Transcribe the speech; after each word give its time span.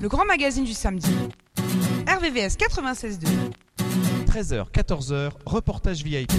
Le 0.00 0.08
grand 0.08 0.24
magazine 0.24 0.64
du 0.64 0.74
samedi. 0.74 1.10
RVVS 2.06 2.56
96.2. 2.56 3.26
13h, 4.26 4.70
14h, 4.70 5.30
reportage 5.44 6.04
VIP. 6.04 6.32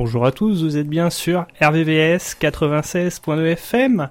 Bonjour 0.00 0.24
à 0.24 0.30
tous, 0.30 0.62
vous 0.62 0.76
êtes 0.76 0.86
bien 0.86 1.10
sur 1.10 1.48
RVVS 1.60 2.36
96.2 2.40 3.46
FM, 3.46 4.10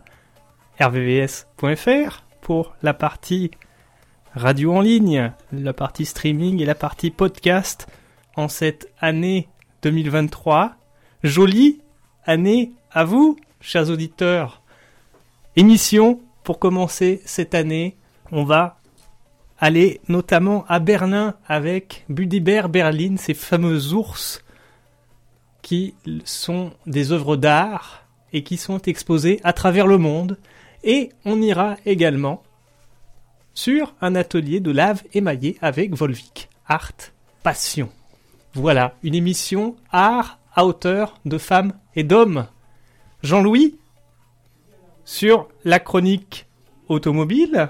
rvvs.fr 0.82 2.24
pour 2.42 2.76
la 2.84 2.94
partie 2.94 3.52
radio 4.34 4.74
en 4.74 4.82
ligne, 4.82 5.32
la 5.54 5.72
partie 5.72 6.04
streaming 6.04 6.62
et 6.62 6.66
la 6.66 6.76
partie 6.76 7.10
podcast 7.10 7.88
en 8.36 8.50
cette 8.50 8.92
année 9.00 9.48
2023. 9.82 10.76
Jolie 11.24 11.80
année 12.26 12.74
à 12.92 13.06
vous, 13.06 13.38
chers 13.62 13.90
auditeurs. 13.90 14.62
Émission 15.56 16.20
pour 16.44 16.60
commencer 16.60 17.22
cette 17.24 17.56
année. 17.56 17.96
On 18.34 18.44
va 18.44 18.82
aller 19.58 20.02
notamment 20.10 20.66
à 20.68 20.80
Berlin 20.80 21.36
avec 21.48 22.04
Budibert 22.10 22.68
Berlin, 22.68 23.16
ces 23.16 23.34
fameux 23.34 23.94
ours 23.94 24.44
qui 25.68 25.96
sont 26.24 26.72
des 26.86 27.12
œuvres 27.12 27.36
d'art 27.36 28.06
et 28.32 28.42
qui 28.42 28.56
sont 28.56 28.82
exposées 28.84 29.42
à 29.44 29.52
travers 29.52 29.86
le 29.86 29.98
monde. 29.98 30.38
Et 30.86 31.10
on 31.26 31.42
ira 31.42 31.76
également 31.86 32.42
sur 33.54 33.94
un 34.00 34.16
atelier 34.16 34.62
de 34.62 34.72
lave 34.72 35.04
émaillé 35.14 35.58
avec 35.60 35.94
Volvic. 35.94 36.48
Art 36.68 37.12
Passion. 37.44 37.90
Voilà, 38.54 38.96
une 39.04 39.14
émission 39.14 39.76
art 39.92 40.40
à 40.56 40.66
hauteur 40.66 41.20
de 41.26 41.38
femmes 41.38 41.74
et 41.98 42.06
d'hommes. 42.06 42.48
Jean-Louis, 43.22 43.78
sur 45.04 45.50
la 45.66 45.82
chronique 45.82 46.46
automobile, 46.88 47.68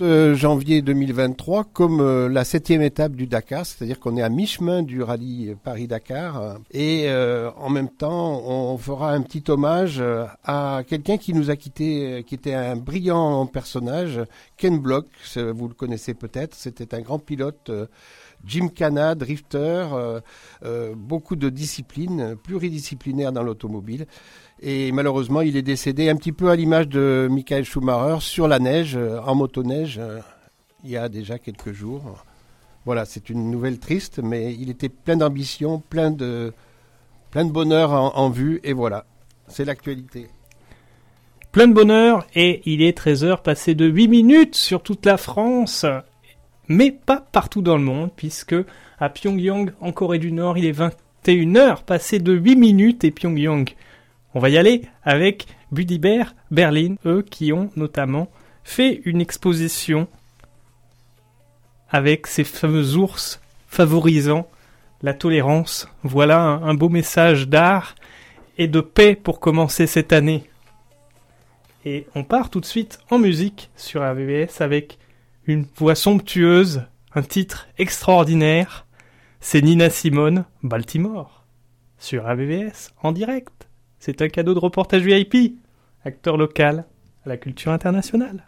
janvier 0.00 0.82
2023 0.82 1.64
comme 1.64 2.00
euh, 2.00 2.28
la 2.28 2.44
septième 2.44 2.82
étape 2.82 3.12
du 3.12 3.26
Dakar, 3.26 3.66
c'est-à-dire 3.66 3.98
qu'on 3.98 4.16
est 4.16 4.22
à 4.22 4.28
mi-chemin 4.28 4.82
du 4.82 5.02
rallye 5.02 5.56
Paris-Dakar 5.64 6.58
et 6.70 7.04
euh, 7.08 7.50
en 7.56 7.68
même 7.68 7.88
temps 7.88 8.42
on 8.44 8.76
fera 8.78 9.12
un 9.12 9.22
petit 9.22 9.42
hommage 9.48 10.02
à 10.44 10.82
quelqu'un 10.86 11.16
qui 11.16 11.34
nous 11.34 11.50
a 11.50 11.56
quitté, 11.56 12.24
qui 12.26 12.34
était 12.34 12.54
un 12.54 12.76
brillant 12.76 13.46
personnage, 13.46 14.20
Ken 14.56 14.78
Block, 14.78 15.06
vous 15.36 15.68
le 15.68 15.74
connaissez 15.74 16.14
peut-être, 16.14 16.54
c'était 16.54 16.94
un 16.94 17.00
grand 17.00 17.18
pilote. 17.18 17.70
Jim 18.44 18.68
Cana, 18.68 19.16
drifter, 19.16 19.84
beaucoup 20.96 21.34
de 21.34 21.48
disciplines, 21.48 22.36
pluridisciplinaires 22.36 23.32
dans 23.32 23.42
l'automobile. 23.42 24.06
Et 24.60 24.90
malheureusement, 24.90 25.40
il 25.40 25.56
est 25.56 25.62
décédé 25.62 26.08
un 26.08 26.16
petit 26.16 26.32
peu 26.32 26.50
à 26.50 26.56
l'image 26.56 26.88
de 26.88 27.28
Michael 27.30 27.64
Schumacher 27.64 28.20
sur 28.20 28.48
la 28.48 28.58
neige, 28.58 28.96
euh, 28.96 29.20
en 29.20 29.36
motoneige, 29.36 29.98
euh, 29.98 30.18
il 30.82 30.90
y 30.90 30.96
a 30.96 31.08
déjà 31.08 31.38
quelques 31.38 31.72
jours. 31.72 32.24
Voilà, 32.84 33.04
c'est 33.04 33.30
une 33.30 33.50
nouvelle 33.50 33.78
triste, 33.78 34.20
mais 34.22 34.54
il 34.54 34.70
était 34.70 34.88
plein 34.88 35.16
d'ambition, 35.16 35.80
plein 35.90 36.10
de, 36.10 36.52
plein 37.30 37.44
de 37.44 37.52
bonheur 37.52 37.92
en, 37.92 38.30
vue, 38.30 38.60
et 38.64 38.72
voilà, 38.72 39.04
c'est 39.46 39.64
l'actualité. 39.64 40.28
Plein 41.52 41.68
de 41.68 41.74
bonheur, 41.74 42.26
et 42.34 42.62
il 42.64 42.82
est 42.82 42.98
13h 42.98 43.42
passé 43.42 43.74
de 43.74 43.86
8 43.86 44.08
minutes 44.08 44.54
sur 44.54 44.82
toute 44.82 45.06
la 45.06 45.18
France, 45.18 45.86
mais 46.66 46.90
pas 46.90 47.20
partout 47.20 47.62
dans 47.62 47.76
le 47.76 47.84
monde, 47.84 48.10
puisque 48.16 48.56
à 48.98 49.08
Pyongyang, 49.08 49.72
en 49.80 49.92
Corée 49.92 50.18
du 50.18 50.32
Nord, 50.32 50.58
il 50.58 50.64
est 50.64 50.78
21h 50.78 51.84
passé 51.84 52.18
de 52.18 52.32
8 52.32 52.56
minutes, 52.56 53.04
et 53.04 53.10
Pyongyang 53.10 53.68
on 54.38 54.40
va 54.40 54.50
y 54.50 54.56
aller 54.56 54.82
avec 55.02 55.48
Budibert 55.72 56.36
Berlin, 56.52 56.94
eux 57.04 57.22
qui 57.28 57.52
ont 57.52 57.70
notamment 57.74 58.30
fait 58.62 59.02
une 59.04 59.20
exposition 59.20 60.06
avec 61.90 62.28
ces 62.28 62.44
fameux 62.44 62.94
ours 62.94 63.40
favorisant 63.66 64.48
la 65.02 65.12
tolérance. 65.12 65.88
Voilà 66.04 66.40
un, 66.40 66.74
beau 66.74 66.88
message 66.88 67.48
d'art 67.48 67.96
et 68.58 68.68
de 68.68 68.80
paix 68.80 69.16
pour 69.16 69.40
commencer 69.40 69.88
cette 69.88 70.12
année. 70.12 70.44
Et 71.84 72.06
on 72.14 72.22
part 72.22 72.48
tout 72.48 72.60
de 72.60 72.64
suite 72.64 73.00
en 73.10 73.18
musique 73.18 73.70
sur 73.74 74.08
RVVS 74.08 74.60
avec 74.60 75.00
une 75.46 75.66
voix 75.74 75.96
somptueuse, 75.96 76.84
un 77.12 77.22
titre 77.22 77.66
extraordinaire. 77.76 78.86
C'est 79.40 79.62
Nina 79.62 79.90
Simone, 79.90 80.44
Baltimore, 80.62 81.44
sur 81.98 82.24
RVVS 82.24 82.92
en 83.02 83.10
direct. 83.10 83.67
C'est 83.98 84.22
un 84.22 84.28
cadeau 84.28 84.54
de 84.54 84.58
reportage 84.58 85.02
VIP. 85.02 85.58
Acteur 86.04 86.36
local 86.36 86.84
à 87.24 87.28
la 87.28 87.36
culture 87.36 87.72
internationale. 87.72 88.44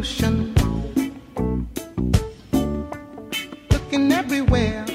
Ocean, 0.00 0.54
looking 3.70 4.10
everywhere. 4.10 4.86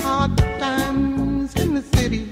Hard 0.00 0.38
times 0.38 1.54
in 1.56 1.74
the 1.74 1.82
city, 1.96 2.24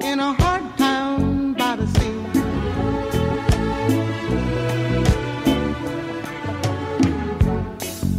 in 0.00 0.20
a 0.20 0.34
hard 0.34 0.64
town 0.76 1.54
by 1.54 1.76
the 1.76 1.86
sea. 1.96 2.18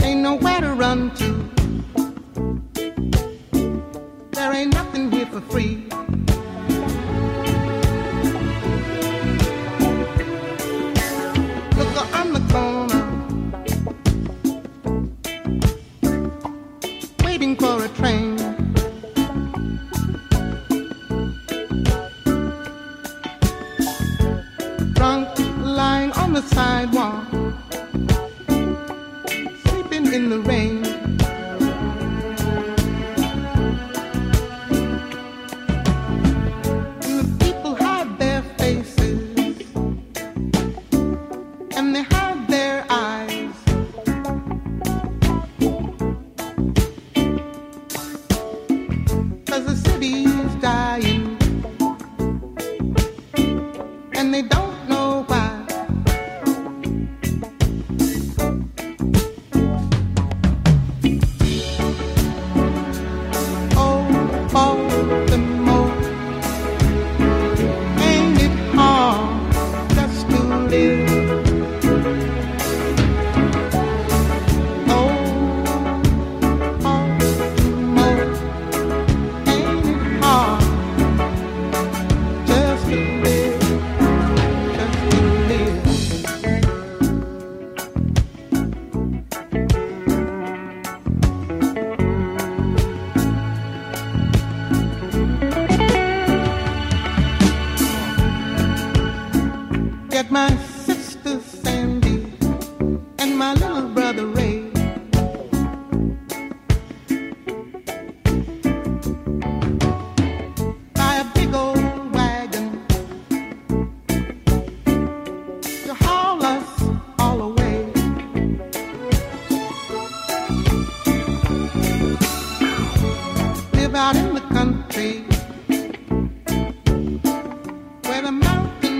Ain't 0.03 0.21
nowhere 0.21 0.61
to 0.61 0.73
run 0.73 1.11
to. 1.17 1.29
There 4.31 4.51
ain't 4.51 4.73
nothing 4.73 5.11
here 5.11 5.27
for 5.27 5.41
free. 5.41 5.90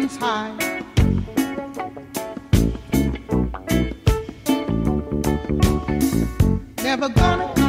mountains 0.02 0.18
high. 0.18 0.82
Never 6.84 7.10
gonna 7.10 7.61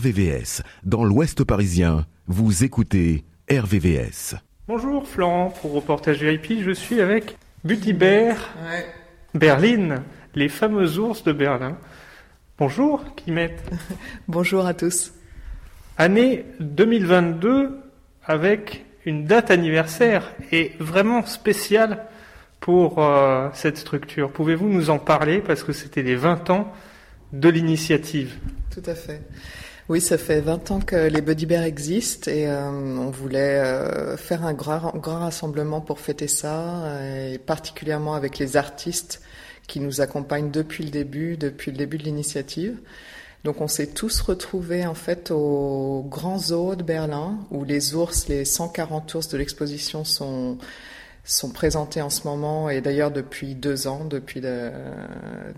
RVVS, 0.00 0.62
dans 0.82 1.04
l'Ouest 1.04 1.44
parisien, 1.44 2.06
vous 2.26 2.64
écoutez 2.64 3.24
RVVS. 3.50 4.34
Bonjour 4.66 5.06
Florent, 5.06 5.50
pour 5.60 5.74
Reportage 5.74 6.22
VIP, 6.22 6.62
je 6.64 6.70
suis 6.70 7.02
avec 7.02 7.36
Buddy 7.64 7.92
Bear, 7.92 8.36
Berlin, 9.34 10.02
les 10.34 10.48
fameux 10.48 10.98
ours 10.98 11.22
de 11.22 11.32
Berlin. 11.32 11.76
Bonjour 12.58 13.14
Kimet. 13.14 13.56
Bonjour 14.28 14.64
à 14.64 14.72
tous. 14.72 15.12
Année 15.98 16.46
2022 16.60 17.78
avec 18.24 18.86
une 19.04 19.26
date 19.26 19.50
anniversaire 19.50 20.32
et 20.50 20.72
vraiment 20.80 21.26
spéciale 21.26 22.06
pour 22.60 23.04
euh, 23.04 23.50
cette 23.52 23.76
structure. 23.76 24.32
Pouvez-vous 24.32 24.70
nous 24.70 24.88
en 24.88 24.98
parler? 24.98 25.40
Parce 25.40 25.62
que 25.62 25.74
c'était 25.74 26.02
les 26.02 26.16
20 26.16 26.48
ans 26.48 26.72
de 27.34 27.50
l'initiative 27.50 28.38
Tout 28.70 28.82
à 28.86 28.94
fait. 28.94 29.20
Oui, 29.90 30.00
ça 30.00 30.18
fait 30.18 30.40
20 30.40 30.70
ans 30.70 30.78
que 30.78 30.94
les 30.94 31.20
Buddy 31.20 31.46
Bears 31.46 31.64
existent 31.64 32.30
et 32.30 32.46
euh, 32.46 32.70
on 32.70 33.10
voulait 33.10 33.58
euh, 33.58 34.16
faire 34.16 34.44
un 34.44 34.52
grand, 34.52 34.94
grand 34.94 35.18
rassemblement 35.18 35.80
pour 35.80 35.98
fêter 35.98 36.28
ça, 36.28 36.84
euh, 36.84 37.32
et 37.32 37.38
particulièrement 37.38 38.14
avec 38.14 38.38
les 38.38 38.56
artistes 38.56 39.20
qui 39.66 39.80
nous 39.80 40.00
accompagnent 40.00 40.52
depuis 40.52 40.84
le 40.84 40.90
début, 40.90 41.36
depuis 41.36 41.72
le 41.72 41.76
début 41.76 41.98
de 41.98 42.04
l'initiative. 42.04 42.78
Donc 43.42 43.60
on 43.60 43.66
s'est 43.66 43.88
tous 43.88 44.20
retrouvés 44.20 44.86
en 44.86 44.94
fait 44.94 45.32
au 45.32 46.06
Grand 46.08 46.38
Zoo 46.38 46.76
de 46.76 46.84
Berlin 46.84 47.40
où 47.50 47.64
les 47.64 47.96
ours, 47.96 48.28
les 48.28 48.44
140 48.44 49.12
ours 49.14 49.26
de 49.26 49.38
l'exposition 49.38 50.04
sont 50.04 50.56
sont 51.24 51.50
présentés 51.50 52.02
en 52.02 52.10
ce 52.10 52.26
moment 52.26 52.70
et 52.70 52.80
d'ailleurs 52.80 53.10
depuis 53.10 53.54
deux 53.54 53.86
ans, 53.86 54.04
depuis 54.04 54.42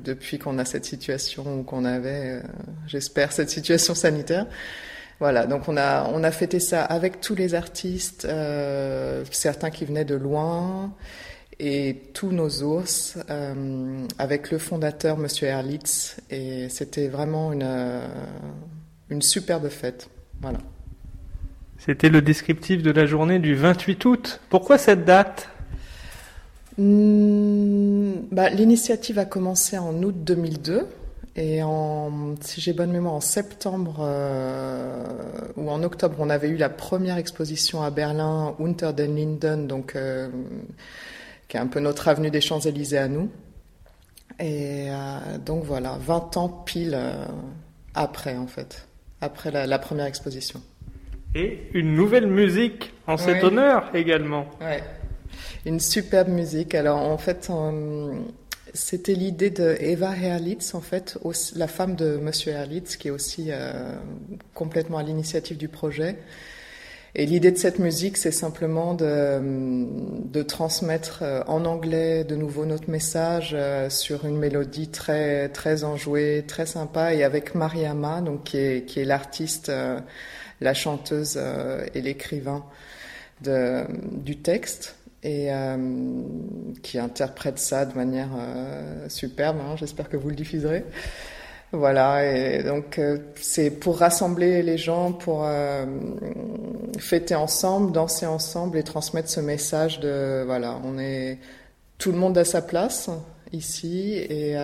depuis 0.04 0.38
qu'on 0.38 0.58
a 0.58 0.64
cette 0.64 0.84
situation 0.84 1.60
ou 1.60 1.62
qu'on 1.62 1.84
avait, 1.84 2.30
euh, 2.30 2.42
j'espère, 2.86 3.32
cette 3.32 3.50
situation 3.50 3.94
sanitaire. 3.94 4.46
Voilà, 5.20 5.46
donc 5.46 5.68
on 5.68 5.76
a 5.76 6.08
on 6.12 6.24
a 6.24 6.30
fêté 6.32 6.58
ça 6.58 6.84
avec 6.84 7.20
tous 7.20 7.34
les 7.34 7.54
artistes, 7.54 8.24
euh, 8.24 9.24
certains 9.30 9.70
qui 9.70 9.84
venaient 9.84 10.04
de 10.04 10.16
loin 10.16 10.92
et 11.60 12.10
tous 12.12 12.32
nos 12.32 12.62
ours 12.62 13.18
euh, 13.30 14.04
avec 14.18 14.50
le 14.50 14.58
fondateur 14.58 15.16
Monsieur 15.16 15.46
Erlitz 15.46 16.16
et 16.30 16.68
c'était 16.68 17.08
vraiment 17.08 17.52
une 17.52 18.00
une 19.10 19.22
superbe 19.22 19.68
fête. 19.68 20.08
Voilà. 20.40 20.58
C'était 21.78 22.08
le 22.08 22.22
descriptif 22.22 22.82
de 22.82 22.90
la 22.90 23.06
journée 23.06 23.38
du 23.38 23.54
28 23.54 24.04
août. 24.04 24.40
Pourquoi 24.50 24.78
cette 24.78 25.04
date? 25.04 25.51
Hmm, 26.82 28.12
bah, 28.32 28.50
L'initiative 28.50 29.18
a 29.20 29.24
commencé 29.24 29.78
en 29.78 30.02
août 30.02 30.14
2002 30.24 30.86
et 31.36 31.62
en, 31.62 32.34
si 32.40 32.60
j'ai 32.60 32.72
bonne 32.72 32.90
mémoire, 32.90 33.14
en 33.14 33.20
septembre 33.20 33.98
euh, 34.00 35.04
ou 35.56 35.70
en 35.70 35.82
octobre, 35.84 36.16
on 36.18 36.28
avait 36.28 36.48
eu 36.48 36.56
la 36.56 36.68
première 36.68 37.18
exposition 37.18 37.82
à 37.82 37.90
Berlin, 37.90 38.54
Unter 38.60 38.92
den 38.92 39.14
Linden, 39.16 39.66
donc 39.68 39.94
euh, 39.94 40.28
qui 41.48 41.56
est 41.56 41.60
un 41.60 41.68
peu 41.68 41.78
notre 41.80 42.08
avenue 42.08 42.30
des 42.30 42.40
Champs-Élysées 42.40 42.98
à 42.98 43.08
nous. 43.08 43.30
Et 44.40 44.88
euh, 44.90 45.38
donc 45.44 45.62
voilà, 45.64 45.96
20 46.00 46.36
ans 46.36 46.48
pile 46.48 46.98
après 47.94 48.36
en 48.36 48.46
fait, 48.48 48.86
après 49.20 49.52
la, 49.52 49.66
la 49.68 49.78
première 49.78 50.06
exposition. 50.06 50.60
Et 51.34 51.60
une 51.74 51.94
nouvelle 51.94 52.26
musique 52.26 52.92
en 53.06 53.16
cet 53.16 53.36
Oui. 53.36 53.44
honneur 53.44 53.88
également. 53.94 54.46
Ouais. 54.60 54.82
Une 55.64 55.78
superbe 55.78 56.28
musique. 56.28 56.74
Alors 56.74 56.98
en 56.98 57.18
fait, 57.18 57.48
euh, 57.50 58.12
c'était 58.74 59.14
l'idée 59.14 59.50
de 59.50 59.76
Eva 59.80 60.16
Herlitz, 60.16 60.74
en 60.74 60.80
fait, 60.80 61.18
la 61.54 61.68
femme 61.68 61.94
de 61.94 62.16
Monsieur 62.16 62.52
Herlitz, 62.52 62.96
qui 62.96 63.08
est 63.08 63.10
aussi 63.12 63.46
euh, 63.50 63.94
complètement 64.54 64.98
à 64.98 65.02
l'initiative 65.04 65.56
du 65.56 65.68
projet. 65.68 66.16
Et 67.14 67.26
l'idée 67.26 67.52
de 67.52 67.58
cette 67.58 67.78
musique, 67.78 68.16
c'est 68.16 68.32
simplement 68.32 68.94
de, 68.94 69.40
de 70.24 70.42
transmettre 70.42 71.20
euh, 71.22 71.42
en 71.46 71.64
anglais 71.66 72.24
de 72.24 72.34
nouveau 72.34 72.64
notre 72.64 72.90
message 72.90 73.54
sur 73.88 74.24
une 74.24 74.38
mélodie 74.38 74.88
très 74.88 75.48
très 75.50 75.84
enjouée, 75.84 76.44
très 76.48 76.66
sympa, 76.66 77.14
et 77.14 77.22
avec 77.22 77.54
Mariama, 77.54 78.20
donc 78.20 78.44
qui 78.44 78.56
est 78.56 79.04
l'artiste, 79.04 79.70
la 80.60 80.74
chanteuse 80.74 81.38
et 81.94 82.00
l'écrivain 82.00 82.64
du 83.42 84.38
texte 84.38 84.96
et 85.22 85.52
euh, 85.52 85.76
qui 86.82 86.98
interprète 86.98 87.58
ça 87.58 87.86
de 87.86 87.94
manière 87.94 88.30
euh, 88.36 89.08
superbe. 89.08 89.58
hein. 89.60 89.76
J'espère 89.76 90.08
que 90.08 90.16
vous 90.16 90.28
le 90.28 90.34
diffuserez. 90.34 90.84
Voilà, 91.74 92.26
et 92.26 92.62
donc 92.64 92.98
euh, 92.98 93.16
c'est 93.36 93.70
pour 93.70 93.98
rassembler 93.98 94.62
les 94.62 94.76
gens, 94.76 95.12
pour 95.12 95.48
fêter 96.98 97.34
ensemble, 97.34 97.92
danser 97.92 98.26
ensemble 98.26 98.76
et 98.76 98.82
transmettre 98.82 99.30
ce 99.30 99.40
message 99.40 100.00
de 100.00 100.42
voilà, 100.44 100.78
on 100.84 100.98
est 100.98 101.38
tout 101.96 102.12
le 102.12 102.18
monde 102.18 102.36
à 102.36 102.44
sa 102.44 102.60
place 102.60 103.08
ici 103.52 104.16
et 104.16 104.54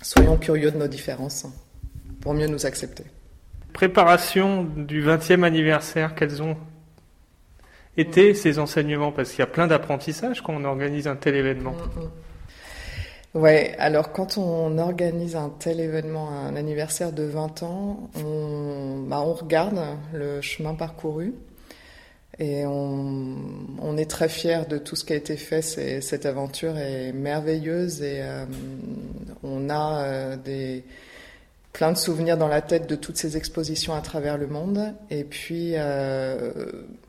soyons 0.00 0.36
curieux 0.36 0.70
de 0.70 0.76
nos 0.78 0.86
différences 0.86 1.46
pour 2.20 2.34
mieux 2.34 2.46
nous 2.46 2.66
accepter. 2.66 3.04
Préparation 3.72 4.62
du 4.62 5.04
20e 5.04 5.42
anniversaire, 5.42 6.14
quels 6.14 6.40
ont 6.40 6.56
été 7.96 8.34
ces 8.34 8.58
enseignements 8.58 9.12
Parce 9.12 9.30
qu'il 9.30 9.40
y 9.40 9.42
a 9.42 9.46
plein 9.46 9.66
d'apprentissages 9.66 10.42
quand 10.42 10.54
on 10.54 10.64
organise 10.64 11.06
un 11.06 11.16
tel 11.16 11.34
événement. 11.34 11.74
Ouais, 13.34 13.74
alors 13.78 14.12
quand 14.12 14.38
on 14.38 14.78
organise 14.78 15.34
un 15.34 15.50
tel 15.50 15.80
événement, 15.80 16.30
un 16.30 16.54
anniversaire 16.54 17.12
de 17.12 17.24
20 17.24 17.64
ans, 17.64 18.10
on, 18.24 19.02
bah, 19.08 19.20
on 19.20 19.32
regarde 19.32 19.80
le 20.12 20.40
chemin 20.40 20.74
parcouru 20.74 21.34
et 22.38 22.64
on, 22.66 23.96
est 23.96 24.10
très 24.10 24.28
fiers 24.28 24.66
de 24.68 24.78
tout 24.78 24.96
ce 24.96 25.04
qui 25.04 25.12
a 25.12 25.16
été 25.16 25.36
fait. 25.36 25.62
Cette 25.62 26.26
aventure 26.26 26.76
est 26.78 27.12
merveilleuse 27.12 28.02
et 28.02 28.20
euh, 28.22 28.44
on 29.42 29.70
a 29.70 30.02
euh, 30.02 30.36
des 30.36 30.84
plein 31.72 31.92
de 31.92 31.98
souvenirs 31.98 32.36
dans 32.36 32.48
la 32.48 32.62
tête 32.62 32.88
de 32.88 32.94
toutes 32.94 33.16
ces 33.16 33.36
expositions 33.36 33.94
à 33.94 34.00
travers 34.00 34.38
le 34.38 34.46
monde. 34.46 34.94
Et 35.10 35.24
puis, 35.24 35.72
euh, 35.74 36.52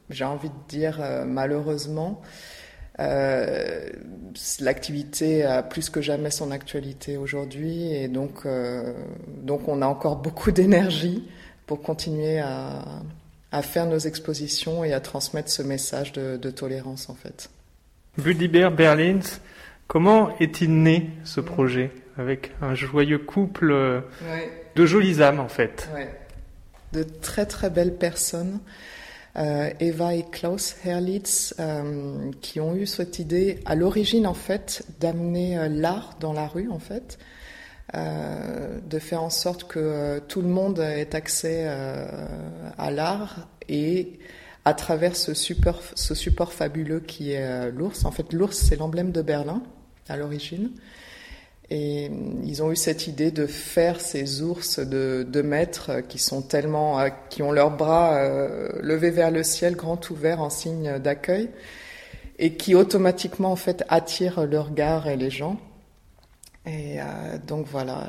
j'ai 0.09 0.25
envie 0.25 0.49
de 0.49 0.67
dire, 0.67 0.99
euh, 1.01 1.25
malheureusement, 1.25 2.21
euh, 2.99 3.89
l'activité 4.59 5.43
a 5.43 5.63
plus 5.63 5.89
que 5.89 6.01
jamais 6.01 6.31
son 6.31 6.51
actualité 6.51 7.17
aujourd'hui 7.17 7.93
et 7.93 8.07
donc, 8.07 8.45
euh, 8.45 8.93
donc 9.27 9.67
on 9.67 9.81
a 9.81 9.87
encore 9.87 10.15
beaucoup 10.15 10.51
d'énergie 10.51 11.27
pour 11.65 11.81
continuer 11.81 12.39
à, 12.39 12.85
à 13.51 13.61
faire 13.61 13.85
nos 13.85 13.97
expositions 13.97 14.83
et 14.83 14.93
à 14.93 15.01
transmettre 15.01 15.49
ce 15.49 15.61
message 15.61 16.13
de, 16.13 16.37
de 16.37 16.49
tolérance 16.51 17.09
en 17.09 17.15
fait. 17.15 17.49
Budibert 18.17 18.71
Berlins, 18.71 19.39
comment 19.87 20.37
est-il 20.39 20.81
né 20.81 21.09
ce 21.25 21.41
projet 21.41 21.91
avec 22.17 22.51
un 22.61 22.75
joyeux 22.75 23.19
couple 23.19 24.03
de 24.75 24.85
jolies 24.85 25.21
âmes 25.21 25.41
en 25.41 25.49
fait? 25.49 25.89
Ouais. 25.93 26.09
De 26.93 27.03
très 27.03 27.45
très 27.45 27.69
belles 27.69 27.95
personnes, 27.95 28.59
Eva 29.35 30.15
et 30.15 30.23
Klaus 30.23 30.75
Herlitz, 30.85 31.53
euh, 31.59 32.31
qui 32.41 32.59
ont 32.61 32.75
eu 32.75 32.85
cette 32.85 33.19
idée 33.19 33.59
à 33.65 33.75
l'origine 33.75 34.25
en 34.25 34.33
fait 34.33 34.83
d'amener 34.99 35.57
euh, 35.57 35.67
l'art 35.67 36.15
dans 36.19 36.31
la 36.31 36.47
rue 36.47 36.69
en 36.69 36.79
fait, 36.79 37.17
euh, 37.95 38.79
de 38.79 38.99
faire 38.99 39.21
en 39.21 39.29
sorte 39.29 39.65
que 39.65 39.79
euh, 39.79 40.19
tout 40.25 40.41
le 40.41 40.47
monde 40.47 40.79
ait 40.79 41.15
accès 41.15 41.65
euh, 41.65 42.07
à 42.77 42.91
l'art 42.91 43.49
et 43.67 44.19
à 44.63 44.73
travers 44.73 45.15
ce 45.15 45.33
support, 45.33 46.53
fabuleux 46.53 46.99
qui 47.01 47.33
est 47.33 47.45
euh, 47.45 47.71
l'ours. 47.71 48.05
En 48.05 48.11
fait, 48.11 48.33
l'ours 48.33 48.57
c'est 48.57 48.77
l'emblème 48.77 49.11
de 49.11 49.21
Berlin 49.21 49.61
à 50.07 50.17
l'origine. 50.17 50.71
Et 51.71 52.11
ils 52.43 52.61
ont 52.61 52.71
eu 52.71 52.75
cette 52.75 53.07
idée 53.07 53.31
de 53.31 53.47
faire 53.47 53.99
ces 53.99 54.41
ours 54.41 54.79
de 54.79 55.25
2 55.27 55.43
mètres 55.43 56.01
qui 56.07 56.19
sont 56.19 56.41
tellement, 56.41 56.99
euh, 56.99 57.09
qui 57.29 57.41
ont 57.41 57.51
leurs 57.51 57.75
bras 57.75 58.17
euh, 58.17 58.69
levés 58.81 59.09
vers 59.09 59.31
le 59.31 59.41
ciel, 59.43 59.75
grand 59.75 60.09
ouvert 60.11 60.41
en 60.41 60.51
signe 60.51 60.99
d'accueil, 60.99 61.49
et 62.37 62.53
qui 62.53 62.75
automatiquement 62.75 63.51
en 63.51 63.55
fait 63.55 63.83
attirent 63.89 64.45
le 64.45 64.59
regard 64.59 65.07
et 65.07 65.17
les 65.17 65.31
gens. 65.31 65.57
Et 66.65 66.99
euh, 66.99 67.03
donc 67.45 67.67
voilà, 67.67 68.07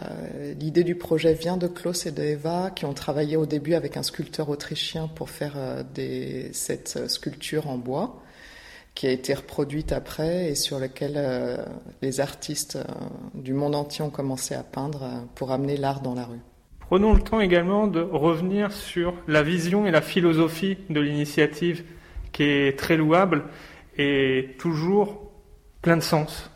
l'idée 0.59 0.83
du 0.83 0.95
projet 0.95 1.35
vient 1.35 1.59
de 1.59 1.67
Klaus 1.67 2.07
et 2.07 2.11
de 2.11 2.23
Eva 2.23 2.71
qui 2.75 2.87
ont 2.87 2.95
travaillé 2.95 3.37
au 3.37 3.45
début 3.45 3.75
avec 3.75 3.99
un 3.99 4.03
sculpteur 4.03 4.49
autrichien 4.49 5.09
pour 5.09 5.29
faire 5.29 5.55
euh, 5.57 5.83
des, 5.95 6.51
cette 6.53 7.11
sculpture 7.11 7.69
en 7.69 7.77
bois 7.77 8.23
qui 8.97 9.07
a 9.07 9.11
été 9.13 9.35
reproduite 9.35 9.93
après 9.93 10.51
et 10.51 10.55
sur 10.57 10.81
laquelle 10.81 11.15
euh, 11.17 11.59
les 12.03 12.19
artistes 12.19 12.77
euh, 12.77 12.85
du 13.35 13.53
monde 13.53 13.77
entier 13.77 14.03
ont 14.03 14.11
commencé 14.11 14.55
à 14.55 14.65
peindre 14.65 15.03
euh, 15.05 15.21
pour 15.37 15.53
amener 15.53 15.77
l'art 15.77 16.01
dans 16.01 16.15
la 16.15 16.25
rue. 16.25 16.41
Prenons 16.81 17.13
le 17.13 17.21
temps 17.21 17.41
également 17.41 17.87
de 17.87 18.01
revenir 18.01 18.73
sur 18.73 19.15
la 19.29 19.43
vision 19.43 19.87
et 19.87 19.91
la 19.91 20.01
philosophie 20.01 20.79
de 20.89 21.01
l'initiative 21.01 21.85
qui 22.33 22.45
est 22.45 22.79
très 22.79 22.97
louable 22.97 23.45
et 23.99 24.57
toujours 24.59 25.31
plein 25.83 25.97
de 25.97 26.03
sens. 26.03 26.51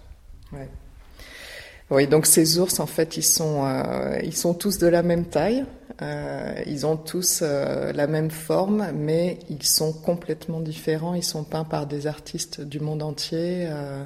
Oui, 1.90 2.06
donc 2.06 2.26
ces 2.26 2.58
ours, 2.58 2.78
en 2.78 2.86
fait, 2.86 3.16
ils 3.16 3.24
sont, 3.24 3.64
euh, 3.66 4.18
ils 4.22 4.36
sont 4.36 4.54
tous 4.54 4.78
de 4.78 4.86
la 4.86 5.02
même 5.02 5.24
taille, 5.24 5.64
euh, 6.02 6.54
ils 6.66 6.86
ont 6.86 6.96
tous 6.96 7.40
euh, 7.42 7.92
la 7.92 8.06
même 8.06 8.30
forme, 8.30 8.90
mais 8.94 9.38
ils 9.48 9.62
sont 9.62 9.92
complètement 9.92 10.60
différents. 10.60 11.14
Ils 11.14 11.24
sont 11.24 11.44
peints 11.44 11.64
par 11.64 11.86
des 11.86 12.06
artistes 12.06 12.60
du 12.60 12.80
monde 12.80 13.02
entier, 13.02 13.66
euh, 13.68 14.04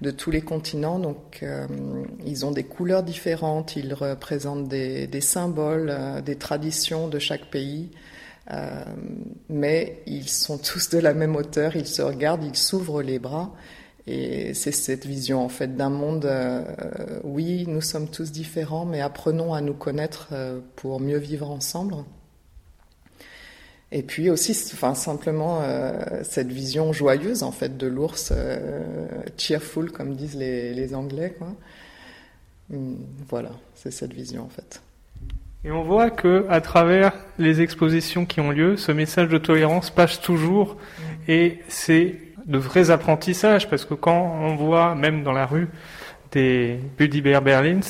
de 0.00 0.10
tous 0.10 0.30
les 0.30 0.42
continents. 0.42 0.98
Donc, 0.98 1.44
ils 2.26 2.44
ont 2.44 2.50
des 2.50 2.64
couleurs 2.64 3.02
différentes, 3.02 3.76
ils 3.76 3.94
représentent 3.94 4.68
des, 4.68 5.06
des 5.06 5.20
symboles, 5.20 5.94
des 6.24 6.36
traditions 6.36 7.08
de 7.08 7.18
chaque 7.18 7.46
pays. 7.46 7.90
Mais 9.48 10.02
ils 10.06 10.28
sont 10.28 10.58
tous 10.72 10.90
de 10.90 10.98
la 10.98 11.14
même 11.14 11.36
hauteur, 11.36 11.76
ils 11.76 11.86
se 11.86 12.02
regardent, 12.02 12.44
ils 12.44 12.56
s'ouvrent 12.56 13.02
les 13.02 13.18
bras. 13.18 13.54
Et 14.06 14.52
c'est 14.52 14.72
cette 14.72 15.06
vision 15.06 15.42
en 15.42 15.48
fait 15.48 15.76
d'un 15.76 15.88
monde, 15.88 16.26
euh, 16.26 16.62
oui, 17.24 17.64
nous 17.66 17.80
sommes 17.80 18.08
tous 18.08 18.32
différents, 18.32 18.84
mais 18.84 19.00
apprenons 19.00 19.54
à 19.54 19.62
nous 19.62 19.72
connaître 19.72 20.28
euh, 20.32 20.60
pour 20.76 21.00
mieux 21.00 21.16
vivre 21.16 21.50
ensemble. 21.50 21.94
Et 23.92 24.02
puis 24.02 24.28
aussi, 24.28 24.50
enfin 24.74 24.94
simplement 24.94 25.60
euh, 25.62 26.02
cette 26.24 26.50
vision 26.50 26.92
joyeuse 26.92 27.42
en 27.42 27.52
fait 27.52 27.78
de 27.78 27.86
l'ours, 27.86 28.32
euh, 28.36 29.06
cheerful 29.38 29.92
comme 29.92 30.16
disent 30.16 30.34
les, 30.34 30.74
les 30.74 30.94
Anglais, 30.94 31.34
quoi. 31.38 31.54
Hum, 32.72 32.98
Voilà, 33.28 33.52
c'est 33.74 33.92
cette 33.92 34.12
vision 34.12 34.42
en 34.42 34.48
fait. 34.48 34.82
Et 35.64 35.70
on 35.70 35.82
voit 35.82 36.10
que 36.10 36.44
à 36.50 36.60
travers 36.60 37.12
les 37.38 37.62
expositions 37.62 38.26
qui 38.26 38.40
ont 38.40 38.50
lieu, 38.50 38.76
ce 38.76 38.92
message 38.92 39.28
de 39.28 39.38
tolérance 39.38 39.90
passe 39.90 40.20
toujours 40.20 40.76
et 41.26 41.60
c'est 41.68 42.16
de 42.46 42.58
vrais 42.58 42.90
apprentissages 42.90 43.68
parce 43.68 43.84
que 43.84 43.94
quand 43.94 44.36
on 44.40 44.56
voit 44.56 44.94
même 44.94 45.22
dans 45.22 45.32
la 45.32 45.46
rue 45.46 45.68
des 46.32 46.78
Budibert 46.98 47.42
Berlins, 47.42 47.80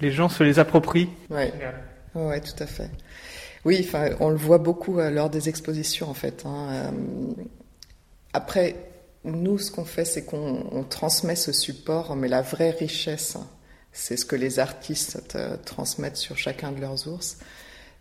les 0.00 0.10
gens 0.12 0.28
se 0.28 0.42
les 0.44 0.58
approprient. 0.58 1.10
Ouais. 1.30 1.52
Ouais, 2.14 2.40
tout 2.40 2.62
à 2.62 2.66
fait. 2.66 2.90
Oui, 3.64 3.84
enfin, 3.86 4.10
on 4.20 4.30
le 4.30 4.36
voit 4.36 4.58
beaucoup 4.58 4.98
euh, 4.98 5.10
lors 5.10 5.28
des 5.30 5.48
expositions, 5.48 6.08
en 6.08 6.14
fait. 6.14 6.44
hein. 6.46 6.68
Euh, 6.70 6.90
Après, 8.32 8.76
nous, 9.24 9.58
ce 9.58 9.70
qu'on 9.70 9.84
fait, 9.84 10.04
c'est 10.04 10.24
qu'on 10.24 10.64
on 10.70 10.84
transmet 10.84 11.34
ce 11.36 11.52
support, 11.52 12.14
mais 12.16 12.28
la 12.28 12.40
vraie 12.42 12.70
richesse, 12.70 13.36
c'est 13.92 14.16
ce 14.16 14.24
que 14.24 14.36
les 14.36 14.58
artistes 14.60 15.34
euh, 15.34 15.56
transmettent 15.64 16.16
sur 16.16 16.38
chacun 16.38 16.70
de 16.72 16.80
leurs 16.80 17.08
ours. 17.08 17.38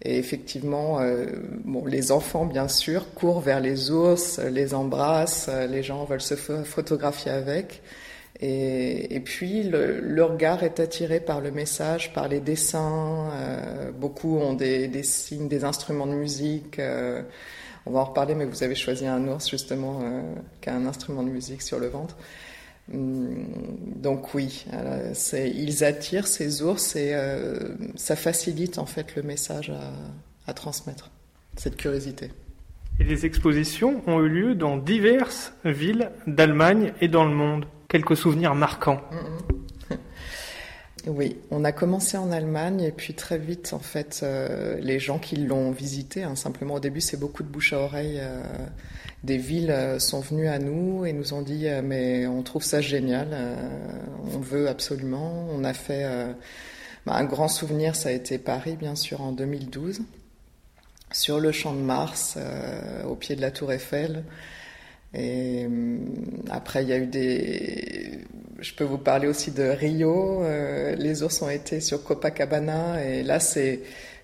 Et 0.04 0.18
effectivement, 0.20 1.00
euh, 1.00 1.26
bon, 1.66 1.86
les 1.86 2.12
enfants, 2.12 2.46
bien 2.46 2.68
sûr, 2.68 3.14
courent 3.16 3.42
vers 3.42 3.60
les 3.60 3.90
ours, 3.92 4.38
euh, 4.40 4.50
les 4.50 4.74
embrassent, 4.76 5.48
euh, 5.50 5.66
les 5.68 5.82
gens 5.84 6.06
veulent 6.06 6.22
se 6.22 6.36
pho- 6.36 6.64
photographier 6.64 7.32
avec. 7.32 7.82
Et, 8.40 9.16
et 9.16 9.20
puis, 9.20 9.64
le, 9.64 10.00
le 10.00 10.24
regard 10.24 10.62
est 10.64 10.80
attiré 10.80 11.20
par 11.20 11.42
le 11.42 11.50
message, 11.52 12.14
par 12.14 12.28
les 12.28 12.40
dessins. 12.40 13.32
euh, 13.34 13.92
beaucoup 13.92 14.38
ont 14.38 14.54
des, 14.54 14.88
des 14.88 15.02
signes, 15.04 15.48
des 15.48 15.64
instruments 15.64 16.06
de 16.08 16.14
musique. 16.14 16.78
euh, 16.80 17.24
on 17.88 17.92
va 17.92 18.02
en 18.02 18.06
reparler, 18.06 18.36
mais 18.36 18.46
vous 18.46 18.64
avez 18.64 18.76
choisi 18.76 19.08
un 19.08 19.28
ours, 19.28 19.50
justement, 19.50 20.02
euh, 20.04 20.22
qui 20.62 20.70
a 20.70 20.76
un 20.76 20.86
instrument 20.86 21.24
de 21.24 21.30
musique 21.30 21.62
sur 21.64 21.80
le 21.80 21.88
ventre. 21.88 22.16
Hum, 22.94 23.46
Donc 23.96 24.34
oui, 24.34 24.66
euh, 24.74 25.14
ils 25.34 25.84
attirent 25.84 26.28
ces 26.28 26.62
ours 26.62 26.96
et 26.96 27.14
euh, 27.14 27.76
ça 27.96 28.16
facilite 28.16 28.78
en 28.78 28.86
fait 28.86 29.16
le 29.16 29.24
message 29.24 29.70
à, 29.70 29.92
à 30.50 30.54
transmettre, 30.54 31.12
cette 31.58 31.76
curiosité. 31.76 32.32
Et 33.00 33.04
les 33.04 33.26
expositions 33.26 34.02
ont 34.08 34.22
eu 34.22 34.30
lieu 34.30 34.56
dans 34.56 34.78
diverses 34.78 35.54
villes 35.66 36.12
d'Allemagne 36.26 36.94
et 37.02 37.08
dans 37.08 37.26
le 37.26 37.36
monde. 37.36 37.66
Quelques 37.90 38.18
souvenirs 38.18 38.56
marquants. 38.56 39.02
Oui, 41.08 41.38
on 41.52 41.64
a 41.64 41.72
commencé 41.72 42.18
en 42.18 42.32
Allemagne 42.32 42.82
et 42.82 42.92
puis 42.92 43.14
très 43.14 43.38
vite 43.38 43.72
en 43.72 43.80
fait 43.80 44.20
euh, 44.24 44.78
les 44.82 45.00
gens 45.00 45.20
qui 45.20 45.38
l'ont 45.38 45.72
visité, 45.72 46.24
hein, 46.24 46.36
simplement 46.36 46.76
au 46.76 46.80
début 46.82 47.00
c'est 47.00 47.18
beaucoup 47.18 47.44
de 47.44 47.48
bouche 47.48 47.72
à 47.72 47.80
oreille. 47.80 48.18
euh, 48.20 48.42
des 49.24 49.38
villes 49.38 49.72
euh, 49.72 50.00
sont 50.00 50.20
venues 50.20 50.48
à 50.48 50.60
nous 50.60 51.06
et 51.06 51.14
nous 51.14 51.34
ont 51.34 51.42
dit 51.42 51.68
mais 51.84 52.28
on 52.28 52.44
trouve 52.44 52.64
ça 52.64 52.82
génial, 52.82 53.30
on 54.34 54.40
veut 54.40 54.68
absolument. 54.68 55.48
On 55.50 55.64
a 55.64 55.74
fait 55.74 56.06
bah, 57.06 57.14
un 57.16 57.24
grand 57.24 57.48
souvenir, 57.48 57.96
ça 57.96 58.10
a 58.10 58.12
été 58.12 58.38
Paris 58.38 58.76
bien 58.76 58.96
sûr 58.96 59.22
en 59.22 59.32
2012 59.32 60.02
sur 61.14 61.40
le 61.40 61.54
champ 61.54 61.74
de 61.74 61.80
Mars 61.80 62.38
au 63.08 63.16
pied 63.16 63.36
de 63.36 63.42
la 63.42 63.52
Tour 63.52 63.72
Eiffel. 63.72 64.24
Et 65.18 65.66
hum, 65.66 66.00
après, 66.50 66.84
il 66.84 66.90
y 66.90 66.94
a 66.94 66.98
eu 66.98 67.08
des. 67.08 68.20
Je 68.60 68.74
peux 68.74 68.84
vous 68.84 68.98
parler 68.98 69.28
aussi 69.28 69.52
de 69.52 69.64
Rio. 69.64 70.44
euh, 70.44 70.96
les 70.96 71.24
ours 71.24 71.42
ont 71.42 71.50
été 71.50 71.80
sur 71.82 72.04
Copacabana. 72.04 73.04
Et 73.04 73.24
là, 73.24 73.40
c'est. 73.40 73.82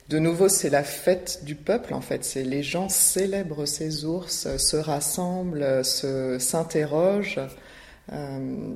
De 0.10 0.20
nouveau, 0.20 0.50
c'est 0.50 0.70
la 0.70 0.84
fête 0.84 1.42
du 1.44 1.56
peuple, 1.56 1.94
en 1.94 2.02
fait. 2.02 2.26
C'est 2.26 2.44
les 2.44 2.62
gens 2.62 2.90
célèbrent 2.90 3.66
ces 3.66 4.06
ours, 4.06 4.46
euh, 4.46 4.58
se 4.58 4.78
rassemblent, 4.78 5.64
euh, 5.64 5.84
se, 5.84 6.38
s'interrogent. 6.40 7.40
Euh, 8.12 8.76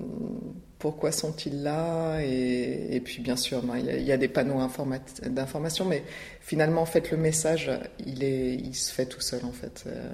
pourquoi 0.80 1.12
sont-ils 1.12 1.64
là 1.64 2.20
et, 2.22 3.02
puis, 3.04 3.22
bien 3.22 3.36
sûr, 3.36 3.64
ben, 3.64 3.78
il 3.78 4.04
y 4.04 4.12
a, 4.12 4.18
des 4.18 4.28
panneaux 4.28 4.60
informat- 4.60 5.28
d'information, 5.28 5.86
mais 5.86 6.04
finalement, 6.40 6.82
en 6.82 6.86
fait, 6.86 7.10
le 7.10 7.18
message, 7.18 7.72
il, 8.06 8.24
est, 8.24 8.54
il 8.54 8.76
se 8.76 8.94
fait 8.94 9.08
tout 9.08 9.22
seul, 9.22 9.44
en 9.46 9.52
fait. 9.52 9.86
Euh, 9.88 10.08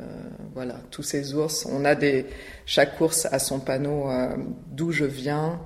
voilà, 0.53 0.79
tous 0.89 1.03
ces 1.03 1.34
ours, 1.34 1.65
on 1.65 1.84
a 1.84 1.96
des, 1.96 2.25
chaque 2.65 3.00
ours 3.01 3.25
a 3.25 3.39
son 3.39 3.60
panneau 3.60 4.10
euh, 4.10 4.36
d'où 4.67 4.91
je 4.91 5.05
viens, 5.05 5.60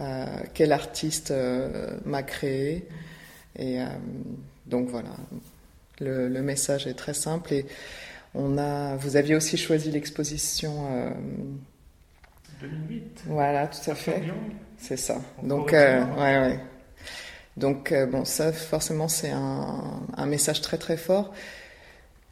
euh, 0.00 0.26
quel 0.52 0.72
artiste 0.72 1.32
m'a 2.04 2.22
créé, 2.22 2.86
et 3.56 3.78
donc 4.66 4.88
voilà, 4.88 5.14
le, 6.00 6.28
le 6.28 6.42
message 6.42 6.86
est 6.86 6.94
très 6.94 7.14
simple. 7.14 7.54
Et 7.54 7.66
on 8.34 8.58
a, 8.58 8.96
vous 8.96 9.16
aviez 9.16 9.36
aussi 9.36 9.56
choisi 9.56 9.92
l'exposition. 9.92 10.88
2008. 12.68 13.22
voilà, 13.26 13.66
tout 13.66 13.90
à 13.90 13.94
fait. 13.94 14.22
C'est 14.78 14.96
ça. 14.96 15.20
Donc, 15.42 15.72
euh, 15.72 16.04
ouais, 16.16 16.38
ouais. 16.38 16.60
Donc, 17.56 17.92
euh, 17.92 18.06
bon, 18.06 18.24
ça, 18.24 18.52
forcément, 18.52 19.08
c'est 19.08 19.30
un, 19.30 20.02
un 20.16 20.26
message 20.26 20.60
très, 20.60 20.76
très 20.76 20.96
fort. 20.96 21.32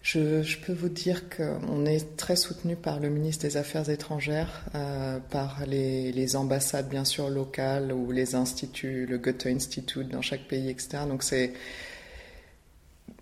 Je, 0.03 0.43
je 0.43 0.59
peux 0.59 0.73
vous 0.73 0.89
dire 0.89 1.29
qu'on 1.29 1.87
est 1.87 2.17
très 2.17 2.35
soutenu 2.35 2.75
par 2.75 2.99
le 2.99 3.09
ministre 3.09 3.47
des 3.47 3.57
Affaires 3.57 3.89
étrangères, 3.89 4.65
euh, 4.75 5.21
par 5.31 5.63
les, 5.67 6.11
les 6.13 6.37
ambassades, 6.37 6.89
bien 6.89 7.05
sûr, 7.05 7.31
locales 7.31 7.93
ou 7.93 8.11
les 8.11 8.35
instituts, 8.35 9.07
le 9.07 9.19
Goethe 9.19 9.47
Institute 9.47 10.09
dans 10.09 10.23
chaque 10.23 10.49
pays, 10.49 10.69
etc. 10.69 11.05
Donc, 11.09 11.23
c'est. 11.23 11.53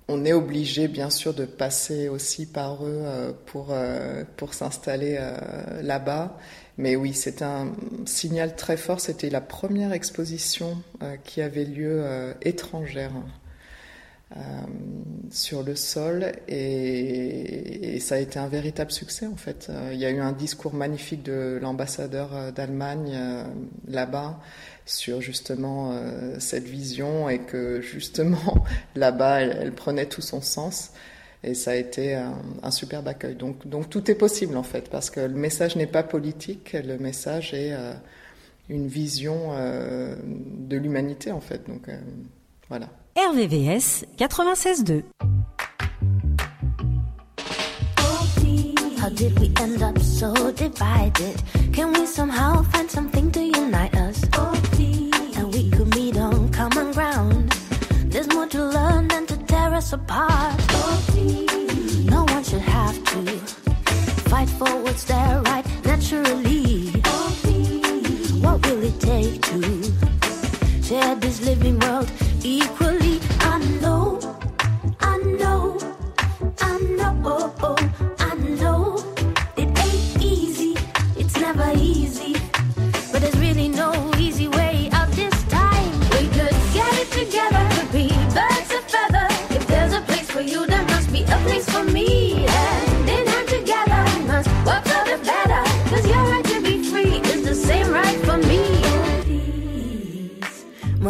on 0.08 0.24
est 0.24 0.32
obligé, 0.32 0.88
bien 0.88 1.10
sûr, 1.10 1.34
de 1.34 1.44
passer 1.44 2.08
aussi 2.08 2.46
par 2.46 2.84
eux 2.84 3.36
pour, 3.46 3.74
pour 4.36 4.54
s'installer 4.54 5.20
là-bas. 5.82 6.36
Mais 6.80 6.96
oui, 6.96 7.12
c'est 7.12 7.42
un 7.42 7.72
signal 8.06 8.56
très 8.56 8.78
fort. 8.78 9.00
C'était 9.00 9.28
la 9.28 9.42
première 9.42 9.92
exposition 9.92 10.82
euh, 11.02 11.16
qui 11.22 11.42
avait 11.42 11.66
lieu 11.66 12.00
euh, 12.02 12.32
étrangère 12.40 13.12
euh, 14.34 14.40
sur 15.30 15.62
le 15.62 15.76
sol 15.76 16.32
et, 16.48 17.98
ça 18.00 18.14
a 18.14 18.18
été 18.18 18.38
un 18.38 18.48
véritable 18.48 18.90
succès 18.92 19.26
en 19.26 19.36
fait. 19.36 19.70
Il 19.92 19.98
y 19.98 20.06
a 20.06 20.10
eu 20.10 20.20
un 20.20 20.32
discours 20.32 20.72
magnifique 20.72 21.22
de 21.22 21.58
l'ambassadeur 21.60 22.50
d'Allemagne 22.50 23.14
là-bas 23.86 24.40
sur 24.86 25.20
justement 25.20 25.92
cette 26.38 26.64
vision 26.64 27.28
et 27.28 27.40
que 27.40 27.82
justement 27.82 28.64
là-bas 28.94 29.42
elle 29.42 29.72
prenait 29.72 30.06
tout 30.06 30.22
son 30.22 30.40
sens 30.40 30.92
et 31.42 31.54
ça 31.54 31.72
a 31.72 31.74
été 31.74 32.14
un, 32.14 32.34
un 32.62 32.70
superbe 32.70 33.08
accueil. 33.08 33.34
Donc, 33.34 33.66
donc 33.66 33.88
tout 33.88 34.10
est 34.10 34.14
possible 34.14 34.56
en 34.56 34.62
fait 34.62 34.90
parce 34.90 35.10
que 35.10 35.20
le 35.20 35.34
message 35.34 35.76
n'est 35.76 35.86
pas 35.86 36.02
politique, 36.02 36.72
le 36.72 36.98
message 36.98 37.54
est 37.54 37.72
euh, 37.72 37.92
une 38.68 38.88
vision 38.88 39.50
euh, 39.52 40.14
de 40.24 40.76
l'humanité 40.76 41.32
en 41.32 41.40
fait. 41.40 41.66
Donc 41.68 41.88
euh, 41.88 41.98
voilà. 42.68 42.88
RVVS 43.16 44.04
96.2. 44.18 45.02
How 49.02 49.08
did 49.08 49.38
we 49.40 49.50
end 49.60 49.82
up 49.82 49.98
so 49.98 50.34
divided? 50.52 51.42
Can 51.72 51.92
we 51.92 52.06
somehow 52.06 52.62
find 52.64 52.88
something 52.90 53.30
to 53.32 53.40
unite 53.40 53.94
us? 53.96 54.22
And 55.36 55.52
we 55.54 55.70
could 55.70 55.94
meet 55.94 56.18
on 56.18 56.50
common 56.50 56.92
ground. 56.92 57.50
There's 58.10 58.28
more 58.28 58.46
to 58.48 58.58
learn 58.58 59.10
us 59.80 59.94
apart. 59.94 60.60
No 62.04 62.24
one 62.34 62.44
should 62.44 62.66
have 62.78 63.02
to 63.12 63.22
fight 64.28 64.50
for 64.58 64.72
what's 64.84 65.04
their 65.04 65.40
right 65.50 65.64
naturally. 65.86 66.90
What 68.44 68.56
will 68.66 68.82
it 68.90 68.98
take 69.00 69.40
to 69.50 69.60
share 70.82 71.14
this 71.14 71.40
living 71.46 71.78
world 71.78 72.10
equally? 72.42 73.20
I 73.52 73.56
know, 73.80 74.20
I 75.00 75.16
know, 75.40 75.78
I 76.60 76.78
know. 76.98 77.00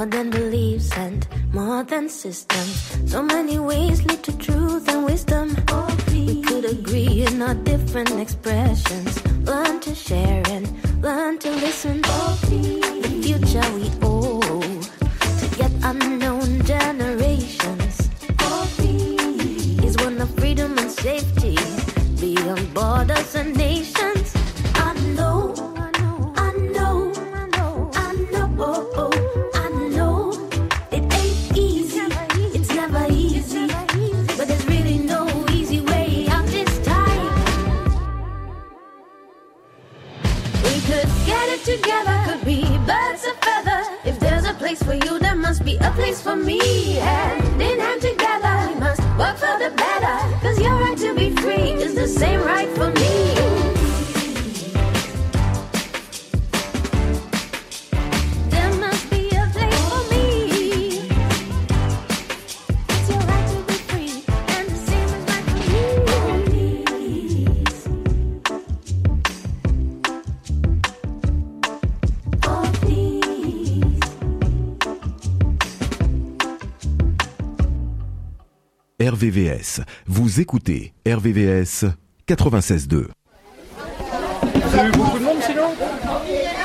More 0.01 0.07
than 0.07 0.31
beliefs 0.31 0.91
and 0.97 1.27
more 1.53 1.85
than 1.85 2.09
systems. 2.09 2.97
So 3.13 3.23
many 3.23 3.59
ways 3.59 4.03
lead 4.07 4.23
to 4.23 4.33
truth 4.39 4.89
and 4.89 5.05
wisdom. 5.05 5.55
We 6.11 6.41
could 6.41 6.65
agree 6.65 7.27
in 7.27 7.43
our 7.43 7.53
different 7.53 8.19
expressions. 8.19 9.23
Learn 9.45 9.79
to 9.81 9.95
share 9.95 10.43
and 10.49 10.65
learn 11.03 11.39
to 11.41 11.51
listen. 11.51 12.01
The 12.01 13.11
future 13.23 13.69
we 13.77 13.91
owe 14.01 14.41
to 14.41 15.47
get 15.59 15.73
unknown 15.83 16.65
generations 16.65 18.09
is 19.85 19.97
one 19.99 20.19
of 20.19 20.35
freedom 20.37 20.79
and 20.79 20.91
safety 20.91 21.59
beyond 22.19 22.73
borders 22.73 23.35
and 23.35 23.55
nations. 23.55 23.80
Together, 41.91 42.19
could 42.27 42.45
be 42.45 42.63
birds 42.87 43.27
of 43.27 43.37
feather. 43.39 43.83
If 44.05 44.21
there's 44.21 44.45
a 44.45 44.55
place 44.55 44.83
for 44.83 44.95
you, 44.95 45.19
there 45.19 45.35
must 45.35 45.65
be 45.65 45.77
a 45.79 45.91
place 45.91 46.21
for 46.21 46.37
me. 46.37 46.61
Hand 46.95 47.61
in 47.61 47.81
hand 47.81 48.01
together, 48.01 48.55
we 48.69 48.75
must 48.79 49.03
work 49.19 49.37
for 49.37 49.59
the 49.59 49.71
better. 49.77 50.17
Cause 50.41 50.61
your 50.61 50.75
right 50.75 50.99
to 50.99 51.15
be 51.15 51.31
free 51.43 51.73
is 51.85 51.95
the 51.95 52.07
same 52.07 52.41
right 52.43 52.60
RVVS. 79.31 79.81
Vous 80.09 80.41
écoutez 80.41 80.93
RVVS 81.07 81.85
96.2. 82.29 83.07
Vous 84.43 84.79
avez 84.79 84.89
eu 84.89 84.93
beaucoup 84.93 85.19
de 85.21 85.25
monde 85.25 85.37
sinon 85.47 85.71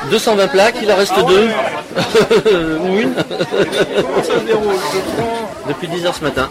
220 0.09 0.47
plaques, 0.47 0.75
il 0.81 0.91
en 0.91 0.95
reste 0.95 1.13
deux. 1.27 1.47
Ou 2.81 2.97
une. 2.99 3.13
Comment 3.13 4.23
ça 4.23 4.39
se 4.39 4.45
déroule 4.45 4.73
Je 4.93 4.99
prends. 5.15 5.67
Depuis 5.67 5.87
10h 5.87 6.13
ce 6.17 6.23
matin. 6.23 6.49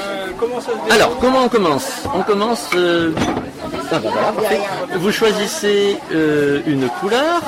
euh, 0.00 0.26
comment 0.38 0.60
ça 0.60 0.70
se 0.70 0.76
déroule 0.76 0.92
Alors, 0.92 1.18
comment 1.18 1.44
on 1.44 1.48
commence? 1.50 1.90
On 2.14 2.22
commence... 2.22 2.70
euh, 2.74 3.12
ah 3.92 3.98
bah 3.98 4.08
voilà, 4.10 4.32
parfait. 4.32 4.60
Vous 4.96 5.12
choisissez 5.12 5.98
euh, 6.12 6.62
une 6.66 6.88
couleur, 6.88 7.42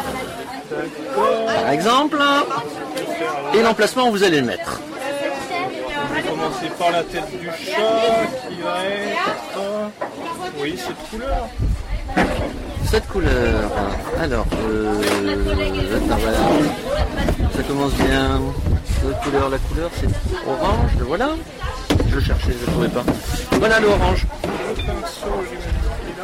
par 1.46 1.70
exemple, 1.70 2.18
et 3.54 3.62
l'emplacement 3.62 4.08
où 4.08 4.12
vous 4.12 4.22
allez 4.22 4.40
le 4.40 4.46
mettre. 4.46 4.80
Commencer 6.66 6.70
par 6.78 6.90
la 6.90 7.02
tête 7.02 7.40
du 7.40 7.46
chat 7.46 8.26
qui 8.48 8.60
va 8.60 8.84
être. 8.84 9.58
euh, 9.58 9.88
Oui, 10.60 10.76
cette 10.78 11.10
couleur. 11.10 11.48
Cette 12.88 13.06
couleur. 13.08 13.70
Alors, 14.20 14.46
euh, 14.68 15.02
voilà. 16.08 16.38
Ça 17.54 17.62
commence 17.62 17.92
bien. 17.94 18.40
La 19.08 19.14
couleur, 19.18 19.48
la 19.50 19.58
couleur, 19.58 19.90
c'est 20.00 20.08
orange. 20.48 20.90
Le 20.98 21.04
voilà. 21.04 21.30
Je 22.08 22.20
cherchais, 22.20 22.52
je 22.58 22.66
ne 22.66 22.70
trouvais 22.72 22.88
pas. 22.88 23.04
Voilà 23.52 23.80
le 23.80 23.88
orange. 23.88 24.26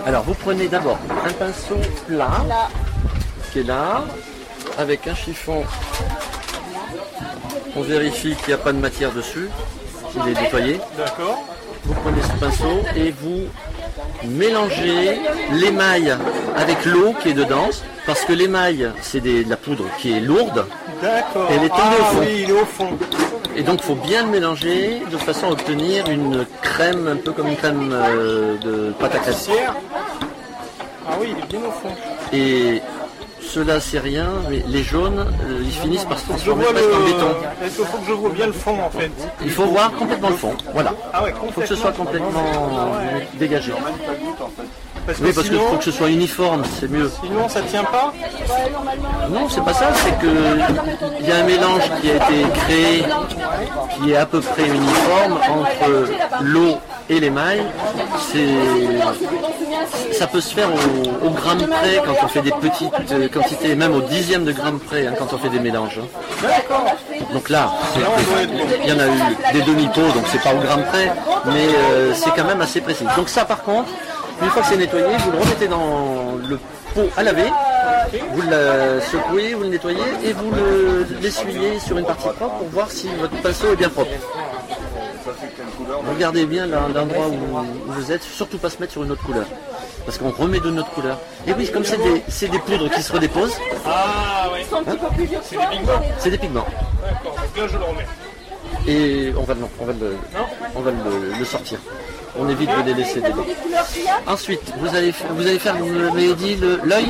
Alors, 0.07 0.23
vous 0.25 0.35
prenez 0.35 0.69
d'abord 0.69 0.99
un 1.25 1.33
pinceau 1.33 1.77
plat, 2.07 2.45
qui 3.53 3.61
est 3.61 3.65
là, 3.65 4.05
avec 4.79 5.07
un 5.07 5.15
chiffon. 5.15 5.63
On 7.77 7.83
vérifie 7.83 8.35
qu'il 8.37 8.49
n'y 8.49 8.55
a 8.55 8.59
pas 8.59 8.73
de 8.73 8.79
matière 8.79 9.13
dessus. 9.13 9.49
Il 10.17 10.31
est 10.31 10.41
nettoyé. 10.41 10.81
D'accord. 10.97 11.43
Vous 11.85 11.95
prenez 11.95 12.23
ce 12.23 12.45
pinceau 12.45 12.83
et 12.97 13.11
vous 13.11 13.49
mélangez 14.25 15.21
l'émail 15.53 16.17
avec 16.57 16.85
l'eau 16.85 17.15
qui 17.21 17.31
est 17.31 17.35
dedans, 17.35 17.71
parce 18.07 18.25
que 18.25 18.33
l'émail, 18.33 18.91
c'est 19.01 19.21
de 19.21 19.49
la 19.49 19.57
poudre 19.57 19.85
qui 19.99 20.13
est 20.13 20.21
lourde, 20.21 20.65
D'accord. 21.03 21.49
Elle 21.51 21.65
est 21.65 21.69
tombée 21.69 21.81
ah, 21.83 22.01
au 22.01 22.05
fond. 22.05 22.21
Oui, 22.21 22.45
il 22.45 22.51
est 22.51 22.53
au 22.53 22.65
fond. 22.65 22.89
et 23.57 23.63
donc 23.63 23.81
il 23.83 23.85
faut 23.85 23.97
bien 23.97 24.25
le 24.25 24.31
mélanger 24.31 25.03
de 25.11 25.17
façon 25.17 25.49
à 25.49 25.51
obtenir 25.51 26.09
une 26.09 26.47
crème, 26.63 27.09
un 27.09 27.17
peu 27.17 27.33
comme 27.33 27.49
une 27.49 27.57
crème 27.57 27.91
euh, 27.93 28.57
de 28.59 28.93
pâte 28.93 29.17
à 29.17 29.19
crème. 29.19 29.35
Ah 31.09 31.15
oui, 31.21 31.35
il 31.37 31.43
est 31.43 31.47
bien 31.49 31.69
au 31.69 31.73
fond. 31.73 31.93
Et 32.33 32.81
cela 33.53 33.81
c'est 33.81 33.99
rien, 33.99 34.31
mais 34.49 34.63
les 34.67 34.83
jaunes, 34.83 35.19
euh, 35.21 35.61
ils 35.63 35.71
finissent 35.71 36.07
par 36.07 36.19
se 36.19 36.25
transformer 36.27 36.65
presque 36.65 36.95
en 36.95 37.05
béton. 37.05 37.31
Est-ce 37.63 37.77
qu'il 37.77 37.85
faut 37.85 37.99
que 37.99 38.07
je 38.09 38.13
vois 38.13 38.31
bien 38.31 38.47
le 38.47 38.53
fond 38.53 38.79
en 38.83 38.91
fait 38.91 39.11
Il 39.45 39.51
faut 39.51 39.67
voir 39.67 39.93
complètement 39.93 40.31
le 40.31 40.37
fond, 40.37 40.55
voilà. 40.73 40.95
Ah 41.13 41.23
ouais, 41.23 41.35
Il 41.47 41.53
faut 41.53 41.61
que 41.61 41.67
ce 41.67 41.77
soit 41.77 41.93
complètement 41.93 42.33
dégagé. 43.35 43.73
Parce 45.07 45.19
que 45.19 45.25
Oui, 45.25 45.33
parce 45.35 45.49
qu'il 45.49 45.57
sinon, 45.59 45.71
faut 45.71 45.77
que 45.79 45.85
ce 45.85 45.91
soit 45.91 46.09
uniforme, 46.11 46.63
c'est 46.79 46.89
mieux. 46.91 47.11
sinon 47.23 47.49
ça 47.49 47.61
tient 47.63 47.85
pas. 47.85 48.13
Non, 49.31 49.49
c'est 49.49 49.65
pas 49.65 49.75
ça, 49.75 49.89
c'est 49.95 50.17
que 50.19 50.33
il 51.21 51.29
y 51.29 51.33
a 51.33 51.37
un 51.37 51.43
mélange 51.45 51.83
qui 52.01 52.11
a 52.11 52.17
été 52.17 52.47
créé 52.55 53.05
qui 53.97 54.13
est 54.13 54.17
à 54.17 54.27
peu 54.27 54.41
près 54.41 54.65
uniforme 54.67 55.39
entre 55.51 56.43
l'eau 56.43 56.77
et 57.11 57.19
l'émail. 57.21 57.63
c'est, 58.31 60.13
ça 60.15 60.27
peut 60.27 60.41
se 60.41 60.55
faire 60.55 60.69
au, 60.73 61.27
au 61.27 61.31
gramme 61.31 61.67
près 61.67 62.01
quand 62.05 62.15
on 62.25 62.29
fait 62.29 62.43
des 62.43 62.53
petites 62.53 63.31
quantités, 63.33 63.75
même 63.75 63.95
au 63.95 64.01
dixième 64.03 64.45
de 64.45 64.53
gramme 64.53 64.79
près 64.79 65.07
hein, 65.07 65.15
quand 65.19 65.33
on 65.33 65.39
fait 65.39 65.49
des 65.49 65.59
mélanges. 65.59 65.99
hein. 66.01 66.49
Donc 67.33 67.49
là, 67.49 67.73
il 68.85 68.89
y 68.89 68.93
en 68.93 68.99
a 69.01 69.07
eu 69.07 69.53
des 69.53 69.63
demi-pots, 69.63 70.13
donc 70.15 70.25
c'est 70.31 70.43
pas 70.43 70.55
au 70.55 70.59
gramme 70.59 70.85
près, 70.85 71.11
mais 71.47 71.67
euh, 71.75 72.13
c'est 72.15 72.31
quand 72.37 72.45
même 72.45 72.61
assez 72.61 72.81
précis. 72.81 73.05
Donc 73.17 73.29
ça 73.29 73.45
par 73.45 73.63
contre, 73.63 73.89
une 74.43 74.51
fois 74.51 74.63
que 74.63 74.69
c'est 74.69 74.77
nettoyé, 74.77 75.17
vous 75.25 75.31
le 75.33 75.39
remettez 75.39 75.69
dans 75.69 76.37
le 76.49 76.59
pot 76.95 77.09
à 77.17 77.23
laver, 77.23 77.45
vous 78.35 78.43
le 78.43 79.01
secouez, 79.01 79.55
vous 79.55 79.63
le 79.63 79.69
nettoyez 79.71 80.03
et 80.25 80.33
vous 80.33 80.51
le 80.51 81.07
l'essuyez 81.21 81.79
sur 81.81 81.97
une 81.99 82.05
partie 82.07 82.29
propre 82.29 82.57
pour 82.59 82.69
voir 82.69 82.91
si 82.91 83.09
votre 83.21 83.37
pinceau 83.43 83.73
est 83.73 83.77
bien 83.77 83.89
propre. 83.89 84.11
Regardez 86.09 86.47
bien 86.47 86.67
l'en- 86.67 86.89
l'endroit 86.89 87.27
où 87.29 87.93
vous 87.93 88.13
êtes, 88.13 88.23
surtout 88.23 88.59
pas 88.59 88.71
se 88.71 88.79
mettre 88.81 88.93
sur 88.93 89.03
une 89.05 89.13
autre 89.13 89.23
couleur. 89.25 89.47
Parce 90.05 90.19
qu'on 90.19 90.31
remet 90.31 90.59
de 90.59 90.71
notre 90.71 90.91
couleur. 90.91 91.19
Et 91.47 91.53
oui, 91.53 91.71
comme 91.71 91.85
c'est 91.85 91.97
des, 91.99 92.49
des 92.49 92.59
poudres 92.59 92.91
qui 92.91 93.03
se 93.03 93.13
redéposent, 93.13 93.55
Ah 93.87 94.51
ouais. 94.53 94.65
C'est 94.69 95.57
des 95.57 95.67
pigments. 95.71 95.93
c'est 96.19 96.31
des 96.31 96.39
pigments. 96.39 96.67
D'accord, 97.05 97.37
là 97.57 97.67
je 97.69 97.79
le 97.79 97.85
remets. 97.85 98.07
Et 98.89 99.33
on 99.39 99.43
va, 99.45 99.55
non, 99.55 99.71
on 99.81 99.85
va, 99.85 99.93
le, 99.93 100.17
on 100.75 100.81
va 100.81 100.91
le, 100.91 101.39
le 101.39 101.45
sortir. 101.45 101.79
On 102.39 102.49
évite 102.49 102.71
de 102.71 102.83
les 102.87 102.95
laisser 102.95 103.21
dedans. 103.21 103.45
Ensuite, 104.27 104.73
vous 104.79 104.95
allez, 104.97 105.13
vous 105.31 105.47
allez 105.47 105.59
faire, 105.59 105.77
vous 105.77 105.87
m'avez 105.87 106.35
dit, 106.35 106.57
l'œil, 106.85 107.09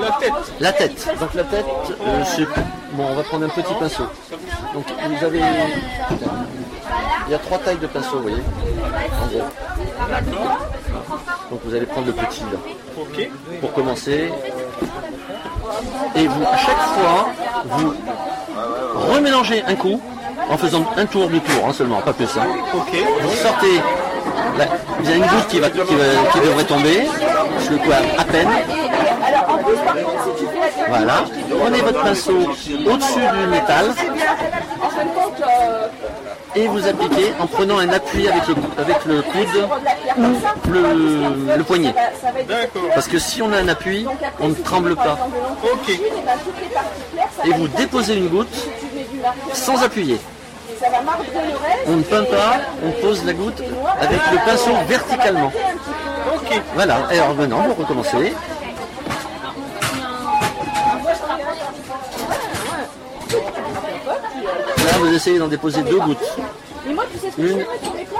La, 0.00 0.12
tête. 0.12 0.32
la 0.60 0.72
tête. 0.72 1.08
Donc 1.20 1.34
la 1.34 1.44
tête, 1.44 1.64
euh, 2.06 2.22
c'est... 2.24 2.44
Bon, 2.92 3.04
on 3.10 3.14
va 3.14 3.22
prendre 3.22 3.44
un 3.44 3.48
petit 3.50 3.74
pinceau. 3.78 4.04
Donc 4.74 4.84
vous 5.08 5.24
avez... 5.24 5.42
Il 7.26 7.32
y 7.32 7.34
a 7.34 7.38
trois 7.38 7.58
tailles 7.58 7.76
de 7.78 7.86
pinceaux, 7.86 8.16
vous 8.16 8.22
voyez. 8.22 8.42
En 9.22 9.26
gros. 9.26 9.42
Donc 11.50 11.60
vous 11.64 11.74
allez 11.74 11.86
prendre 11.86 12.06
le 12.06 12.12
petit 12.14 12.40
là. 12.40 12.58
Ok. 12.98 13.28
pour 13.60 13.72
commencer. 13.74 14.32
Et 16.16 16.26
vous, 16.26 16.42
à 16.44 16.56
chaque 16.56 16.80
fois, 16.80 17.28
vous 17.66 17.94
remélangez 19.12 19.62
un 19.66 19.74
coup 19.74 20.00
en 20.50 20.56
faisant 20.56 20.84
un 20.96 21.04
tour 21.06 21.28
du 21.28 21.40
tour 21.40 21.66
hein, 21.68 21.72
seulement, 21.72 22.00
pas 22.00 22.12
plus 22.14 22.26
ça. 22.26 22.40
Ok. 22.74 22.96
Vous 23.22 23.36
sortez, 23.36 23.80
là, 24.56 24.64
vous 24.98 25.08
avez 25.08 25.16
une 25.18 25.26
goutte 25.26 25.46
qui, 25.48 25.58
va, 25.60 25.70
qui, 25.70 25.78
va- 25.78 26.30
qui 26.32 26.40
devrait 26.40 26.64
tomber, 26.64 27.06
je 27.64 27.70
le 27.72 27.78
quoi 27.78 27.96
à 28.18 28.24
peine. 28.24 28.48
Voilà, 30.88 31.24
prenez 31.60 31.80
votre 31.80 32.02
pinceau 32.02 32.38
au-dessus 32.90 33.20
du 33.40 33.46
métal 33.48 33.92
et 36.56 36.66
vous 36.66 36.86
appliquez 36.88 37.32
en 37.38 37.46
prenant 37.46 37.78
un 37.78 37.88
appui 37.90 38.26
avec 38.28 38.48
le, 38.48 38.54
avec 38.78 39.04
le 39.04 39.22
coude 39.22 39.68
ou 40.18 40.70
le, 40.70 41.56
le 41.56 41.64
poignet. 41.64 41.94
Parce 42.94 43.06
que 43.08 43.18
si 43.18 43.42
on 43.42 43.52
a 43.52 43.58
un 43.58 43.68
appui, 43.68 44.06
on 44.40 44.48
ne 44.48 44.54
tremble 44.54 44.96
pas. 44.96 45.18
Et 47.44 47.50
vous 47.52 47.68
déposez 47.68 48.16
une 48.16 48.28
goutte 48.28 48.48
sans 49.52 49.82
appuyer. 49.82 50.18
On 51.86 51.96
ne 51.96 52.02
peint 52.02 52.24
pas, 52.24 52.60
on 52.84 52.90
pose 53.02 53.24
la 53.24 53.32
goutte 53.32 53.62
avec 54.00 54.20
le 54.32 54.38
pinceau 54.44 54.70
verticalement. 54.86 55.52
Ok. 56.34 56.60
Voilà, 56.74 56.98
et 57.10 57.18
alors 57.18 57.34
maintenant 57.34 57.62
vous 57.62 57.74
recommencez. 57.74 58.34
Là 64.76 64.92
vous 64.98 65.14
essayez 65.14 65.38
d'en 65.38 65.48
déposer 65.48 65.82
deux 65.82 66.00
gouttes. 66.00 66.36
Une 67.38 67.64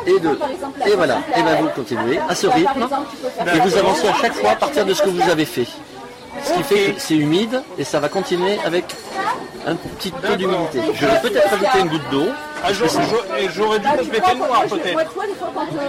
et 0.06 0.20
deux. 0.20 0.38
Et 0.86 0.94
voilà, 0.94 1.18
et 1.36 1.42
bien 1.42 1.54
vous 1.56 1.68
continuez 1.68 2.18
à 2.28 2.34
ce 2.34 2.46
rythme 2.46 2.88
et 3.54 3.58
vous 3.60 3.76
avancez 3.76 4.08
à 4.08 4.14
chaque 4.14 4.34
fois 4.34 4.50
à 4.50 4.56
partir 4.56 4.84
de 4.84 4.94
ce 4.94 5.02
que 5.02 5.10
vous 5.10 5.28
avez 5.28 5.44
fait. 5.44 5.66
Ce 6.44 6.52
qui 6.52 6.62
fait 6.62 6.92
que 6.92 7.00
c'est 7.00 7.16
humide 7.16 7.62
et 7.78 7.84
ça 7.84 8.00
va 8.00 8.08
continuer 8.08 8.58
avec 8.64 8.84
un 9.66 9.74
petit 9.74 10.10
peu 10.10 10.36
d'humidité. 10.36 10.80
Je 10.94 11.06
vais 11.06 11.20
peut-être 11.20 11.52
ajouter 11.52 11.80
une 11.80 11.88
goutte 11.88 12.10
d'eau. 12.10 12.26
Ah, 12.64 12.72
j'aurais- 12.72 12.90
j'aurais- 13.08 13.44
et 13.44 13.48
j'aurais 13.54 13.78
dû 13.78 13.86
mettre 14.10 14.30
le 14.32 14.38
noir 14.38 14.62
peut-être. 14.68 14.98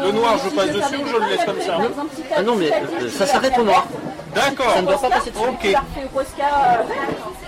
Le 0.04 0.12
noir, 0.12 0.38
je 0.44 0.50
passe 0.56 0.68
dessus 0.72 0.96
ou 1.04 1.08
je 1.08 1.18
le 1.18 1.30
laisse 1.30 1.46
comme 1.46 1.62
ça 1.62 1.78
Ah 2.36 2.42
non 2.44 2.56
mais 2.56 2.72
euh, 2.72 3.10
ça 3.10 3.26
s'arrête 3.26 3.58
au 3.58 3.64
noir. 3.64 3.86
D'accord. 4.36 4.74
Ça 4.74 4.82
ne 4.82 4.88
doit 4.88 5.02
pas 5.02 5.10
passer 5.10 5.32
dessus. 5.32 5.44
Ok. 5.48 5.76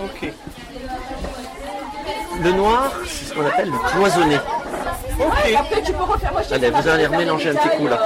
Ok. 0.03 0.33
Le 2.43 2.51
noir, 2.53 2.91
c'est 3.05 3.25
ce 3.29 3.33
qu'on 3.33 3.45
appelle 3.45 3.69
le 3.69 3.77
cloisonné. 3.89 4.37
Ok. 5.19 5.55
Allez, 6.51 6.69
vous 6.71 6.87
allez 6.87 7.05
remélanger 7.05 7.49
un 7.51 7.55
petit 7.55 7.77
coup 7.77 7.87
là. 7.87 7.99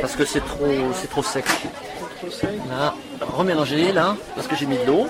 Parce 0.00 0.16
que 0.16 0.24
c'est 0.24 0.44
trop, 0.44 0.66
c'est 1.00 1.08
trop 1.10 1.22
sec. 1.22 1.44
Là, 2.68 2.94
remélangez 3.20 3.92
là, 3.92 4.16
parce 4.34 4.48
que 4.48 4.56
j'ai 4.56 4.66
mis 4.66 4.78
de 4.78 4.84
l'eau. 4.84 5.06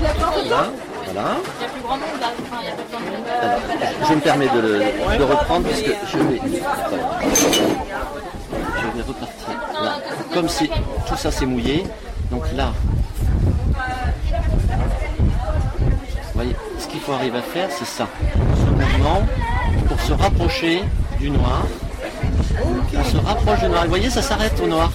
Voilà, 0.00 0.70
voilà. 1.04 1.28
Alors, 3.40 3.60
je 4.08 4.14
me 4.14 4.20
permets 4.20 4.48
de, 4.48 4.60
le, 4.60 5.18
de 5.18 5.24
reprendre 5.24 5.66
parce 5.68 5.82
que 5.82 5.90
je 6.12 6.18
vais, 6.18 6.40
je 6.44 6.50
vais 8.96 9.02
repartir 9.02 9.48
là. 9.82 9.96
Comme 10.32 10.48
si 10.48 10.68
tout 11.06 11.16
ça 11.16 11.30
s'est 11.30 11.46
mouillé, 11.46 11.84
donc 12.30 12.44
là, 12.54 12.72
vous 16.24 16.34
voyez, 16.34 16.56
ce 16.78 16.86
qu'il 16.86 17.00
faut 17.00 17.12
arriver 17.12 17.38
à 17.38 17.42
faire, 17.42 17.68
c'est 17.70 17.86
ça. 17.86 18.06
Ce 18.56 18.70
mouvement 18.70 19.26
pour 19.88 20.00
se 20.00 20.12
rapprocher 20.12 20.84
du 21.18 21.30
noir. 21.30 21.62
On 22.96 23.04
se 23.04 23.16
rapproche 23.16 23.60
du 23.60 23.68
noir. 23.68 23.82
Vous 23.84 23.88
voyez, 23.90 24.10
ça 24.10 24.22
s'arrête 24.22 24.60
au 24.62 24.66
noir. 24.66 24.90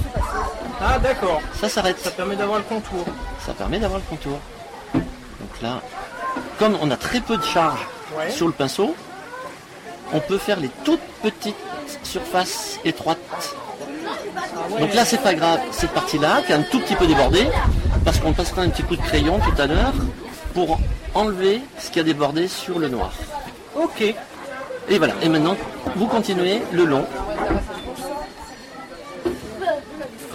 Ah 0.82 1.00
d'accord. 1.00 1.42
Ça 1.60 1.70
s'arrête. 1.70 2.00
Ça 2.00 2.12
permet 2.12 2.36
d'avoir 2.36 2.58
le 2.60 2.64
contour. 2.64 3.06
Ça 3.46 3.54
permet 3.54 3.80
d'avoir 3.80 4.00
le 4.00 4.06
contour. 4.10 4.40
Là, 5.64 5.82
comme 6.60 6.78
on 6.82 6.92
a 6.92 6.98
très 6.98 7.22
peu 7.22 7.38
de 7.38 7.44
charge 7.44 7.88
Ouais. 8.18 8.30
sur 8.30 8.46
le 8.46 8.54
pinceau, 8.54 8.96
on 10.14 10.20
peut 10.20 10.38
faire 10.38 10.60
les 10.60 10.70
toutes 10.84 11.00
petites 11.24 11.56
surfaces 12.04 12.80
étroites. 12.86 13.18
Donc 14.80 14.94
là, 14.94 15.04
c'est 15.04 15.22
pas 15.22 15.34
grave, 15.34 15.60
cette 15.72 15.92
partie-là, 15.92 16.42
qui 16.46 16.52
est 16.52 16.56
un 16.56 16.62
tout 16.64 16.80
petit 16.82 16.96
peu 16.96 17.08
débordée, 17.08 17.48
parce 18.06 18.20
qu'on 18.20 18.34
passera 18.34 18.62
un 18.62 18.70
petit 18.70 18.84
coup 18.84 18.96
de 18.96 19.02
crayon 19.02 19.40
tout 19.40 19.60
à 19.60 19.66
l'heure 19.66 19.94
pour 20.54 20.78
enlever 21.16 21.62
ce 21.80 21.90
qui 21.90 22.00
a 22.00 22.04
débordé 22.04 22.48
sur 22.48 22.78
le 22.78 22.88
noir. 22.90 23.12
Ok. 23.76 24.02
Et 24.90 24.98
voilà, 25.00 25.14
et 25.24 25.30
maintenant, 25.30 25.56
vous 25.96 26.06
continuez 26.08 26.62
le 26.72 26.86
long. 26.86 27.06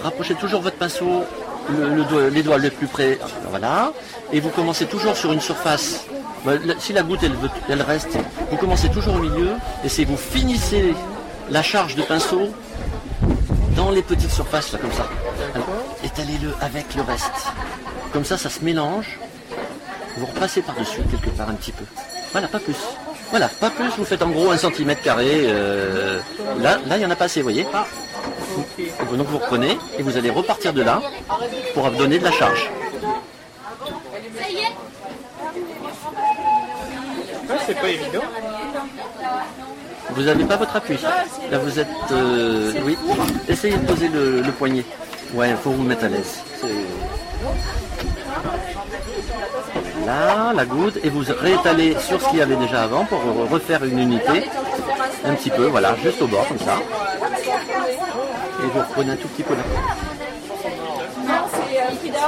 Rapprochez 0.03 0.35
toujours 0.35 0.63
votre 0.63 0.77
pinceau, 0.77 1.25
les 2.33 2.43
doigts 2.43 2.59
le 2.59 2.71
plus 2.71 2.87
près, 2.87 3.19
voilà. 3.51 3.93
Et 4.33 4.41
vous 4.41 4.51
commencez 4.51 4.87
toujours 4.87 5.17
sur 5.17 5.33
une 5.33 5.41
surface. 5.41 6.05
Bah, 6.45 6.53
Si 6.79 6.93
la 6.93 7.03
goutte 7.03 7.21
elle, 7.69 7.83
reste, 7.83 8.17
vous 8.51 8.57
commencez 8.57 8.89
toujours 8.89 9.17
au 9.17 9.19
milieu 9.19 9.51
et 9.85 9.89
c'est 9.89 10.05
vous 10.05 10.17
finissez 10.17 10.95
la 11.51 11.63
charge 11.63 11.95
de 11.97 12.03
pinceau 12.03 12.51
dans 13.77 13.91
les 13.91 14.03
petites 14.03 14.31
surfaces, 14.31 14.71
comme 14.81 14.93
ça. 14.93 15.07
Étalez-le 16.05 16.53
avec 16.61 16.95
le 16.95 17.03
reste. 17.03 17.53
Comme 18.13 18.25
ça, 18.25 18.37
ça 18.37 18.49
se 18.51 18.65
mélange. 18.65 19.19
Vous 20.17 20.27
repassez 20.27 20.63
par-dessus 20.63 21.01
quelque 21.11 21.31
part 21.37 21.49
un 21.49 21.55
petit 21.55 21.73
peu. 21.73 21.85
Voilà, 22.33 22.49
pas 22.49 22.59
plus. 22.59 22.77
Voilà, 23.31 23.49
pas 23.49 23.71
plus. 23.71 23.89
Vous 23.97 24.05
faites 24.05 24.23
en 24.23 24.31
gros 24.31 24.51
un 24.51 24.57
centimètre 24.57 25.03
carré. 25.03 25.43
euh, 25.45 26.19
là, 26.61 26.79
là, 26.87 26.97
il 26.97 26.99
n'y 27.01 27.07
en 27.07 27.11
a 27.11 27.17
pas 27.17 27.27
assez, 27.27 27.41
vous 27.41 27.45
voyez. 27.45 27.67
Donc 28.79 29.27
vous 29.27 29.39
reprenez 29.39 29.77
et 29.99 30.03
vous 30.03 30.17
allez 30.17 30.31
repartir 30.31 30.73
de 30.73 30.83
là 30.83 31.01
pour 31.75 31.91
donner 31.91 32.19
de 32.19 32.25
la 32.25 32.33
charge. 32.33 32.71
C'est 37.67 37.81
pas 37.81 37.89
évident. 37.89 38.21
Vous 40.11 40.23
n'avez 40.23 40.45
pas 40.45 40.57
votre 40.57 40.75
appui. 40.77 40.99
Là, 41.51 41.59
vous 41.59 41.79
êtes. 41.79 41.87
euh, 42.13 42.73
oui. 42.85 42.97
Essayez 43.49 43.77
de 43.77 43.87
poser 43.87 44.09
le, 44.09 44.41
le 44.41 44.53
poignet. 44.53 44.85
Ouais, 45.35 45.51
il 45.51 45.57
faut 45.57 45.71
vous 45.71 45.83
mettre 45.83 46.05
à 46.05 46.09
l'aise. 46.09 46.39
Là, 50.07 50.53
la 50.55 50.65
goutte, 50.65 50.99
et 51.05 51.11
vous 51.11 51.23
réétalez 51.39 51.95
sur 52.01 52.21
ce 52.21 52.29
qu'il 52.31 52.39
y 52.39 52.43
avait 52.43 52.57
déjà 52.57 52.83
avant 52.85 53.05
pour 53.05 53.19
re- 53.19 53.49
refaire 53.51 53.85
une 53.85 53.99
unité. 53.99 54.45
Un 55.25 55.35
petit 55.35 55.51
peu, 55.51 55.67
voilà, 55.67 55.95
juste 56.03 56.23
au 56.23 56.27
bord, 56.27 56.47
comme 56.49 56.59
ça. 56.59 56.77
Et 58.61 58.67
vous 58.67 58.79
reprenez 58.81 59.13
un 59.13 59.17
tout 59.17 59.29
petit 59.29 59.43
peu 59.43 59.55
là. 59.55 59.61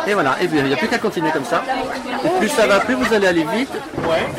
Et 0.07 0.15
voilà, 0.15 0.37
et 0.41 0.47
bien, 0.47 0.63
il 0.63 0.69
n'y 0.69 0.75
a 0.75 0.77
plus 0.77 0.89
qu'à 0.89 0.99
continuer 0.99 1.31
comme 1.31 1.45
ça. 1.45 1.63
Et 2.25 2.29
plus 2.39 2.49
ça 2.49 2.67
va, 2.67 2.81
plus 2.81 2.95
vous 2.95 3.13
allez 3.13 3.27
aller 3.27 3.45
vite, 3.55 3.71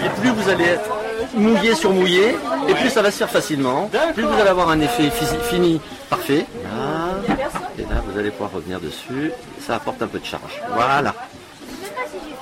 et 0.04 0.10
plus 0.21 0.30
vous 0.32 0.49
allez 0.49 0.65
être 0.65 0.89
mouillé 1.36 1.75
sur 1.75 1.91
mouillé, 1.91 2.36
et 2.67 2.73
plus 2.73 2.89
ça 2.89 3.01
va 3.01 3.12
se 3.12 3.17
faire 3.17 3.30
facilement. 3.30 3.89
Plus 4.13 4.23
vous 4.23 4.34
allez 4.39 4.49
avoir 4.49 4.69
un 4.69 4.80
effet 4.80 5.10
fini 5.49 5.80
parfait. 6.10 6.45
Là, 6.63 7.36
et 7.77 7.82
là, 7.84 8.01
vous 8.06 8.17
allez 8.19 8.32
pouvoir 8.32 8.51
revenir 8.51 8.80
dessus. 8.80 9.32
Ça 9.65 9.75
apporte 9.75 10.01
un 10.01 10.08
peu 10.08 10.19
de 10.19 10.25
charge. 10.25 10.62
Voilà. 10.73 11.13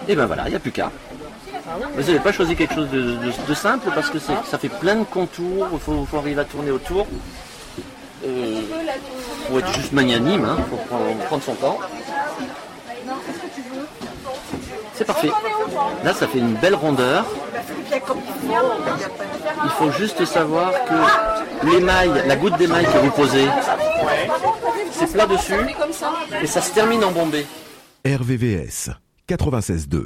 Et 0.07 0.15
ben 0.15 0.25
voilà, 0.25 0.43
il 0.47 0.51
n'y 0.51 0.55
a 0.55 0.59
plus 0.59 0.71
qu'à. 0.71 0.91
Vous 1.95 2.01
n'avez 2.01 2.19
pas 2.19 2.31
choisi 2.31 2.55
quelque 2.55 2.73
chose 2.73 2.89
de, 2.89 3.01
de- 3.01 3.47
de 3.47 3.53
simple 3.53 3.89
parce 3.93 4.09
que 4.09 4.17
c'est- 4.17 4.33
ça 4.49 4.57
fait 4.57 4.69
plein 4.69 4.95
de 4.95 5.03
contours, 5.03 5.67
il 5.73 5.79
faut, 5.79 6.07
faut 6.09 6.17
arriver 6.17 6.41
à 6.41 6.45
tourner 6.45 6.71
autour. 6.71 7.05
Euh, 8.25 8.61
faut 9.49 9.59
être 9.59 9.73
juste 9.73 9.93
magnanime, 9.93 10.47
il 10.57 10.63
faut 10.65 10.77
prendre, 10.87 11.17
prendre 11.25 11.43
son 11.43 11.55
temps. 11.55 11.79
C'est 14.93 15.05
parfait. 15.05 15.31
Là, 16.03 16.13
ça 16.13 16.27
fait 16.27 16.39
une 16.39 16.55
belle 16.55 16.75
rondeur. 16.75 17.25
Il 19.63 19.69
faut 19.71 19.91
juste 19.91 20.23
savoir 20.25 20.71
que 20.85 21.67
l'émail, 21.67 22.23
la 22.27 22.35
goutte 22.35 22.57
d'émail 22.57 22.85
que 22.85 22.97
vous 22.97 23.11
posez, 23.11 23.47
c'est 24.91 25.11
plat 25.11 25.25
dessus 25.25 25.53
et 26.41 26.47
ça 26.47 26.61
se 26.61 26.73
termine 26.73 27.03
en 27.03 27.11
bombée. 27.11 27.47
RVVS 28.05 28.91
96.2. 29.27 30.03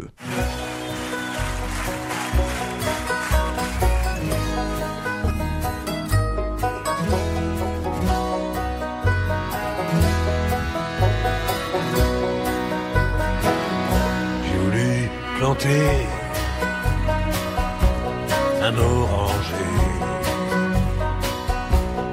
un 18.61 18.77
oranger. 18.77 19.71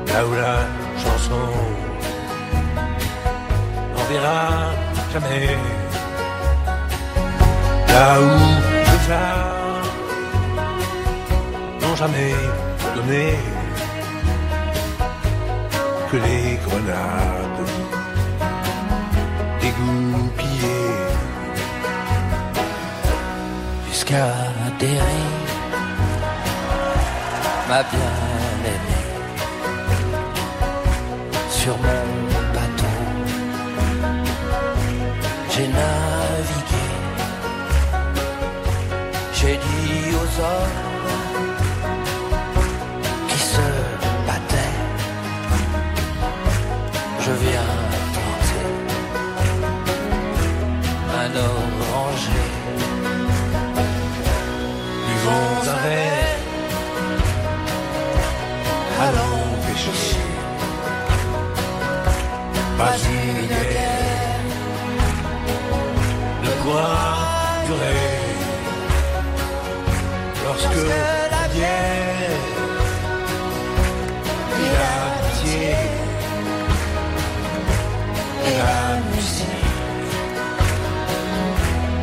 Là 0.09 0.27
où 0.27 0.33
la 0.35 0.57
chanson. 1.03 1.47
N'en 3.95 4.05
verra 4.11 4.43
jamais. 5.13 5.57
Là 7.89 8.21
où 8.21 8.33
les 8.89 9.13
arts 9.13 9.93
n'ont 11.81 11.97
jamais 11.97 12.35
donné 12.95 13.27
que 16.11 16.17
les 16.17 16.59
grenades. 16.67 17.69
Dégoupillées 19.61 20.20
jusqu'à 24.11 24.27
atterrir, 24.67 25.01
ma 27.69 27.83
bien-aimée, 27.83 29.07
sur 31.51 31.77
mon 31.77 32.05
bateau. 32.55 32.97
J'ai 35.51 35.69
navigué, 35.69 36.87
j'ai 39.35 39.57
dit 39.57 40.15
aux 40.15 40.41
hommes 40.43 41.00
Un 55.33 55.79
verre, 55.85 56.39
allons 59.05 59.51
pêcher. 59.67 60.19
Pas 62.79 62.97
une 63.09 63.47
guerre. 63.47 64.11
Ne 66.43 66.51
pourra 66.63 66.89
durer 67.67 68.21
lorsque 70.45 70.83
la 71.31 71.45
bière 71.55 72.45
et 74.57 74.69
l'amitié 74.79 75.75
et 78.47 78.55
la 78.59 78.81
musique. 79.15 79.69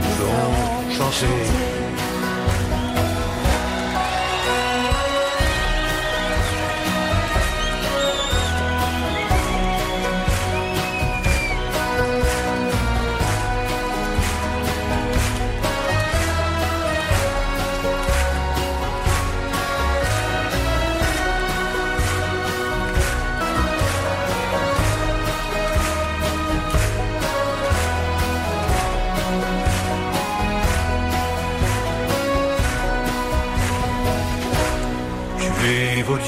Nous 0.02 0.14
feront 0.18 0.82
chanter. 0.98 1.67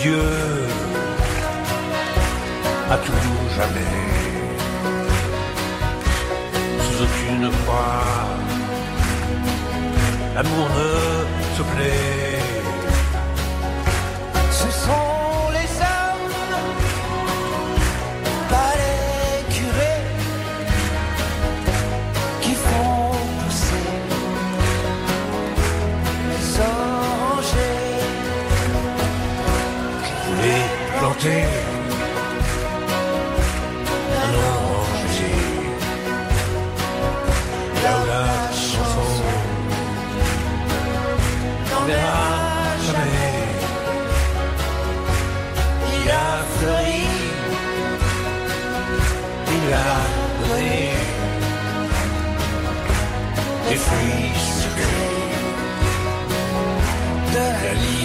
Dieux 0.02 0.16
à 2.90 2.98
tout 2.98 3.12
jamais, 3.58 3.96
sous 6.80 7.04
aucune 7.04 7.50
croix. 7.50 8.04
L'amour 10.36 10.70
ne 10.78 11.58
se 11.58 11.64
plaît. 11.64 12.19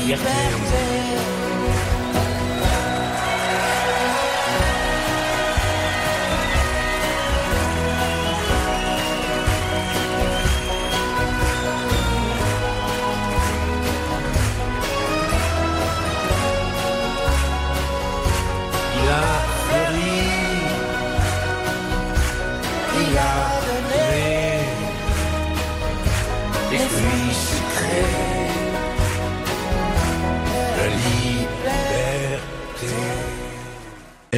Liberté. 0.06 1.43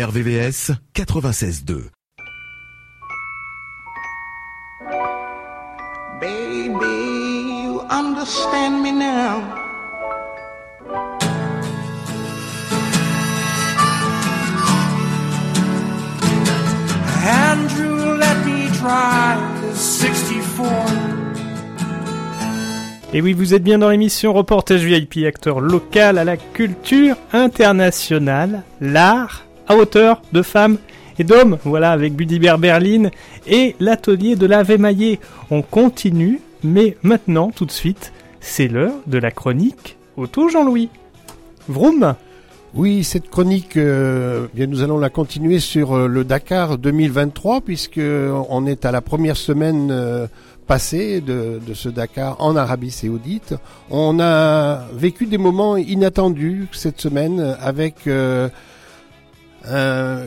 RVVS 0.07 0.71
96.2. 0.95 1.90
Baby, 6.21 6.71
you 7.64 7.81
understand 7.90 8.85
me 8.85 8.92
now. 8.92 9.42
Andrew, 17.27 18.16
let 18.16 18.37
me 18.47 18.69
try 18.79 19.37
the 19.61 19.75
64. 19.75 20.87
Et 23.12 23.21
oui, 23.21 23.33
vous 23.33 23.55
êtes 23.55 23.64
bien 23.64 23.79
dans 23.79 23.88
l'émission 23.88 24.33
Reportage 24.33 24.85
VIP, 24.85 25.27
acteur 25.27 25.59
local 25.59 26.19
à 26.19 26.23
la 26.23 26.37
culture 26.37 27.16
internationale, 27.33 28.62
l'art 28.81 29.47
à 29.68 29.76
hauteur 29.76 30.22
de 30.33 30.42
femmes 30.42 30.79
et 31.18 31.24
d'hommes. 31.24 31.59
Voilà, 31.64 31.92
avec 31.92 32.14
Budibert 32.14 32.59
Berlin 32.59 33.11
et 33.46 33.76
l'atelier 33.81 34.37
de 34.37 34.46
la 34.46 34.64
Maillé. 34.64 35.20
On 35.50 35.62
continue, 35.62 36.40
mais 36.62 36.96
maintenant, 37.02 37.50
tout 37.50 37.66
de 37.66 37.72
suite, 37.72 38.12
c'est 38.40 38.68
l'heure 38.68 38.94
de 39.07 39.18
la 39.18 39.31
chronique 39.31 39.96
Auto 40.16 40.48
Jean-Louis. 40.48 40.88
Vroom 41.68 42.14
Oui, 42.74 43.02
cette 43.02 43.29
chronique, 43.29 43.76
euh, 43.76 44.46
bien, 44.55 44.66
nous 44.66 44.83
allons 44.83 44.98
la 44.98 45.11
continuer 45.11 45.59
sur 45.59 45.94
euh, 45.96 46.07
le 46.07 46.24
Dakar 46.24 46.79
2023 46.79 47.61
puisque 47.62 48.00
on 48.00 48.66
est 48.66 48.85
à 48.85 48.92
la 48.92 49.00
première 49.00 49.37
semaine 49.37 49.90
euh, 49.90 50.26
passée 50.66 51.20
de, 51.20 51.61
ce 51.74 51.88
Dakar 51.88 52.37
en 52.40 52.57
Arabie 52.57 52.90
Saoudite. 52.90 53.55
On 53.90 54.18
a 54.20 54.87
vécu 54.92 55.26
des 55.26 55.38
moments 55.38 55.76
inattendus 55.76 56.68
cette 56.72 57.00
semaine 57.00 57.57
avec 57.61 58.07
euh, 58.07 58.48
un- 59.68 60.20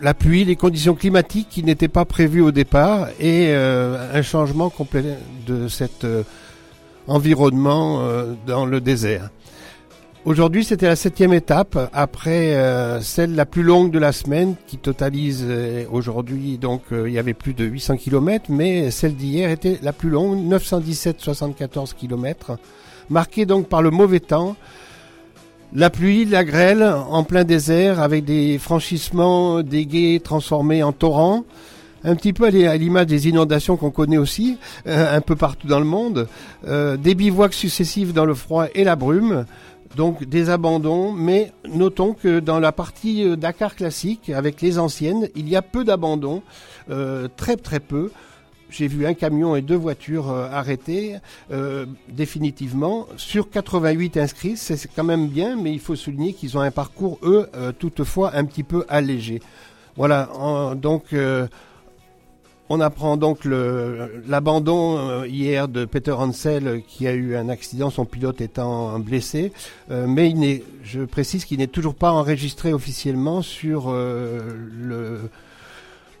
la, 0.00 0.14
pluie, 0.14 0.44
les 0.44 0.56
conditions 0.56 0.94
climatiques 0.94 1.48
qui 1.50 1.62
n'étaient 1.62 1.88
pas 1.88 2.04
prévues 2.04 2.42
au 2.42 2.50
départ 2.52 3.08
et 3.20 3.48
euh, 3.48 4.10
un 4.12 4.22
changement 4.22 4.68
complet 4.70 5.04
de 5.46 5.68
cet 5.68 6.04
euh, 6.04 6.22
environnement 7.06 8.00
euh, 8.02 8.32
dans 8.46 8.66
le 8.66 8.80
désert. 8.80 9.30
Aujourd'hui, 10.24 10.64
c'était 10.64 10.86
la 10.86 10.96
septième 10.96 11.34
étape 11.34 11.90
après 11.92 12.54
euh, 12.54 13.00
celle 13.02 13.34
la 13.34 13.44
plus 13.44 13.62
longue 13.62 13.90
de 13.90 13.98
la 13.98 14.10
semaine 14.12 14.54
qui 14.66 14.78
totalise 14.78 15.44
euh, 15.46 15.84
aujourd'hui 15.92 16.56
donc 16.56 16.80
euh, 16.92 17.06
il 17.08 17.12
y 17.12 17.18
avait 17.18 17.34
plus 17.34 17.52
de 17.52 17.64
800 17.66 17.98
km 17.98 18.46
mais 18.48 18.90
celle 18.90 19.14
d'hier 19.16 19.50
était 19.50 19.78
la 19.82 19.92
plus 19.92 20.08
longue 20.08 20.38
917,74 20.50 21.92
km 21.94 22.56
marquée 23.10 23.44
donc 23.44 23.68
par 23.68 23.82
le 23.82 23.90
mauvais 23.90 24.20
temps 24.20 24.56
la 25.74 25.90
pluie, 25.90 26.24
la 26.24 26.44
grêle 26.44 26.82
en 26.82 27.24
plein 27.24 27.44
désert 27.44 28.00
avec 28.00 28.24
des 28.24 28.58
franchissements 28.58 29.62
des 29.62 29.86
guets 29.86 30.20
transformés 30.22 30.82
en 30.82 30.92
torrents. 30.92 31.44
Un 32.04 32.16
petit 32.16 32.32
peu 32.32 32.44
à 32.44 32.50
l'i- 32.50 32.66
à 32.66 32.76
l'image 32.76 33.06
des 33.06 33.28
inondations 33.28 33.76
qu'on 33.76 33.90
connaît 33.90 34.18
aussi 34.18 34.58
euh, 34.86 35.16
un 35.16 35.20
peu 35.20 35.36
partout 35.36 35.66
dans 35.66 35.78
le 35.78 35.86
monde. 35.86 36.28
Euh, 36.68 36.96
des 36.96 37.14
bivouacs 37.14 37.54
successifs 37.54 38.12
dans 38.12 38.26
le 38.26 38.34
froid 38.34 38.66
et 38.74 38.84
la 38.84 38.94
brume. 38.94 39.46
Donc 39.96 40.24
des 40.24 40.50
abandons, 40.50 41.12
mais 41.12 41.52
notons 41.72 42.14
que 42.14 42.40
dans 42.40 42.58
la 42.60 42.72
partie 42.72 43.24
euh, 43.24 43.36
Dakar 43.36 43.74
classique, 43.74 44.28
avec 44.30 44.60
les 44.60 44.78
anciennes, 44.78 45.28
il 45.34 45.48
y 45.48 45.56
a 45.56 45.62
peu 45.62 45.82
d'abandons, 45.84 46.42
très 47.36 47.56
très 47.56 47.80
peu. 47.80 48.10
J'ai 48.76 48.88
vu 48.88 49.06
un 49.06 49.14
camion 49.14 49.54
et 49.54 49.62
deux 49.62 49.76
voitures 49.76 50.30
euh, 50.30 50.48
arrêtées 50.50 51.18
euh, 51.52 51.86
définitivement. 52.08 53.06
Sur 53.16 53.48
88 53.48 54.16
inscrits, 54.16 54.56
c'est 54.56 54.76
quand 54.96 55.04
même 55.04 55.28
bien, 55.28 55.54
mais 55.54 55.72
il 55.72 55.78
faut 55.78 55.94
souligner 55.94 56.32
qu'ils 56.32 56.58
ont 56.58 56.60
un 56.60 56.72
parcours, 56.72 57.20
eux, 57.22 57.48
euh, 57.54 57.70
toutefois 57.70 58.34
un 58.34 58.44
petit 58.44 58.64
peu 58.64 58.84
allégé. 58.88 59.40
Voilà, 59.96 60.28
donc 60.74 61.14
on 62.68 62.80
apprend 62.80 63.16
donc 63.16 63.44
l'abandon 63.44 65.22
hier 65.22 65.68
de 65.68 65.84
Peter 65.84 66.10
Hansel 66.10 66.82
qui 66.88 67.06
a 67.06 67.12
eu 67.12 67.36
un 67.36 67.48
accident, 67.48 67.90
son 67.90 68.04
pilote 68.04 68.40
étant 68.40 68.98
blessé, 68.98 69.52
mais 69.88 70.64
je 70.82 71.02
précise 71.02 71.44
qu'il 71.44 71.58
n'est 71.58 71.68
toujours 71.68 71.94
pas 71.94 72.10
enregistré 72.10 72.72
officiellement 72.72 73.40
sur 73.40 73.92
le, 73.92 75.20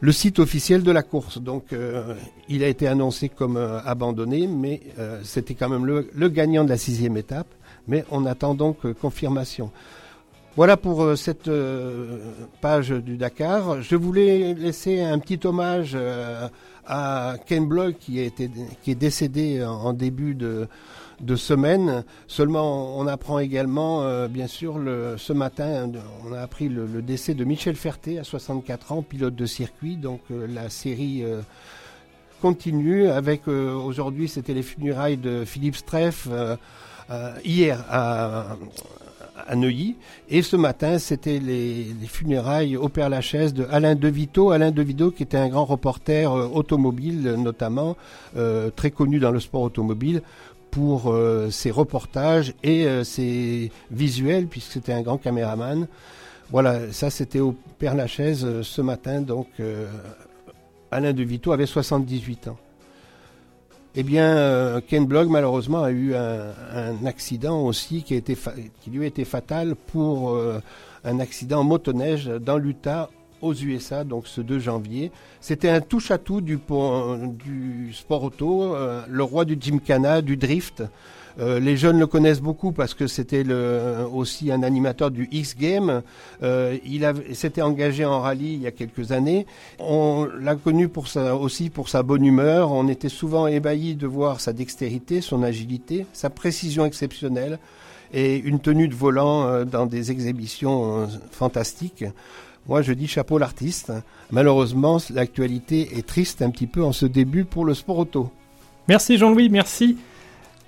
le 0.04 0.12
site 0.12 0.38
officiel 0.38 0.82
de 0.82 0.92
la 0.92 1.02
course. 1.02 1.38
Donc 1.38 1.72
euh, 1.72 2.14
il 2.50 2.62
a 2.62 2.68
été 2.68 2.86
annoncé 2.86 3.30
comme 3.30 3.56
euh, 3.56 3.80
abandonné, 3.86 4.46
mais 4.46 4.82
euh, 4.98 5.20
c'était 5.24 5.54
quand 5.54 5.70
même 5.70 5.86
le, 5.86 6.28
gagnant 6.28 6.62
de 6.64 6.68
la 6.68 6.76
sixième 6.76 7.16
étape. 7.16 7.46
Mais 7.88 8.04
on 8.10 8.26
attend 8.26 8.54
donc 8.54 8.90
confirmation. 9.00 9.70
Voilà 10.56 10.76
pour 10.76 11.18
cette 11.18 11.50
page 12.60 12.90
du 12.90 13.16
Dakar. 13.16 13.82
Je 13.82 13.96
voulais 13.96 14.54
laisser 14.54 15.00
un 15.00 15.18
petit 15.18 15.40
hommage 15.44 15.98
à 16.86 17.34
Ken 17.44 17.66
Block 17.66 17.96
qui, 17.98 18.20
est 18.20 18.94
décédé 18.94 19.64
en 19.64 19.92
début 19.92 20.34
de, 20.34 20.68
de 21.20 21.36
semaine. 21.36 22.04
Seulement, 22.26 22.98
on 22.98 23.06
apprend 23.06 23.38
également, 23.38 24.02
euh, 24.02 24.28
bien 24.28 24.46
sûr, 24.46 24.78
ce 25.16 25.32
matin, 25.32 25.90
on 26.26 26.32
a 26.32 26.40
appris 26.40 26.68
le, 26.68 27.02
décès 27.02 27.34
de 27.34 27.44
Michel 27.44 27.76
Ferté 27.76 28.18
à 28.18 28.24
64 28.24 28.92
ans, 28.92 29.02
pilote 29.02 29.34
de 29.34 29.46
circuit. 29.46 29.96
Donc 29.96 30.20
euh, 30.30 30.46
la 30.46 30.68
série 30.68 31.22
euh, 31.24 31.40
continue 32.40 33.08
avec 33.08 33.48
aujourd'hui, 33.48 34.28
c'était 34.28 34.54
les 34.54 34.62
funérailles 34.62 35.16
de 35.16 35.44
Philippe 35.44 35.76
Streff. 35.76 36.28
hier 37.44 37.84
à, 37.90 38.56
Neuilly. 39.56 39.96
Et 40.28 40.42
ce 40.42 40.56
matin, 40.56 40.98
c'était 40.98 41.38
les, 41.38 41.84
les 42.00 42.06
funérailles 42.06 42.76
au 42.76 42.88
Père 42.88 43.08
Lachaise 43.08 43.52
de 43.52 43.66
Alain 43.70 43.94
Devito. 43.94 44.50
Alain 44.50 44.72
qui 44.72 45.22
était 45.22 45.36
un 45.36 45.48
grand 45.48 45.64
reporter 45.64 46.32
automobile 46.32 47.34
notamment, 47.38 47.96
très 48.76 48.90
connu 48.90 49.18
dans 49.18 49.30
le 49.30 49.40
sport 49.40 49.62
automobile 49.62 50.22
pour 50.74 51.12
euh, 51.12 51.50
ses 51.50 51.70
reportages 51.70 52.52
et 52.64 52.86
euh, 52.86 53.04
ses 53.04 53.70
visuels 53.92 54.48
puisque 54.48 54.72
c'était 54.72 54.92
un 54.92 55.02
grand 55.02 55.18
caméraman. 55.18 55.86
Voilà, 56.50 56.92
ça 56.92 57.10
c'était 57.10 57.38
au 57.38 57.54
Père 57.78 57.94
Lachaise 57.94 58.44
euh, 58.44 58.64
ce 58.64 58.82
matin. 58.82 59.20
Donc 59.20 59.46
euh, 59.60 59.86
Alain 60.90 61.12
Devito 61.12 61.52
avait 61.52 61.66
78 61.66 62.48
ans. 62.48 62.58
Eh 63.96 64.02
bien, 64.02 64.36
euh, 64.36 64.80
Ken 64.84 65.06
Block, 65.06 65.28
malheureusement, 65.28 65.84
a 65.84 65.92
eu 65.92 66.14
un, 66.16 67.06
accident 67.06 67.60
aussi 67.60 68.02
qui, 68.02 68.14
a 68.14 68.16
été 68.16 68.36
qui 68.80 68.90
lui 68.90 69.04
a 69.04 69.06
été 69.06 69.24
fatal 69.24 69.76
pour 69.76 70.30
euh, 70.30 70.60
un 71.04 71.20
accident 71.20 71.60
en 71.60 71.64
motoneige 71.64 72.26
dans 72.26 72.58
l'Utah 72.58 73.10
aux 73.44 73.54
USA, 73.54 74.04
donc 74.04 74.26
ce 74.26 74.40
2 74.40 74.58
janvier. 74.58 75.10
C'était 75.40 75.68
un 75.68 75.80
touche-à-tout 75.80 76.40
du, 76.40 76.58
sport 77.92 78.24
auto, 78.24 78.74
euh, 78.74 79.02
le 79.08 79.22
roi 79.22 79.44
du 79.44 79.56
gymkhana, 79.60 80.22
du 80.22 80.36
drift. 80.36 80.82
Euh, 81.40 81.58
les 81.58 81.76
jeunes 81.76 81.98
le 81.98 82.06
connaissent 82.06 82.40
beaucoup 82.40 82.70
parce 82.70 82.94
que 82.94 83.08
c'était 83.08 83.44
aussi 84.12 84.52
un 84.52 84.62
animateur 84.62 85.10
du 85.10 85.28
X 85.32 85.56
Game. 85.56 86.02
Euh, 86.42 86.78
il 86.84 87.06
s'était 87.34 87.62
engagé 87.62 88.04
en 88.04 88.20
rallye 88.20 88.54
il 88.54 88.62
y 88.62 88.66
a 88.66 88.70
quelques 88.70 89.10
années. 89.10 89.46
On 89.80 90.28
l'a 90.40 90.54
connu 90.54 90.88
aussi 91.40 91.70
pour 91.70 91.88
sa 91.88 92.02
bonne 92.04 92.24
humeur. 92.24 92.70
On 92.70 92.86
était 92.88 93.08
souvent 93.08 93.48
ébahis 93.48 93.96
de 93.96 94.06
voir 94.06 94.40
sa 94.40 94.52
dextérité, 94.52 95.20
son 95.20 95.42
agilité, 95.42 96.06
sa 96.12 96.30
précision 96.30 96.84
exceptionnelle 96.84 97.58
et 98.12 98.36
une 98.36 98.60
tenue 98.60 98.86
de 98.86 98.94
volant 98.94 99.64
dans 99.64 99.86
des 99.86 100.12
exhibitions 100.12 101.08
fantastiques. 101.32 102.04
Moi, 102.66 102.82
je 102.82 102.92
dis 102.92 103.06
chapeau 103.06 103.38
l'artiste. 103.38 103.92
Malheureusement, 104.30 104.98
l'actualité 105.10 105.98
est 105.98 106.06
triste 106.06 106.40
un 106.42 106.50
petit 106.50 106.66
peu 106.66 106.82
en 106.82 106.92
ce 106.92 107.04
début 107.06 107.44
pour 107.44 107.64
le 107.64 107.74
sport 107.74 107.98
auto. 107.98 108.30
Merci 108.88 109.18
Jean-Louis, 109.18 109.48
merci. 109.50 109.98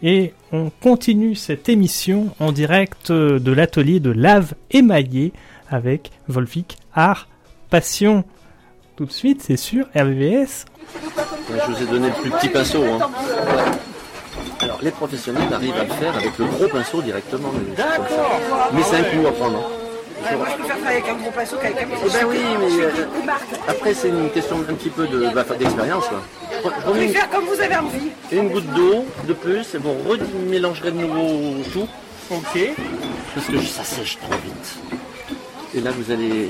Et 0.02 0.34
on 0.52 0.70
continue 0.82 1.34
cette 1.34 1.68
émission 1.70 2.28
en 2.38 2.52
direct 2.52 3.10
de 3.10 3.52
l'atelier 3.52 3.98
de 3.98 4.10
lave 4.10 4.52
émaillée 4.70 5.32
avec 5.70 6.10
Volvic 6.28 6.76
Art 6.94 7.28
Passion. 7.70 8.24
Tout 8.96 9.06
de 9.06 9.12
suite, 9.12 9.42
c'est 9.42 9.56
sur 9.56 9.86
RVVS. 9.94 10.66
Ouais, 11.50 11.58
je 11.66 11.72
vous 11.72 11.82
ai 11.82 11.86
donné 11.86 12.08
le 12.08 12.14
plus 12.22 12.30
petit 12.30 12.48
pinceau. 12.48 12.84
hein. 12.84 13.10
Alors, 14.60 14.78
les 14.82 14.90
professionnels 14.90 15.52
arrivent 15.52 15.76
à 15.76 15.84
le 15.84 15.90
faire 15.90 16.14
avec 16.16 16.38
le 16.38 16.44
gros 16.46 16.68
pinceau 16.68 17.00
directement. 17.02 17.48
mais. 17.54 17.82
Mais 18.74 18.82
c'est 18.82 18.96
un 18.96 19.02
coup 19.04 19.26
à 19.26 19.32
prendre. 19.32 19.70
Moi, 20.34 20.46
je 20.50 20.56
préfère 20.56 20.76
travailler 20.78 20.98
avec 21.02 21.08
un 21.08 21.14
gros 21.16 21.30
pinceau 21.30 21.56
qu'avec 21.56 21.76
un 21.82 21.86
Eh 22.04 22.10
ben 22.10 22.26
oui, 22.28 22.38
mais 22.58 22.84
euh, 22.84 22.90
après 23.68 23.94
c'est 23.94 24.08
une 24.08 24.30
question 24.30 24.56
un 24.68 24.74
petit 24.74 24.88
peu 24.90 25.06
de 25.06 25.28
bah, 25.34 25.44
d'expérience. 25.58 26.04
Je 26.10 26.56
Je 26.68 26.86
remets 26.88 27.04
préfère 27.06 27.30
comme 27.30 27.44
vous 27.44 27.60
avez 27.60 27.76
envie. 27.76 28.10
une, 28.32 28.38
une 28.38 28.48
goutte 28.50 28.66
d'eau 28.74 29.04
de 29.28 29.32
plus 29.32 29.74
et 29.74 29.78
vous 29.78 29.92
remélangerez 30.08 30.90
de 30.90 30.96
nouveau 30.98 31.62
tout. 31.72 31.88
Ok. 32.30 32.58
Parce 33.34 33.46
que 33.46 33.60
ça 33.60 33.84
sèche 33.84 34.18
trop 34.18 34.32
vite. 34.44 34.78
Et 35.74 35.80
là 35.80 35.90
vous 35.92 36.10
allez 36.10 36.48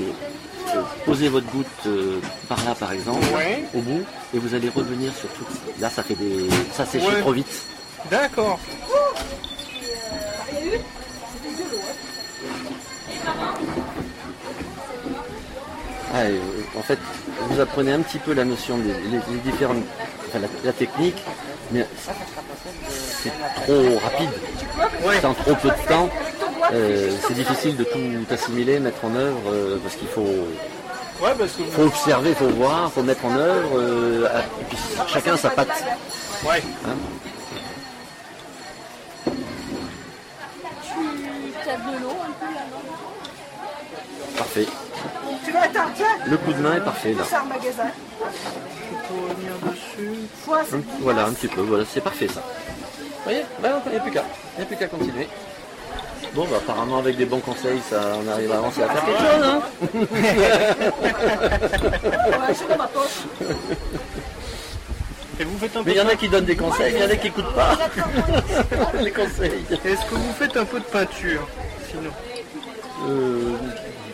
euh, 0.75 0.81
poser 1.05 1.27
votre 1.29 1.47
goutte 1.47 1.67
euh, 1.85 2.19
par 2.49 2.63
là 2.65 2.73
par 2.73 2.91
exemple, 2.93 3.19
Ouais. 3.35 3.63
au 3.75 3.79
bout, 3.81 4.03
et 4.33 4.39
vous 4.39 4.55
allez 4.55 4.69
revenir 4.69 5.13
sur 5.13 5.29
tout. 5.29 5.45
Là 5.79 5.89
ça 5.89 6.01
fait 6.01 6.15
des. 6.15 6.47
ça 6.73 6.85
sèche 6.85 7.03
Ouais. 7.05 7.19
trop 7.21 7.31
vite. 7.33 7.61
D'accord. 8.09 8.59
Ah, 16.13 16.19
euh, 16.21 16.39
en 16.77 16.81
fait, 16.81 16.97
vous 17.49 17.59
apprenez 17.59 17.91
un 17.91 17.99
petit 17.99 18.17
peu 18.19 18.33
la 18.33 18.45
notion 18.45 18.77
des 18.77 18.93
les, 19.11 19.19
les 19.31 19.39
différentes, 19.51 19.83
enfin, 20.27 20.39
la, 20.39 20.47
la 20.63 20.71
technique, 20.73 21.21
mais 21.71 21.85
c'est 23.21 23.31
trop 23.65 23.99
rapide. 24.03 24.29
Dans 25.21 25.33
trop 25.33 25.55
peu 25.55 25.67
de 25.69 25.87
temps, 25.87 26.09
euh, 26.73 27.11
c'est 27.27 27.33
difficile 27.33 27.75
de 27.75 27.83
tout 27.83 27.99
assimiler, 28.33 28.79
mettre 28.79 29.03
en 29.05 29.13
œuvre, 29.15 29.39
euh, 29.51 29.77
parce 29.83 29.95
qu'il 29.95 30.07
faut, 30.07 30.47
Ouais, 31.19 31.31
parce 31.37 31.53
que 31.53 31.63
faut 31.63 31.81
observer, 31.83 32.33
faut 32.35 32.47
voir, 32.49 32.91
faut 32.93 33.01
mettre 33.01 33.25
en 33.25 33.35
œuvre, 33.35 33.71
euh, 33.79 34.27
à- 34.31 34.41
et 34.41 34.65
puis 34.69 34.77
chacun 35.07 35.35
sa 35.35 35.49
patte. 35.49 35.83
Ouais. 36.45 36.61
hein. 36.85 36.95
Tu 41.63 41.69
as 41.69 41.75
de 41.75 42.01
l'eau 42.01 42.09
un 42.21 42.31
peu 42.39 42.53
là, 42.53 42.61
Parfait. 44.37 44.65
Tu 45.43 45.51
veux 45.51 45.57
attendre, 45.57 45.91
tiens 45.95 46.05
Le 46.25 46.37
coup 46.37 46.53
de 46.53 46.61
main 46.61 46.75
est 46.75 46.81
parfait 46.81 47.13
là. 47.13 47.23
Ça 47.23 47.43
magasin. 47.43 47.91
Dessus. 49.65 50.27
Voilà, 50.99 51.25
un 51.25 51.31
petit 51.33 51.47
peu, 51.47 51.61
voilà, 51.61 51.83
c'est 51.91 52.01
parfait 52.01 52.27
ça. 52.27 52.43
voyez 53.23 53.43
Ben, 53.61 53.81
Il 53.85 53.91
n'y 53.93 53.97
a 53.97 54.01
plus 54.01 54.11
qu'à. 54.11 54.23
Il 54.55 54.59
n'y 54.59 54.63
a 54.63 54.67
plus 54.67 54.75
qu'à 54.77 54.87
continuer. 54.87 55.27
Bon, 56.33 56.45
bah, 56.45 56.57
apparemment, 56.57 56.97
avec 56.99 57.15
des 57.17 57.25
bons 57.25 57.39
conseils, 57.39 57.79
ça, 57.89 57.99
on 58.23 58.27
arrive 58.29 58.51
à 58.51 58.57
avancer 58.57 58.83
à 58.83 58.89
faire 58.89 59.05
quelque 59.05 59.19
chose, 59.19 59.43
hein 59.43 59.61
Et 65.39 65.43
vous 65.43 65.57
faites 65.59 65.75
un 65.77 65.83
peu 65.83 65.89
Mais 65.89 65.91
il 65.95 65.97
y 65.97 66.01
en 66.01 66.07
a 66.07 66.15
qui 66.15 66.27
donnent 66.29 66.45
des 66.45 66.55
conseils, 66.55 66.93
il 66.95 67.01
y 67.01 67.05
en 67.05 67.09
a 67.09 67.15
qui 67.15 67.27
n'écoutent 67.27 67.53
pas 67.53 67.77
les 69.01 69.11
conseils. 69.11 69.65
Est-ce 69.69 70.05
que 70.05 70.15
vous 70.15 70.33
faites 70.33 70.57
un 70.57 70.65
peu 70.65 70.79
de 70.79 70.85
peinture 70.85 71.47
sinon? 71.89 72.11
Euh, 73.07 73.55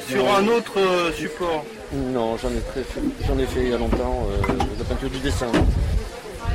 Sur 0.08 0.36
un 0.36 0.48
autre 0.48 0.74
euh, 0.78 1.12
support 1.14 1.64
Non, 1.94 2.38
j'en 2.38 2.50
ai, 2.50 2.60
très 2.72 2.82
fait, 2.84 3.02
j'en 3.28 3.38
ai 3.40 3.46
fait 3.46 3.62
il 3.62 3.70
y 3.70 3.74
a 3.74 3.78
longtemps, 3.78 4.28
euh, 4.30 4.54
la 4.78 4.84
peinture 4.86 5.10
du 5.10 5.20
dessin. 5.20 5.48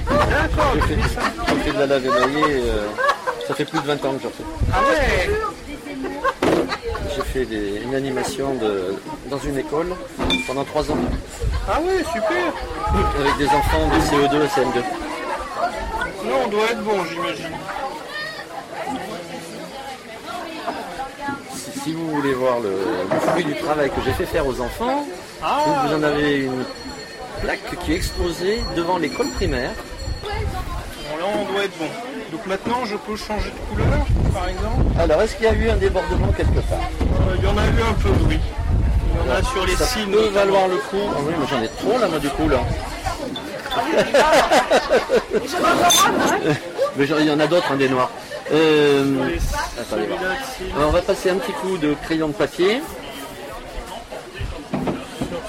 D'accord, 0.09 0.75
J'ai 0.75 0.81
fait, 0.97 1.01
j'ai 1.49 1.55
fait 1.57 1.73
de 1.73 1.79
la 1.79 1.87
lave 1.87 2.05
émaillée, 2.07 2.63
euh, 2.63 2.87
ça 3.47 3.55
fait 3.55 3.65
plus 3.65 3.81
de 3.81 3.87
20 3.87 4.05
ans 4.05 4.15
que 4.15 4.23
j'en 4.23 4.31
fais. 4.31 4.45
Ah 4.73 4.81
ouais 4.83 5.31
J'ai 7.15 7.23
fait 7.23 7.45
des- 7.47 7.81
une 7.83 7.95
animation 7.95 8.55
de, 8.55 8.95
dans 9.31 9.39
une 9.39 9.59
école 9.59 9.89
pendant 10.47 10.65
3 10.65 10.91
ans, 10.91 10.97
Ah 11.69 11.81
ouais, 11.81 12.03
super 12.13 12.53
avec 13.21 13.37
des 13.39 13.47
enfants 13.47 13.87
de 13.89 14.01
CE2 14.01 14.45
et 14.45 14.49
CM2. 14.49 14.83
Non, 16.25 16.35
on 16.45 16.49
doit 16.49 16.65
être 16.71 16.83
bon, 16.83 17.05
j'imagine. 17.05 17.57
Si, 21.89 21.95
vous 21.95 22.11
voulez 22.11 22.35
voir 22.35 22.61
le, 22.61 22.69
le 23.11 23.19
fruit 23.31 23.45
du 23.45 23.55
travail 23.57 23.89
que 23.89 24.03
j'ai 24.05 24.13
fait 24.13 24.27
faire 24.27 24.47
aux 24.47 24.61
enfants, 24.61 25.07
Ah. 25.43 25.87
vous 25.87 25.95
en 25.95 26.03
avez 26.03 26.41
une 26.41 26.63
plaque 27.41 27.79
qui 27.83 27.93
est 27.93 27.97
exposée 27.97 28.63
devant 28.77 28.99
l'école 28.99 29.31
primaire. 29.31 29.71
Bon, 30.23 30.29
là, 31.19 31.25
on 31.41 31.45
doit 31.51 31.65
être 31.65 31.79
bon. 31.79 31.87
Donc 32.31 32.45
maintenant, 32.45 32.85
je 32.85 32.95
peux 32.97 33.17
changer 33.17 33.49
de 33.51 33.57
couleur, 33.75 34.05
par 34.35 34.49
exemple 34.51 34.85
Alors, 35.01 35.23
est-ce 35.23 35.35
qu'il 35.37 35.47
y 35.47 35.49
a 35.49 35.55
eu 35.55 35.71
un 35.71 35.77
débordement 35.77 36.31
quelque 36.37 36.61
part 36.61 36.79
Euh, 37.01 37.37
Il 37.39 37.45
y 37.45 37.49
en 37.49 37.57
a 37.57 37.65
eu 37.65 37.81
un 37.91 37.95
peu, 37.95 38.11
oui. 38.29 38.39
Il 38.39 39.27
y 39.27 39.31
en 39.33 39.37
a 39.37 39.43
sur 39.43 39.65
les 39.65 39.75
Ça 39.77 39.87
signes. 39.87 40.11
peut 40.11 40.29
valoir 40.29 40.69
le 40.69 40.77
coup. 40.77 41.09
Ah 41.11 41.21
oui, 41.27 41.33
mais 41.41 41.47
j'en 41.51 41.63
ai 41.63 41.69
trop 41.69 41.99
là, 41.99 42.07
moi, 42.09 42.19
du 42.19 42.29
coup, 42.29 42.49
là. 42.51 42.59
mais 46.99 47.07
genre, 47.07 47.21
il 47.21 47.27
y 47.29 47.31
en 47.31 47.41
a 47.41 47.47
d'autres, 47.47 47.73
hein, 47.73 47.77
des 47.77 47.89
noirs. 47.89 48.11
Euh, 48.51 49.37
attendez 49.79 50.09
on 50.77 50.91
va 50.91 51.03
passer 51.03 51.31
un 51.31 51.37
petit 51.37 51.53
coup 51.53 51.77
de 51.77 51.95
crayon 52.03 52.29
de 52.29 52.33
papier. 52.33 52.81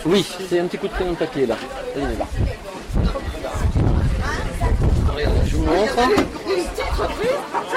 Oui, 0.06 0.26
c'est 0.50 0.60
un 0.60 0.66
petit 0.66 0.78
coup 0.78 0.88
de 0.88 0.94
crayon 0.94 1.12
de 1.12 1.18
papier 1.18 1.46
là. 1.46 1.56
Allez, 1.96 2.18
là. 2.18 2.26
Regardez, 5.16 5.40
je 5.46 5.56
vous 5.56 5.66
montre. 5.66 5.96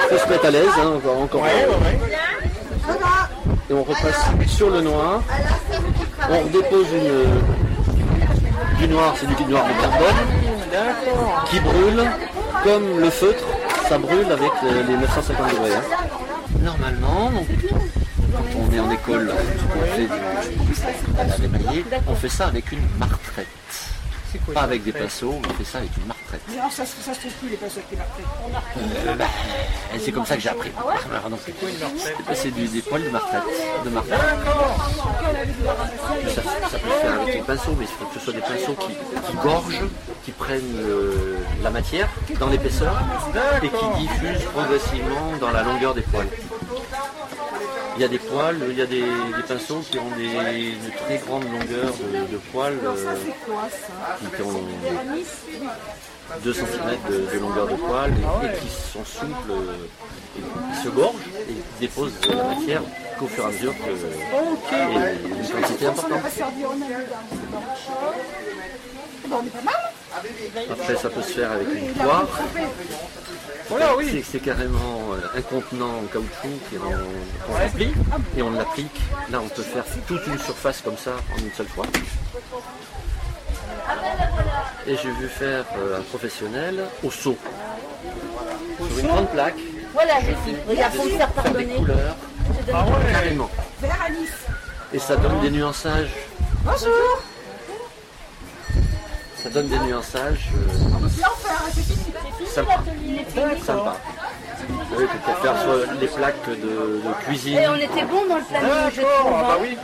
Faut 0.09 0.17
se 0.17 0.29
mettre 0.29 0.45
à 0.45 0.51
l'aise, 0.51 0.69
hein, 0.77 0.93
encore. 0.97 1.21
encore 1.21 1.47
Et 3.69 3.73
on 3.73 3.83
repasse 3.83 4.25
sur 4.47 4.69
le 4.69 4.81
noir. 4.81 5.21
On 6.29 6.39
redépose 6.43 6.87
une, 6.93 8.77
du 8.77 8.87
noir, 8.87 9.15
c'est 9.17 9.27
du 9.27 9.51
noir 9.51 9.65
de 9.65 9.81
carbone, 9.81 10.15
qui 11.49 11.59
brûle 11.59 12.03
comme 12.63 12.99
le 12.99 13.09
feutre, 13.09 13.45
brûle 13.99 14.31
avec 14.31 14.51
euh, 14.63 14.83
les 14.87 14.97
950 14.97 15.49
degrés. 15.51 15.75
hein. 15.75 15.81
Normalement, 16.61 17.31
donc, 17.31 17.47
quand 18.31 18.59
on 18.59 18.73
est 18.73 18.79
en 18.79 18.91
école, 18.91 19.31
on 19.75 19.85
fait 19.95 20.07
on 22.07 22.15
fait 22.15 22.29
ça 22.29 22.47
avec 22.47 22.71
une 22.71 22.79
martrette. 22.97 23.47
Pas 24.53 24.61
avec 24.61 24.83
des 24.83 24.91
pinceaux, 24.91 25.39
on 25.47 25.53
fait 25.53 25.63
ça 25.63 25.77
avec 25.79 25.91
une 25.97 26.05
martrette. 26.05 26.41
Non, 26.49 26.69
ça, 26.69 26.85
se- 26.85 27.01
ça 27.01 27.13
se 27.13 27.19
trouve 27.19 27.31
plus 27.33 27.49
les 27.49 27.57
pinceaux 27.57 27.81
qui 27.89 27.95
marquent. 27.95 28.09
Euh, 29.07 29.15
bah, 29.15 29.25
et 29.95 29.99
c'est 29.99 30.11
comme 30.11 30.25
ça 30.25 30.35
que 30.35 30.41
j'ai 30.41 30.49
appris. 30.49 30.71
Alors, 31.11 31.29
donc, 31.29 31.39
C'est 32.33 32.51
des 32.51 32.81
poils 32.81 33.03
de 33.03 33.09
martrette. 33.09 33.43
De 33.85 33.89
martrette. 33.89 34.19
Ça, 36.35 36.41
ça 36.69 36.79
peut 36.79 36.89
se 36.89 37.01
faire 37.01 37.21
avec 37.21 37.33
des 37.35 37.41
pinceaux, 37.43 37.75
mais 37.77 37.85
il 37.85 37.87
faut 37.87 38.05
que 38.05 38.13
ce 38.15 38.19
soit 38.19 38.33
des 38.33 38.39
pinceaux 38.41 38.75
qui, 38.75 38.87
qui 39.27 39.37
gorgent, 39.43 39.87
qui 40.25 40.31
prennent 40.31 40.75
euh, 40.77 41.37
la 41.61 41.69
matière 41.69 42.09
dans 42.39 42.47
l'épaisseur 42.47 42.95
et 43.61 43.69
qui 43.69 44.01
diffusent 44.01 44.45
progressivement 44.53 45.33
dans 45.39 45.51
la 45.51 45.63
longueur 45.63 45.93
des 45.93 46.01
poils. 46.01 46.27
Il 47.95 48.01
y 48.01 48.05
a 48.05 48.07
des 48.07 48.17
poils, 48.19 48.57
il 48.69 48.77
y 48.77 48.81
a 48.81 48.85
des, 48.85 49.01
des 49.01 49.43
pinceaux 49.47 49.83
qui 49.89 49.99
ont 49.99 50.09
des, 50.17 50.25
une 50.25 50.91
très 51.05 51.17
grande 51.19 51.43
longueur 51.43 51.93
de, 51.93 52.31
de 52.33 52.37
poils, 52.51 52.77
euh, 52.83 53.15
qui 54.35 54.41
ont 54.41 54.61
2 56.43 56.53
cm 56.53 56.65
de, 57.09 57.33
de 57.33 57.39
longueur 57.39 57.67
de 57.67 57.75
poils 57.75 58.11
et, 58.11 58.45
et 58.47 58.59
qui 58.59 58.69
sont 58.69 59.05
souples, 59.05 59.51
euh, 59.51 60.37
et 60.37 60.41
qui 60.41 60.83
se 60.83 60.89
gorgent 60.89 61.15
et 61.47 61.53
qui 61.53 61.63
déposent 61.79 62.19
de 62.21 62.31
la 62.33 62.43
matière 62.43 62.81
qu'au 63.19 63.27
fur 63.27 63.43
et 63.43 63.47
à 63.47 63.51
mesure 63.51 63.73
que 63.77 63.91
et 63.91 65.17
une 65.39 65.61
quantité 65.61 65.85
importante. 65.85 66.21
pas 69.29 69.61
mal. 69.63 69.93
Après, 70.71 70.95
ça 70.95 71.09
peut 71.09 71.21
se 71.21 71.31
faire 71.33 71.51
avec 71.51 71.67
une 71.75 71.93
poire. 71.93 72.27
Voilà, 73.73 73.95
oui. 73.97 74.23
C'est- 74.31 74.39
carrément 74.39 74.99
euh, 75.13 75.37
un 75.39 75.41
contenant 75.41 75.97
en 75.99 76.03
caoutchouc 76.11 76.59
et 76.73 76.77
on, 76.77 77.51
on 77.53 77.57
l'applique 77.57 77.95
et 78.37 78.41
on 78.43 78.51
l'applique. 78.51 79.01
Là, 79.31 79.41
on 79.43 79.47
peut 79.49 79.63
faire 79.63 79.83
toute 80.07 80.27
une 80.27 80.37
surface 80.37 80.81
comme 80.81 80.97
ça 80.97 81.11
en 81.33 81.39
une 81.39 81.51
seule 81.53 81.67
fois. 81.67 81.85
Et 84.85 84.95
j'ai 84.95 85.11
vu 85.11 85.27
faire 85.27 85.65
euh, 85.77 85.99
un 85.99 86.01
professionnel 86.03 86.83
au 87.03 87.09
seau. 87.09 87.35
Sur 88.89 88.99
une 88.99 89.07
grande 89.07 89.29
plaque. 89.29 89.55
Voilà, 89.93 90.13
j'ai 90.21 90.35
fait. 90.51 90.57
Regarde, 90.69 90.93
pour 90.95 91.05
me 91.05 91.09
faire 91.11 91.29
Faire 91.33 91.43
des 91.43 91.49
pardonner. 91.51 91.75
couleurs. 91.75 92.15
Donne- 92.67 93.11
Carrément. 93.11 93.49
Vers 93.81 94.01
Alice. 94.05 94.33
Et 94.93 94.99
ça 94.99 95.15
donne 95.15 95.39
des 95.41 95.49
nuançages. 95.51 96.11
Bonjour. 96.63 97.23
Ça 99.43 99.49
donne 99.49 99.67
des 99.67 99.79
nuançages. 99.79 100.49
euh, 100.55 100.73
sympa. 102.47 102.83
Sympa. 103.65 103.97
Oui, 104.97 105.05
tu 105.11 105.17
peux 105.17 105.41
faire 105.41 105.61
soit 105.61 105.93
les 105.99 106.07
plaques 106.07 106.47
de, 106.47 106.53
de 106.55 107.13
cuisine. 107.25 107.57
Et 107.57 107.67
on 107.67 107.75
était 107.75 108.05
bon 108.05 108.25
dans 108.29 108.37
le 108.37 108.43
planning, 108.43 108.69
je 108.95 109.01
trouve. 109.01 109.11
ah 109.35 109.41
bah 109.41 109.47
hein. 109.51 109.57
oui. 109.61 109.77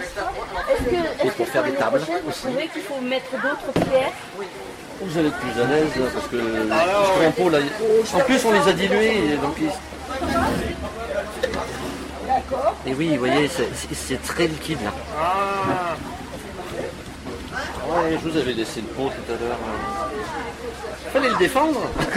Est-ce 0.71 0.83
que, 0.83 0.95
est-ce 0.95 1.27
Et 1.27 1.31
pour 1.31 1.45
que 1.45 1.51
faire 1.51 1.63
des 1.63 1.71
tables 1.73 1.99
prochaine, 1.99 2.21
vous 2.23 2.29
aussi. 2.29 2.41
trouvez 2.43 2.67
qu'il 2.67 2.81
faut 2.83 3.01
mettre 3.01 3.31
d'autres 3.31 3.71
pierres 3.89 4.11
Vous 5.01 5.17
allez 5.17 5.27
être 5.27 5.37
plus 5.39 5.61
à 5.61 5.65
l'aise 5.65 5.87
hein, 5.97 6.09
parce 6.13 6.27
que 6.27 6.69
parce 6.69 7.09
qu'en 7.25 7.31
pot, 7.31 7.49
là, 7.49 7.57
en 8.13 8.19
plus 8.19 8.45
on 8.45 8.51
les 8.53 8.67
a 8.69 8.73
dilués 8.73 9.33
et 9.33 9.37
donc 9.37 9.55
ils- 9.59 9.69
Et 12.89 12.93
oui, 12.93 13.09
vous 13.13 13.19
voyez, 13.19 13.49
c'est- 13.49 14.21
très 14.23 14.47
liquide 14.47 14.81
là. 14.83 14.91
Ah, 15.19 15.95
je 18.11 18.29
vous 18.29 18.37
avais 18.37 18.53
laissé 18.53 18.81
le 18.81 18.87
pot 18.87 19.09
tout 19.09 19.31
à 19.31 19.35
l'heure. 19.39 19.57
Fallait 21.13 21.29
le 21.29 21.37
défendre, 21.37 21.79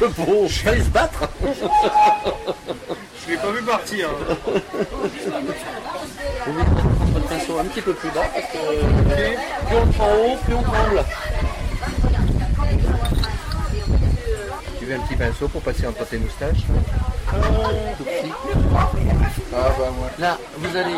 ce 0.00 0.04
pot, 0.06 0.48
fallait 0.48 0.80
se 0.82 0.88
battre. 0.88 1.28
je 1.42 3.30
l'ai 3.30 3.36
pas 3.36 3.50
vu 3.50 3.62
partir. 3.62 4.08
hein. 4.10 4.36
Un 7.60 7.64
petit 7.64 7.80
peu 7.80 7.92
plus 7.94 8.10
bas 8.10 8.24
parce 8.32 8.46
que 8.46 8.58
plus 9.66 9.76
on 9.76 9.84
le 9.84 9.92
prend 9.92 10.12
haut, 10.14 10.36
plus 10.44 10.54
on 10.54 10.62
tremble. 10.62 11.04
Tu 14.78 14.84
veux 14.86 14.94
un 14.94 15.00
petit 15.00 15.16
pinceau 15.16 15.48
pour 15.48 15.60
passer 15.62 15.86
entre 15.86 16.04
tes 16.06 16.18
moustaches? 16.18 16.64
Tout 17.98 18.04
petit. 18.04 18.32
Ah 19.54 19.68
bah 19.78 19.90
moi. 19.98 20.08
Là, 20.18 20.38
vous 20.56 20.76
allez. 20.76 20.94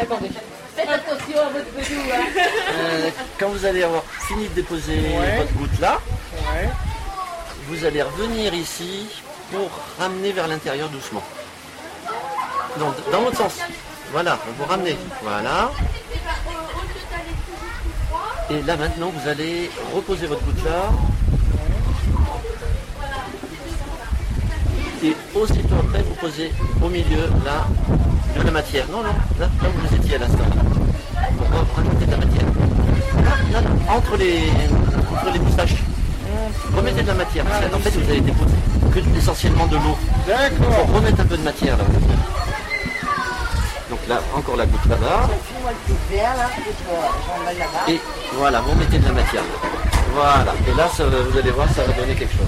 Attendez. 0.00 0.30
Faites 0.90 1.02
attention 1.08 1.38
à 1.38 1.50
votre 1.50 1.70
bedou. 1.72 2.00
Euh, 2.74 3.10
quand 3.38 3.48
vous 3.48 3.64
allez 3.64 3.82
avoir 3.84 4.02
fini 4.26 4.48
de 4.48 4.54
déposer 4.54 4.94
Ouais. 5.18 5.36
votre 5.38 5.52
goutte 5.54 5.78
là, 5.80 6.00
Ouais. 6.32 6.68
vous 7.68 7.84
allez 7.84 8.02
revenir 8.02 8.52
ici 8.54 9.06
pour 9.52 9.70
ramener 9.98 10.32
vers 10.32 10.48
l'intérieur 10.48 10.88
doucement. 10.88 11.22
Donc, 12.78 12.94
dans 13.12 13.20
l'autre 13.20 13.36
sens. 13.38 13.52
Voilà, 14.12 14.38
vous 14.58 14.64
ramenez. 14.64 14.96
Voilà. 15.22 15.70
Et 18.50 18.62
là 18.62 18.76
maintenant, 18.76 19.12
vous 19.14 19.28
allez 19.28 19.70
reposer 19.94 20.26
votre 20.26 20.42
goutte 20.42 20.64
là. 20.64 20.90
Et 25.04 25.16
aussitôt 25.34 25.76
après, 25.86 26.02
vous 26.02 26.14
posez 26.14 26.52
au 26.82 26.88
milieu 26.88 27.30
là 27.44 27.66
de 28.36 28.42
la 28.44 28.50
matière. 28.50 28.86
Non, 28.88 28.98
non, 28.98 29.14
là, 29.38 29.48
là 29.62 29.68
où 29.68 29.86
vous 29.88 29.94
étiez 29.96 30.16
à 30.16 30.18
l'instant. 30.18 30.44
Rajouter 31.76 32.06
de 32.06 32.10
la 32.10 32.16
matière. 32.18 32.46
Entre 33.88 34.16
les, 34.16 34.42
entre 35.12 35.32
les 35.32 35.38
moustaches. 35.40 35.76
Remettez 36.76 37.02
de 37.02 37.06
la 37.08 37.14
matière. 37.14 37.44
Parce 37.44 37.66
qu'en 37.70 37.78
fait, 37.78 37.90
vous 37.90 38.10
avez 38.10 38.20
déposé 38.20 38.54
que 38.94 39.18
essentiellement 39.18 39.66
de 39.66 39.76
l'eau. 39.76 39.96
D'accord. 40.26 40.86
Pour 40.86 40.96
remettre 40.96 41.20
un 41.20 41.24
peu 41.26 41.36
de 41.36 41.42
matière 41.42 41.76
là. 41.76 41.84
Donc 43.90 43.98
là, 44.08 44.20
encore 44.36 44.56
la 44.56 44.66
goutte 44.66 44.86
là-bas. 44.88 45.28
Et 47.88 48.00
voilà, 48.34 48.60
vous 48.60 48.74
mettez 48.76 48.98
de 48.98 49.06
la 49.06 49.12
matière. 49.12 49.42
Voilà. 50.14 50.52
Et 50.68 50.74
là, 50.76 50.88
ça, 50.94 51.04
vous 51.06 51.38
allez 51.38 51.50
voir, 51.50 51.68
ça 51.74 51.82
va 51.84 51.92
donner 51.92 52.14
quelque 52.14 52.32
chose. 52.32 52.46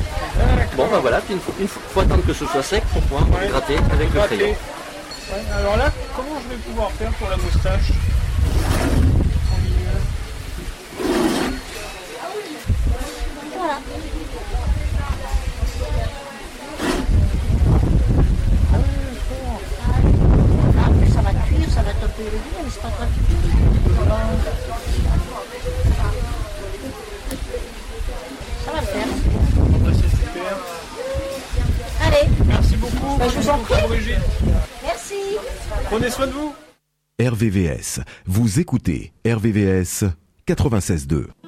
Bon, 0.76 0.86
ben 0.90 0.98
voilà. 1.00 1.20
Puis 1.20 1.34
une 1.34 1.40
fois, 1.40 1.54
une 1.60 1.68
fois- 1.68 1.82
faut 1.92 2.00
attendre 2.00 2.24
que 2.24 2.32
ce 2.32 2.46
soit 2.46 2.62
sec 2.62 2.82
pour 2.92 3.02
pouvoir 3.02 3.24
gratter 3.50 3.76
avec 3.92 4.14
le 4.14 4.20
crayon. 4.20 4.46
Ouais, 4.46 5.42
alors 5.58 5.76
là, 5.76 5.90
comment 6.16 6.38
je 6.42 6.48
vais 6.54 6.60
pouvoir 6.62 6.90
faire 6.92 7.10
pour 7.12 7.28
la 7.28 7.36
moustache? 7.36 7.92
Mais 22.24 22.70
c'est 22.70 22.82
pas 22.82 22.88
grave. 22.88 23.08
Ça 28.64 28.72
va 28.72 28.80
le 28.80 28.86
faire. 28.86 29.06
c'est 29.94 30.16
super. 30.16 30.58
Allez. 32.00 32.28
Merci 32.46 32.76
beaucoup. 32.76 33.16
Bah, 33.18 33.26
je 33.28 33.38
vous 33.38 33.48
en 33.48 33.58
prie. 33.58 33.82
Brigitte. 33.88 34.16
Merci. 34.82 35.14
Prenez 35.84 36.10
soin 36.10 36.26
de 36.26 36.32
vous. 36.32 36.54
RVVS. 37.20 38.00
Vous 38.26 38.60
écoutez 38.60 39.12
RVVS 39.26 40.04
96.2. 40.46 41.41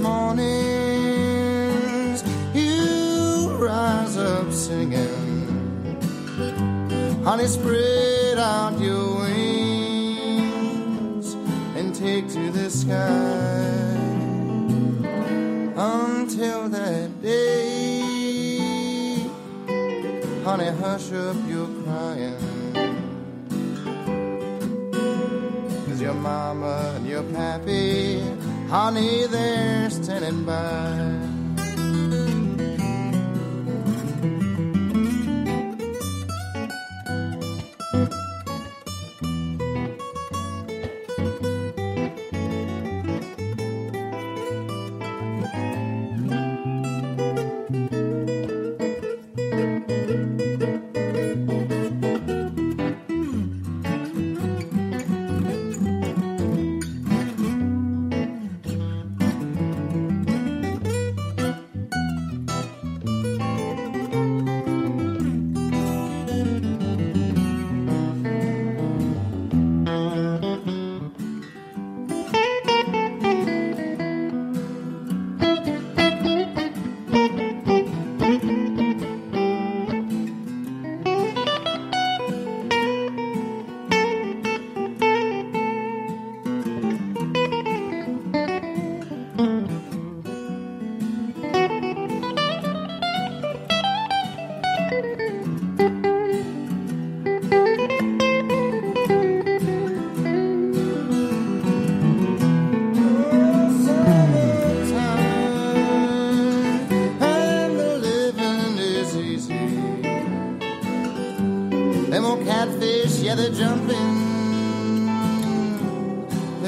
mornings, 0.00 1.30
you 2.54 3.50
rise 3.58 4.16
up 4.16 4.52
singing. 4.52 5.28
Honey, 7.24 7.46
spread 7.46 8.38
out 8.38 8.80
your 8.80 9.18
wings 9.20 10.16
and 11.76 11.94
take 11.94 12.28
to 12.30 12.50
the 12.50 12.70
sky 12.70 13.96
until 15.76 16.68
that 16.70 17.22
day. 17.22 17.70
Honey, 20.44 20.70
hush 20.80 21.12
up 21.12 21.36
your 21.46 21.68
crying. 21.84 22.36
Cause 25.86 26.00
your 26.00 26.14
mama 26.14 26.94
and 26.96 27.06
your 27.06 27.22
pappy, 27.22 28.22
honey, 28.70 29.26
they're 29.26 29.90
standing 29.90 30.44
by. 30.44 31.29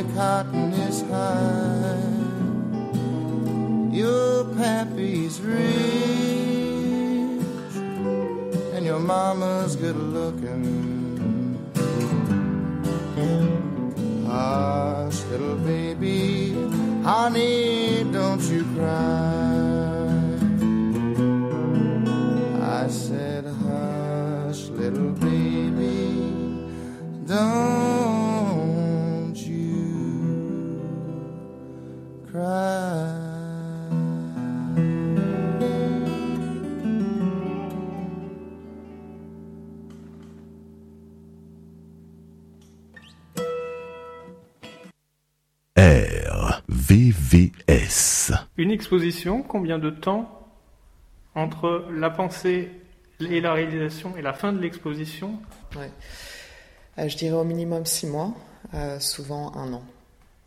The 0.02 0.14
cotton 0.14 0.72
is 0.72 1.02
high. 1.02 2.02
Your 3.92 4.44
pappy's 4.56 5.40
rich, 5.40 5.62
and 8.74 8.84
your 8.84 8.98
mama's 8.98 9.76
good 9.76 9.94
looking. 9.94 11.54
Hush, 14.26 15.22
little 15.30 15.54
baby, 15.58 16.52
honey, 17.04 18.04
don't 18.10 18.42
you 18.42 18.64
cry. 18.74 19.52
I 22.60 22.88
said, 22.88 23.44
hush, 23.44 24.68
little 24.70 25.12
baby. 25.12 25.62
RVVS. 46.92 48.32
Une 48.58 48.70
exposition, 48.70 49.42
combien 49.42 49.78
de 49.78 49.88
temps 49.90 50.48
entre 51.34 51.86
la 51.90 52.10
pensée 52.10 52.70
et 53.20 53.40
la 53.40 53.54
réalisation 53.54 54.14
et 54.16 54.22
la 54.22 54.34
fin 54.34 54.52
de 54.52 54.58
l'exposition? 54.58 55.38
Euh, 55.76 57.08
je 57.08 57.16
dirais 57.16 57.36
au 57.36 57.44
minimum 57.44 57.86
six 57.86 58.06
mois, 58.06 58.34
euh, 58.74 59.00
souvent 59.00 59.54
un 59.56 59.72
an. 59.72 59.82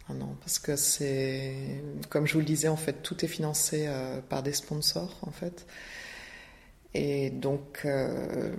Un 0.08 0.22
an, 0.22 0.36
parce 0.39 0.60
que 0.60 0.76
c'est, 0.76 1.56
comme 2.10 2.28
je 2.28 2.34
vous 2.34 2.39
le 2.39 2.45
disais, 2.45 2.68
en 2.68 2.76
fait, 2.76 3.01
tout 3.01 3.26
est 3.26 3.28
financé 3.28 3.86
euh, 3.88 4.22
par 4.22 4.43
des 4.43 4.53
sponsors, 4.53 5.18
en 5.24 5.32
fait. 5.32 5.66
Et 6.93 7.32
donc, 7.32 7.82
euh, 7.86 8.53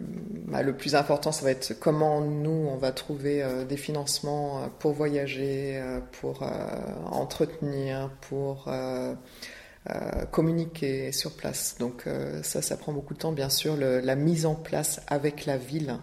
bah, 0.49 0.63
le 0.63 0.77
plus 0.77 0.97
important, 0.97 1.31
ça 1.31 1.45
va 1.45 1.53
être 1.53 1.73
comment 1.79 2.21
nous, 2.21 2.51
on 2.51 2.77
va 2.77 2.91
trouver 2.91 3.43
euh, 3.43 3.65
des 3.65 3.77
financements 3.77 4.69
pour 4.81 4.93
voyager, 4.93 5.81
pour 6.21 6.43
entretenir, 7.11 8.11
pour 8.23 8.69
communiquer 10.33 11.13
sur 11.13 11.37
place. 11.37 11.77
Donc 11.79 12.07
ça, 12.43 12.61
ça 12.61 12.77
prend 12.77 12.93
beaucoup 12.93 13.15
de 13.15 13.21
temps. 13.21 13.33
Bien 13.33 13.51
sûr, 13.51 13.77
la 13.77 14.17
mise 14.17 14.47
en 14.47 14.57
place 14.57 15.01
avec 15.07 15.47
la 15.47 15.57
ville 15.57 15.99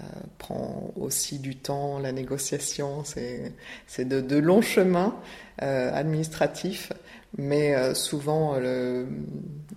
euh, 0.00 0.04
prend 0.38 0.92
aussi 0.96 1.38
du 1.38 1.56
temps. 1.56 1.98
La 1.98 2.12
négociation, 2.12 3.04
c'est 3.04 4.04
de, 4.04 4.20
de 4.20 4.36
longs 4.36 4.62
chemins 4.62 5.16
euh, 5.62 5.92
administratifs, 5.94 6.92
mais 7.36 7.74
euh, 7.74 7.94
souvent 7.94 8.56
le- 8.58 9.06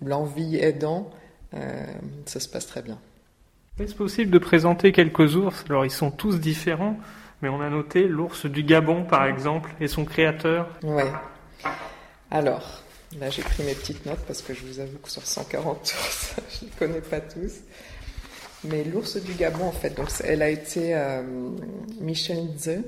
l'envie 0.03 0.57
aidant, 0.57 1.09
euh, 1.53 1.85
ça 2.25 2.39
se 2.39 2.47
passe 2.49 2.67
très 2.67 2.81
bien. 2.81 2.99
Est-ce 3.79 3.95
possible 3.95 4.31
de 4.31 4.37
présenter 4.37 4.91
quelques 4.91 5.35
ours? 5.35 5.63
Alors 5.69 5.85
ils 5.85 5.91
sont 5.91 6.11
tous 6.11 6.39
différents, 6.39 6.97
mais 7.41 7.49
on 7.49 7.61
a 7.61 7.69
noté 7.69 8.07
l'ours 8.07 8.45
du 8.45 8.63
Gabon 8.63 9.03
par 9.05 9.25
exemple 9.25 9.71
et 9.79 9.87
son 9.87 10.05
créateur. 10.05 10.69
Ouais. 10.83 11.11
Alors, 12.29 12.83
là 13.19 13.29
j'ai 13.29 13.41
pris 13.41 13.63
mes 13.63 13.73
petites 13.73 14.05
notes 14.05 14.19
parce 14.27 14.41
que 14.41 14.53
je 14.53 14.61
vous 14.65 14.79
avoue 14.79 14.97
que 14.99 15.09
sur 15.09 15.25
140 15.25 15.77
ours, 15.81 16.35
je 16.59 16.65
ne 16.65 16.69
les 16.69 16.75
connais 16.77 17.01
pas 17.01 17.19
tous. 17.21 17.51
Mais 18.63 18.83
l'ours 18.83 19.17
du 19.17 19.33
Gabon, 19.33 19.65
en 19.65 19.71
fait, 19.71 19.95
donc 19.95 20.09
elle 20.23 20.41
a 20.41 20.49
été 20.49 20.95
euh, 20.95 21.23
Michelinze, 21.99 22.81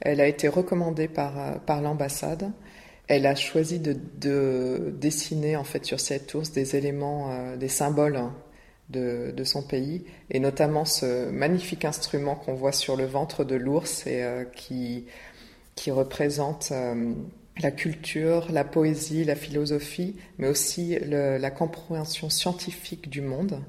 elle 0.00 0.20
a 0.20 0.26
été 0.26 0.48
recommandée 0.48 1.08
par, 1.08 1.38
euh, 1.38 1.54
par 1.64 1.80
l'ambassade. 1.80 2.50
Elle 3.08 3.26
a 3.26 3.34
choisi 3.34 3.78
de, 3.78 3.96
de 4.18 4.94
dessiner 4.98 5.56
en 5.56 5.64
fait 5.64 5.84
sur 5.84 6.00
cette 6.00 6.34
ours 6.34 6.50
des 6.52 6.76
éléments, 6.76 7.30
euh, 7.30 7.56
des 7.56 7.68
symboles 7.68 8.16
hein, 8.16 8.34
de, 8.90 9.44
son 9.44 9.62
pays, 9.62 10.04
et 10.30 10.40
notamment 10.40 10.84
ce 10.84 11.30
magnifique 11.30 11.84
instrument 11.84 12.34
qu'on 12.34 12.54
voit 12.54 12.72
sur 12.72 12.96
le 12.96 13.04
ventre 13.04 13.44
de 13.44 13.54
l'ours 13.54 14.06
et 14.06 14.22
euh, 14.22 14.44
qui, 14.44 15.06
qui 15.76 15.90
représente 15.90 16.72
la 17.62 17.70
culture, 17.70 18.48
la 18.50 18.64
poésie, 18.64 19.24
la 19.24 19.36
philosophie, 19.36 20.16
mais 20.38 20.48
aussi 20.48 20.98
la 21.00 21.50
compréhension 21.50 22.28
scientifique 22.28 23.08
du 23.08 23.22
monde. 23.22 23.60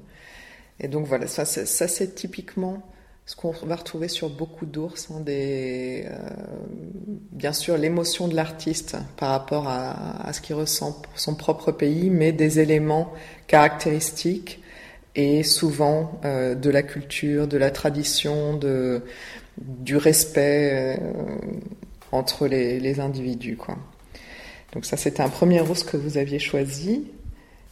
Et 0.80 0.88
donc 0.88 1.06
voilà, 1.06 1.26
ça, 1.26 1.44
c'est- 1.44 2.14
typiquement 2.14 2.82
ce 3.26 3.36
qu'on 3.36 3.50
va 3.50 3.76
retrouver 3.76 4.08
sur 4.08 4.30
beaucoup 4.30 4.64
d'ours, 4.64 5.10
hein, 5.10 5.20
des, 5.20 6.06
euh, 6.06 6.16
bien 7.32 7.52
sûr 7.52 7.76
l'émotion 7.76 8.26
de 8.26 8.34
l'artiste 8.34 8.96
par 9.18 9.30
rapport 9.30 9.68
à, 9.68 10.26
à 10.26 10.32
ce 10.32 10.40
qu'il 10.40 10.54
ressent 10.54 10.92
pour 10.92 11.18
son 11.20 11.34
propre 11.34 11.70
pays, 11.72 12.08
mais 12.08 12.32
des 12.32 12.58
éléments 12.60 13.12
caractéristiques 13.46 14.62
et 15.14 15.42
souvent 15.42 16.20
euh, 16.24 16.54
de 16.54 16.70
la 16.70 16.82
culture, 16.82 17.46
de 17.48 17.58
la 17.58 17.70
tradition, 17.70 18.56
de, 18.56 19.02
du 19.58 19.96
respect 19.98 20.96
euh, 20.96 20.96
entre 22.12 22.46
les, 22.46 22.80
les 22.80 22.98
individus. 23.00 23.56
Quoi. 23.56 23.76
Donc 24.72 24.86
ça 24.86 24.96
c'était 24.96 25.22
un 25.22 25.28
premier 25.28 25.60
ours 25.60 25.82
que 25.82 25.96
vous 25.98 26.16
aviez 26.16 26.38
choisi. 26.38 27.10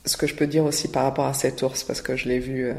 Ce 0.06 0.16
que 0.16 0.26
je 0.26 0.34
peux 0.34 0.46
dire 0.46 0.64
aussi 0.64 0.88
par 0.88 1.02
rapport 1.02 1.26
à 1.26 1.34
cet 1.34 1.62
ours, 1.62 1.82
parce 1.82 2.00
que 2.00 2.14
je 2.16 2.28
l'ai 2.28 2.38
vu 2.38 2.66
euh, 2.66 2.74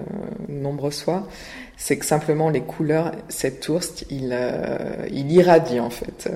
nombreuses 0.48 1.02
fois, 1.02 1.28
c'est 1.76 1.98
que 1.98 2.06
simplement 2.06 2.50
les 2.50 2.62
couleurs, 2.62 3.12
cet 3.28 3.68
ours, 3.68 4.06
il, 4.10 4.30
euh, 4.32 5.06
il 5.12 5.32
irradie 5.32 5.82
en 5.82 5.90
fait. 5.90 6.30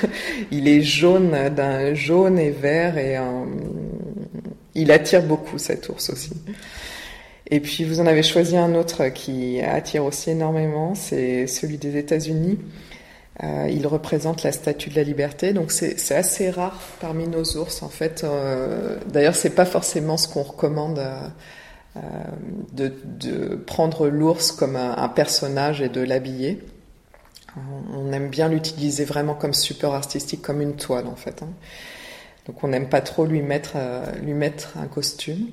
Il 0.50 0.68
est 0.68 0.82
jaune, 0.82 1.48
d'un 1.48 1.94
jaune 1.94 2.38
et 2.38 2.50
vert, 2.50 2.98
et 2.98 3.16
euh, 3.16 3.22
il 4.74 4.92
attire 4.92 5.22
beaucoup 5.22 5.58
cet 5.58 5.88
ours 5.88 6.10
aussi. 6.10 6.32
Et 7.50 7.60
puis 7.60 7.84
vous 7.84 8.00
en 8.00 8.06
avez 8.06 8.22
choisi 8.22 8.56
un 8.56 8.74
autre 8.74 9.08
qui 9.08 9.60
attire 9.60 10.04
aussi 10.04 10.30
énormément, 10.30 10.94
c'est 10.94 11.46
celui 11.46 11.78
des 11.78 11.96
États-Unis. 11.96 12.58
Euh, 13.42 13.68
il 13.68 13.86
représente 13.88 14.44
la 14.44 14.52
Statue 14.52 14.90
de 14.90 14.94
la 14.94 15.02
Liberté, 15.02 15.52
donc 15.52 15.72
c'est 15.72 16.14
assez 16.14 16.50
rare 16.50 16.78
parmi 17.00 17.26
nos 17.26 17.42
ours 17.56 17.82
en 17.82 17.88
fait. 17.88 18.22
Euh, 18.22 18.96
D'ailleurs, 19.06 19.34
c'est 19.34 19.50
pas 19.50 19.64
forcément 19.64 20.16
ce 20.16 20.28
qu'on 20.28 20.42
recommande 20.44 21.00
euh, 21.00 21.18
euh, 21.96 22.00
de, 22.72 22.92
de 23.04 23.56
prendre 23.56 24.06
l'ours 24.08 24.52
comme 24.52 24.76
un, 24.76 25.08
personnage 25.08 25.82
et 25.82 25.88
de 25.88 26.00
l'habiller. 26.00 26.62
On, 27.56 28.08
on 28.08 28.12
aime 28.12 28.28
bien 28.28 28.48
l'utiliser 28.48 29.04
vraiment 29.04 29.34
comme 29.34 29.52
support 29.54 29.94
artistique, 29.96 30.40
comme 30.40 30.60
une 30.60 30.76
toile 30.76 31.06
en 31.08 31.16
fait. 31.16 31.42
hein. 31.42 31.48
Donc 32.46 32.62
on 32.62 32.68
n'aime 32.68 32.88
pas 32.88 33.00
trop 33.00 33.26
lui 33.26 33.42
mettre 33.42 33.72
euh, 33.76 34.04
lui 34.22 34.34
mettre 34.34 34.76
un 34.76 34.86
costume. 34.86 35.48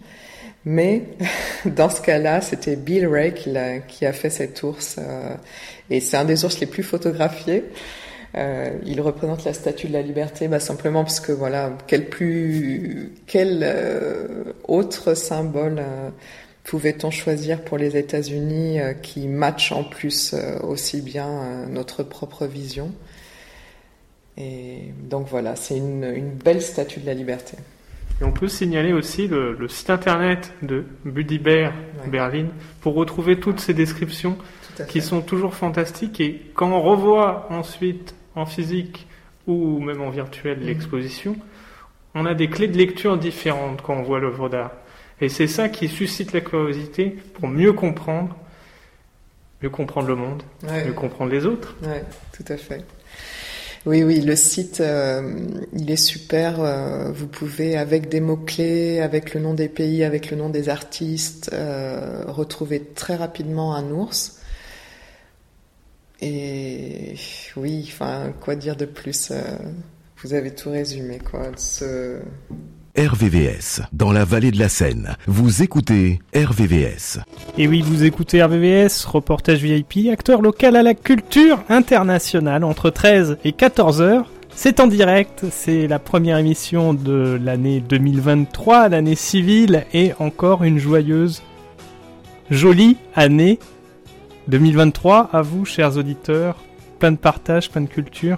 Mais 0.66 1.04
dans 1.66 1.90
ce 1.90 2.02
cas-là, 2.02 2.42
c'était 2.42 2.76
Bill 2.76 3.08
Ray 3.08 3.34
qui, 3.34 4.06
a 4.06 4.14
fait 4.14 4.30
cet 4.30 4.64
ours. 4.64 4.98
euh, 5.00 5.36
et 5.90 6.00
c'est 6.00 6.18
un 6.18 6.26
des 6.26 6.46
ours 6.46 6.60
les 6.60 6.68
plus 6.68 6.84
photographiés. 6.84 7.66
Euh, 8.38 8.78
il 8.86 9.02
représente 9.02 9.44
la 9.44 9.54
statue 9.54 9.88
de 9.88 9.94
la 9.94 10.02
liberté, 10.02 10.48
bah, 10.48 10.60
simplement 10.62 11.04
parce 11.04 11.20
que 11.20 11.34
voilà, 11.34 11.78
quel 11.88 12.08
plus, 12.08 13.12
quel 13.28 13.60
euh, 13.64 14.54
autre 14.68 15.16
symbole 15.16 15.84
pouvait-on 16.64 17.12
choisir 17.12 17.62
pour 17.62 17.78
les 17.78 17.98
États-Unis 17.98 18.80
qui 19.02 19.28
match 19.28 19.72
en 19.72 19.84
plus 19.84 20.36
aussi 20.64 21.02
bien 21.02 21.68
notre 21.70 22.04
propre 22.04 22.46
vision? 22.46 22.92
Et 24.38 24.94
donc 25.10 25.28
voilà, 25.28 25.56
c'est 25.58 25.76
une 25.76 26.30
belle 26.30 26.62
statue 26.62 27.02
de 27.02 27.08
la 27.08 27.14
liberté. 27.14 27.58
Et 28.22 28.24
on 28.24 28.32
peut 28.32 28.48
signaler 28.48 28.94
aussi 28.94 29.28
le, 29.28 29.54
le 29.54 29.68
site 29.68 29.90
internet 29.90 30.54
de 30.62 30.86
Buddy 31.06 31.40
Bear 31.40 31.74
Berlin 32.08 32.46
pour 32.82 32.94
retrouver 32.94 33.40
toutes 33.40 33.60
ces 33.60 33.74
descriptions 33.74 34.38
qui 34.88 35.02
sont 35.02 35.22
toujours 35.22 35.56
fantastiques. 35.56 36.20
Et 36.22 36.42
quand 36.54 36.70
on 36.72 36.82
revoit 36.82 37.48
ensuite 37.52 38.14
en 38.36 38.46
physique 38.46 39.08
ou 39.48 39.80
même 39.80 40.02
en 40.02 40.12
virtuel 40.12 40.60
Mhm. 40.60 40.66
l'exposition, 40.68 41.36
on 42.14 42.26
a 42.26 42.34
des 42.36 42.48
clés 42.50 42.68
de 42.68 42.78
lecture 42.78 43.18
différentes 43.18 43.82
quand 43.82 43.96
on 43.96 44.04
voit 44.04 44.20
l'œuvre 44.20 44.50
d'art. 44.50 44.72
Et 45.20 45.30
c'est 45.30 45.48
ça 45.48 45.70
qui 45.70 45.88
suscite 45.88 46.32
la 46.34 46.42
curiosité 46.42 47.16
pour 47.34 47.48
mieux 47.48 47.74
comprendre, 47.74 48.36
mieux 49.64 49.70
comprendre 49.70 50.08
le 50.08 50.16
monde, 50.16 50.44
Ouais. 50.68 50.86
mieux 50.86 50.94
comprendre 50.94 51.32
les 51.32 51.46
autres. 51.46 51.76
Ouais, 51.84 52.04
tout 52.34 52.46
à 52.52 52.58
fait. 52.58 52.84
Oui, 53.86 54.04
oui, 54.04 54.22
le 54.22 54.36
site, 54.36 54.80
euh, 54.80 55.40
il 55.74 55.90
est 55.90 55.96
super. 55.96 56.60
euh, 56.62 57.12
vous 57.12 57.28
pouvez, 57.28 57.78
avec 57.78 58.10
des 58.10 58.20
mots-clés, 58.22 59.00
avec 59.00 59.34
le 59.34 59.42
nom 59.42 59.54
des 59.56 59.70
pays, 59.70 60.04
avec 60.04 60.30
le 60.30 60.38
nom 60.38 60.50
des 60.50 60.70
artistes, 60.70 61.50
euh, 61.54 62.24
retrouver 62.28 62.84
très 62.94 63.16
rapidement 63.16 63.74
un 63.76 63.90
ours. 63.92 64.40
Et 66.22 67.16
oui, 67.56 67.84
enfin, 67.88 68.34
quoi 68.42 68.56
dire 68.56 68.76
de 68.76 68.86
plus 68.86 69.32
Vous 70.18 70.34
avez 70.34 70.54
tout 70.54 70.70
résumé, 70.70 71.18
quoi. 71.20 71.52
RVVS, 72.98 73.82
dans 73.94 74.12
la 74.12 74.26
vallée 74.26 74.52
de 74.52 74.60
la 74.60 74.68
Seine. 74.68 75.16
Vous 75.26 75.64
écoutez 75.64 76.20
RVVS. 76.36 77.20
Et 77.58 77.66
oui, 77.66 77.82
vous 77.82 78.04
écoutez 78.04 78.44
RVVS, 78.44 79.06
reportage 79.06 79.64
VIP, 79.64 80.12
acteur 80.12 80.42
local 80.42 80.76
à 80.76 80.84
la 80.84 80.94
culture 80.94 81.64
internationale 81.70 82.66
entre 82.66 82.90
13 82.90 83.38
et 83.46 83.54
14 83.54 84.02
heures. 84.02 84.30
C'est 84.54 84.82
en 84.82 84.88
direct, 84.88 85.46
c'est 85.52 85.88
la 85.88 86.00
première 86.00 86.38
émission 86.38 86.94
de 86.94 87.40
l'année 87.42 87.80
2023, 87.80 88.90
l'année 88.90 89.16
civile, 89.16 89.86
et 89.94 90.12
encore 90.20 90.66
une 90.66 90.78
joyeuse, 90.78 91.44
jolie 92.50 92.98
année 93.16 93.60
2023 94.50 95.30
à 95.32 95.42
vous, 95.42 95.64
chers 95.64 95.96
auditeurs. 95.96 96.58
Plein 97.00 97.14
de 97.14 97.18
partage, 97.18 97.72
plein 97.72 97.82
de 97.82 97.88
culture, 97.88 98.38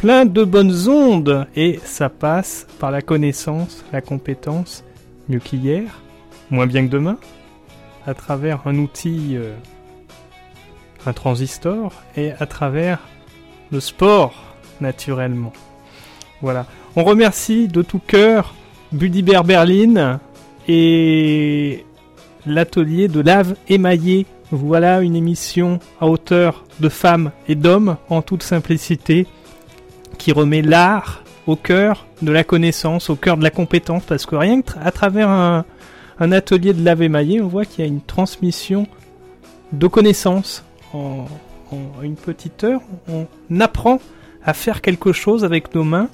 plein 0.00 0.24
de 0.24 0.44
bonnes 0.44 0.88
ondes, 0.88 1.46
et 1.54 1.78
ça 1.84 2.08
passe 2.08 2.66
par 2.78 2.90
la 2.90 3.02
connaissance, 3.02 3.84
la 3.92 4.00
compétence, 4.00 4.82
mieux 5.28 5.40
qu'hier, 5.40 6.00
moins 6.50 6.66
bien 6.66 6.86
que 6.86 6.90
demain 6.90 7.18
à 8.06 8.14
travers 8.14 8.66
un 8.66 8.78
outil, 8.78 9.32
euh, 9.36 9.54
un 11.04 11.12
transistor, 11.12 11.92
et 12.16 12.32
à 12.40 12.46
travers 12.46 12.98
le 13.70 13.78
sport, 13.78 14.32
naturellement. 14.80 15.52
Voilà. 16.40 16.64
On 16.96 17.04
remercie 17.04 17.68
de 17.68 17.82
tout 17.82 18.00
cœur 18.00 18.54
Budibert 18.92 19.44
Berlin 19.44 20.18
et 20.66 21.84
l'atelier 22.46 23.08
de 23.08 23.20
lave 23.20 23.54
émaillée. 23.68 24.24
Voilà 24.50 25.02
une 25.02 25.14
émission 25.14 25.78
à 26.00 26.06
hauteur 26.06 26.64
de 26.80 26.88
femmes 26.88 27.32
et 27.48 27.54
d'hommes 27.54 27.98
en 28.08 28.22
toute 28.22 28.42
simplicité 28.42 29.26
qui 30.20 30.32
remet 30.32 30.62
l'art 30.62 31.24
au 31.46 31.56
cœur 31.56 32.06
de 32.22 32.30
la 32.30 32.44
connaissance, 32.44 33.10
au 33.10 33.16
cœur 33.16 33.36
de 33.38 33.42
la 33.42 33.50
compétence, 33.50 34.04
parce 34.04 34.26
que 34.26 34.36
rien 34.36 34.60
que 34.60 34.72
à 34.80 34.92
travers 34.92 35.28
un, 35.28 35.64
atelier 36.20 36.74
de 36.74 36.84
laver 36.84 37.08
maillé, 37.08 37.40
on 37.40 37.48
voit 37.48 37.64
qu'il 37.64 37.84
y 37.84 37.88
a 37.88 37.90
une 37.90 38.02
transmission 38.02 38.86
de 39.72 39.86
connaissances. 39.86 40.64
En, 40.92 41.26
une 42.02 42.16
petite 42.16 42.64
heure, 42.64 42.82
on 43.08 43.26
apprend 43.60 44.00
à 44.44 44.54
faire 44.54 44.82
quelque 44.82 45.12
chose 45.12 45.44
avec 45.44 45.74
nos 45.74 45.84
mains. 45.84 46.08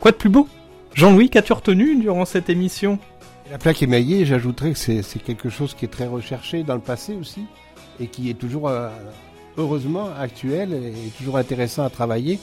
Quoi 0.00 0.12
de 0.12 0.16
plus 0.16 0.30
beau? 0.30 0.48
Jean-Louis, 0.94 1.28
qu'as-tu 1.28 1.52
retenu 1.52 1.94
durant 1.96 2.24
cette 2.24 2.48
émission? 2.48 2.98
La 3.50 3.58
plaque 3.58 3.82
émaillée, 3.82 4.24
j'ajouterais 4.24 4.72
que 4.72 4.78
c'est 4.78 5.02
c'est 5.02 5.18
quelque 5.18 5.50
chose 5.50 5.74
qui 5.74 5.84
est 5.84 5.88
très 5.88 6.06
recherché 6.06 6.62
dans 6.64 6.74
le 6.74 6.80
passé 6.80 7.14
aussi 7.14 7.44
et 8.00 8.06
qui 8.06 8.30
est 8.30 8.34
toujours, 8.34 8.68
euh, 8.68 8.88
heureusement, 9.58 10.08
actuel 10.18 10.72
et 10.72 11.10
toujours 11.18 11.36
intéressant 11.36 11.84
à 11.84 11.90
travailler. 11.90 12.38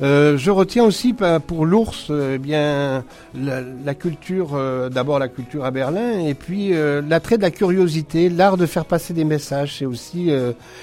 Euh, 0.00 0.36
je 0.36 0.50
retiens 0.50 0.84
aussi 0.84 1.12
bah, 1.12 1.38
pour 1.38 1.64
l'ours, 1.64 2.08
euh, 2.10 2.34
eh 2.34 2.38
bien 2.38 3.04
la, 3.34 3.94
culture, 3.94 4.50
euh, 4.54 4.88
d'abord 4.88 5.18
la 5.18 5.28
culture 5.28 5.64
à 5.64 5.70
Berlin, 5.70 6.18
et 6.18 6.34
puis 6.34 6.72
l'attrait 7.08 7.36
de 7.36 7.42
la 7.42 7.50
curiosité, 7.50 8.28
l'art 8.28 8.56
de 8.56 8.66
faire 8.66 8.84
passer 8.84 9.14
des 9.14 9.24
messages, 9.24 9.76
c'est 9.78 9.86
aussi 9.86 10.30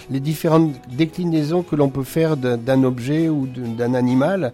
les 0.09 0.19
différentes 0.19 0.73
déclinaisons 0.91 1.63
que 1.63 1.75
l'on 1.75 1.89
peut 1.89 2.03
faire 2.03 2.37
d'un- 2.37 2.83
objet 2.83 3.27
ou 3.29 3.47
d'un 3.47 3.93
animal. 3.93 4.53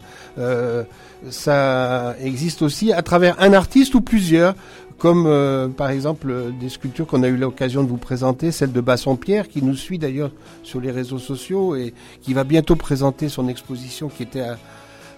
Ça 1.30 2.16
existe 2.22 2.62
aussi 2.62 2.92
à 2.92 3.02
travers 3.02 3.36
un 3.40 3.54
artiste 3.54 3.94
ou 3.96 4.02
plusieurs, 4.02 4.56
comme 4.98 5.26
euh, 5.28 5.68
par 5.68 5.90
exemple 5.90 6.30
euh, 6.30 6.52
des 6.60 6.70
sculptures 6.70 7.06
qu'on 7.06 7.24
a 7.24 7.28
eu 7.28 7.38
l'occasion 7.38 7.84
de 7.84 7.90
vous 7.90 7.98
présenter, 7.98 8.52
celle 8.52 8.72
de 8.72 8.82
Basson-Pierre, 8.82 9.48
qui 9.48 9.62
nous 9.62 9.76
suit 9.76 9.98
d'ailleurs 10.00 10.32
sur 10.64 10.80
les 10.80 10.92
réseaux 10.92 11.20
sociaux 11.20 11.76
et 11.76 11.94
qui 12.22 12.34
va 12.34 12.44
bientôt 12.44 12.76
présenter 12.76 13.28
son 13.30 13.48
exposition 13.48 14.08
qui 14.10 14.24
était 14.24 14.44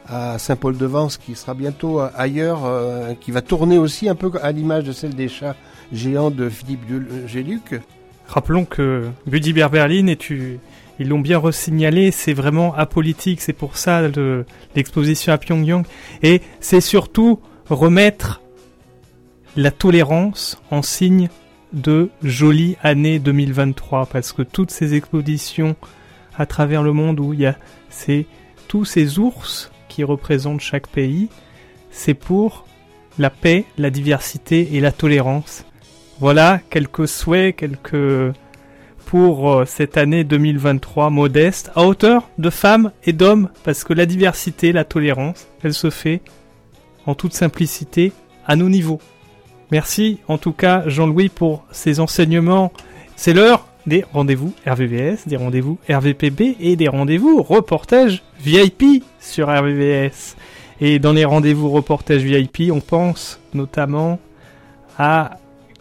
à, 0.09 0.37
Saint-Paul-de-Vence, 0.39 1.17
qui 1.17 1.35
sera 1.35 1.53
bientôt 1.53 1.99
euh, 1.99 2.07
ailleurs, 2.15 2.61
euh, 2.65 3.13
qui 3.19 3.31
va 3.31 3.41
tourner 3.41 3.77
aussi 3.77 4.07
un 4.07 4.15
peu 4.15 4.31
à 4.41 4.51
l'image 4.53 4.85
de 4.85 4.93
celle 4.93 5.13
des 5.15 5.27
chats 5.27 5.55
géants 5.91 6.31
de 6.31 6.47
Philippe 6.49 6.87
Guel- 6.89 7.27
Géluc. 7.27 7.81
Rappelons 8.27 8.63
que 8.65 9.05
Buddy 9.25 9.51
Berlin, 9.53 10.07
et 10.07 10.15
tu, 10.15 10.59
ils 10.99 11.07
l'ont 11.09 11.19
bien 11.19 11.37
resignalé, 11.37 12.11
c'est 12.11 12.33
vraiment 12.33 12.73
apolitique, 12.75 13.41
c'est 13.41 13.51
pour 13.53 13.77
ça 13.77 14.07
le- 14.07 14.45
l'exposition 14.75 15.33
à 15.33 15.37
Pyongyang. 15.37 15.83
Et 16.23 16.41
c'est 16.61 16.81
surtout 16.81 17.39
remettre 17.69 18.41
la 19.57 19.71
tolérance 19.71 20.61
en 20.69 20.83
signe 20.83 21.29
de 21.73 22.11
jolie 22.21 22.77
année 22.83 23.17
2023, 23.17 24.05
parce 24.05 24.31
que 24.31 24.43
toutes 24.43 24.69
ces 24.69 24.93
expositions 24.93 25.75
à 26.37 26.45
travers 26.45 26.83
le 26.83 26.93
monde 26.93 27.19
où 27.19 27.33
il 27.33 27.41
y 27.41 27.47
a 27.47 27.57
ces, 27.89 28.27
tous 28.67 28.85
ces 28.85 29.17
ours 29.17 29.71
qui 29.89 30.03
représentent 30.03 30.61
chaque 30.61 30.87
pays, 30.87 31.29
c'est 31.89 32.13
pour 32.13 32.67
la 33.17 33.31
paix, 33.31 33.65
la 33.79 33.89
diversité 33.89 34.75
et 34.75 34.79
la 34.79 34.91
tolérance. 34.91 35.65
Voilà 36.19 36.61
quelques 36.69 37.07
souhaits, 37.07 37.55
quelques 37.55 38.33
pour 39.07 39.51
euh, 39.51 39.65
cette 39.65 39.97
année 39.97 40.23
2023 40.23 41.09
modeste, 41.09 41.71
à 41.75 41.83
hauteur 41.83 42.29
de 42.37 42.49
femmes 42.51 42.91
et 43.05 43.13
d'hommes, 43.13 43.49
parce 43.63 43.83
que 43.83 43.93
la 43.93 44.05
diversité, 44.05 44.71
la 44.71 44.83
tolérance, 44.83 45.47
elle 45.63 45.73
se 45.73 45.89
fait 45.89 46.21
en 47.07 47.15
toute 47.15 47.33
simplicité 47.33 48.11
à 48.45 48.55
nos 48.55 48.69
niveaux. 48.69 48.99
Merci 49.71 50.19
en 50.27 50.37
tout 50.37 50.53
cas 50.53 50.83
Jean-Louis 50.87 51.29
pour 51.29 51.65
ces 51.71 51.99
enseignements. 51.99 52.71
C'est 53.15 53.33
l'heure 53.33 53.67
des 53.85 54.05
rendez-vous 54.13 54.53
RVVS, 54.65 55.27
des 55.27 55.35
rendez-vous 55.35 55.77
RVPB 55.89 56.57
et 56.59 56.75
des 56.75 56.87
rendez-vous 56.87 57.41
reportage 57.41 58.23
VIP 58.39 59.03
sur 59.19 59.49
RVVS. 59.49 60.35
Et 60.79 60.99
dans 60.99 61.11
les 61.13 61.25
rendez-vous 61.25 61.69
reportage 61.69 62.21
VIP, 62.21 62.71
on 62.71 62.79
pense 62.79 63.41
notamment 63.53 64.19
à 64.97 65.37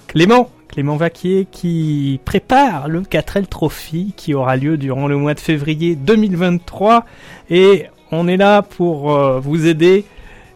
Clément, 0.09 0.51
Clément 0.69 0.97
Vaquier 0.97 1.47
qui 1.51 2.21
prépare 2.25 2.89
le 2.89 3.03
4L 3.03 3.47
Trophy 3.47 4.15
qui 4.17 4.35
aura 4.35 4.57
lieu 4.57 4.79
durant 4.79 5.07
le 5.07 5.17
mois 5.17 5.35
de 5.35 5.41
février 5.41 5.95
2023 5.95 7.05
et 7.51 7.87
on 8.11 8.27
est 8.27 8.37
là 8.37 8.63
pour 8.63 9.15
euh, 9.15 9.41
vous 9.41 9.67
aider. 9.67 10.05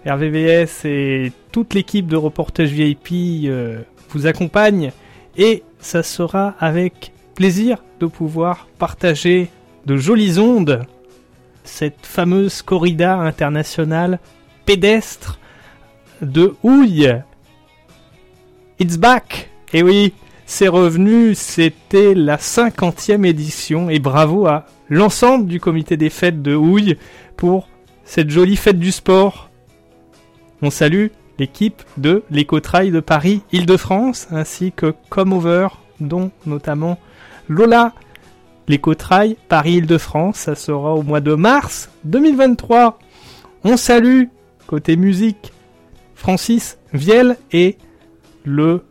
RVVS 0.06 0.84
et 0.84 1.32
toute 1.52 1.74
l'équipe 1.74 2.06
de 2.06 2.16
reportage 2.16 2.70
VIP 2.70 3.46
euh, 3.46 3.80
vous 4.10 4.26
accompagne. 4.26 4.92
Et 5.36 5.62
ça 5.78 6.02
sera 6.02 6.54
avec 6.58 7.12
plaisir 7.34 7.82
de 8.00 8.06
pouvoir 8.06 8.68
partager 8.78 9.50
de 9.86 9.96
jolies 9.96 10.38
ondes 10.38 10.86
cette 11.64 12.04
fameuse 12.04 12.62
corrida 12.62 13.16
internationale 13.16 14.18
pédestre 14.66 15.38
de 16.22 16.54
Houille. 16.62 17.22
It's 18.78 18.96
back! 18.96 19.50
Et 19.72 19.82
oui, 19.82 20.12
c'est 20.46 20.68
revenu, 20.68 21.34
c'était 21.34 22.14
la 22.14 22.38
cinquantième 22.38 23.24
édition 23.24 23.88
et 23.88 24.00
bravo 24.00 24.46
à 24.46 24.66
l'ensemble 24.88 25.46
du 25.46 25.60
comité 25.60 25.96
des 25.96 26.10
fêtes 26.10 26.42
de 26.42 26.54
Houille 26.54 26.96
pour 27.36 27.68
cette 28.04 28.30
jolie 28.30 28.56
fête 28.56 28.78
du 28.78 28.90
sport. 28.90 29.49
On 30.62 30.70
salue 30.70 31.06
l'équipe 31.38 31.82
de 31.96 32.22
l'Écotrail 32.30 32.90
de 32.90 33.00
Paris 33.00 33.42
Île-de-France 33.52 34.28
ainsi 34.30 34.72
que 34.72 34.94
Comeover 35.08 35.68
dont 36.00 36.30
notamment 36.46 36.98
Lola. 37.48 37.94
L'Écotrail 38.68 39.36
Paris 39.48 39.74
Île-de-France, 39.74 40.36
ça 40.36 40.54
sera 40.54 40.94
au 40.94 41.02
mois 41.02 41.20
de 41.20 41.34
mars 41.34 41.90
2023. 42.04 42.98
On 43.64 43.76
salue 43.76 44.24
côté 44.66 44.96
musique 44.96 45.52
Francis 46.14 46.78
Viel 46.92 47.36
et 47.52 47.78
le 48.44 48.84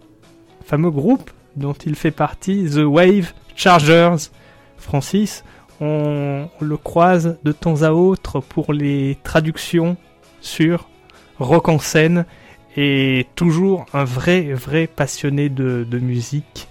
fameux 0.65 0.91
groupe 0.91 1.29
dont 1.55 1.73
il 1.73 1.95
fait 1.95 2.11
partie, 2.11 2.65
The 2.65 2.83
Wave 2.83 3.33
Chargers. 3.55 4.29
Francis, 4.77 5.43
on 5.79 6.47
le 6.59 6.77
croise 6.77 7.37
de 7.43 7.51
temps 7.51 7.83
à 7.83 7.91
autre 7.91 8.39
pour 8.39 8.73
les 8.73 9.17
traductions 9.23 9.97
sur 10.41 10.89
Rock 11.39 11.69
en 11.69 11.79
scène 11.79 12.25
et 12.77 13.25
toujours 13.35 13.85
un 13.93 14.03
vrai, 14.03 14.53
vrai 14.53 14.87
passionné 14.87 15.49
de, 15.49 15.85
musique, 15.99 16.67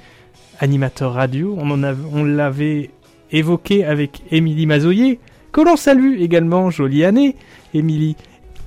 animateur 0.61 1.15
radio. 1.15 1.57
On, 1.59 1.71
en 1.71 1.83
avait- 1.83 2.09
on 2.13 2.25
l'avait 2.25 2.91
évoqué 3.33 3.85
avec 3.85 4.23
Émilie 4.31 4.67
Mazoyer, 4.67 5.19
que 5.53 5.61
l'on 5.61 5.77
salue 5.77 6.21
également, 6.21 6.71
jolie 6.71 7.05
année, 7.05 7.37
Émilie. 7.75 8.17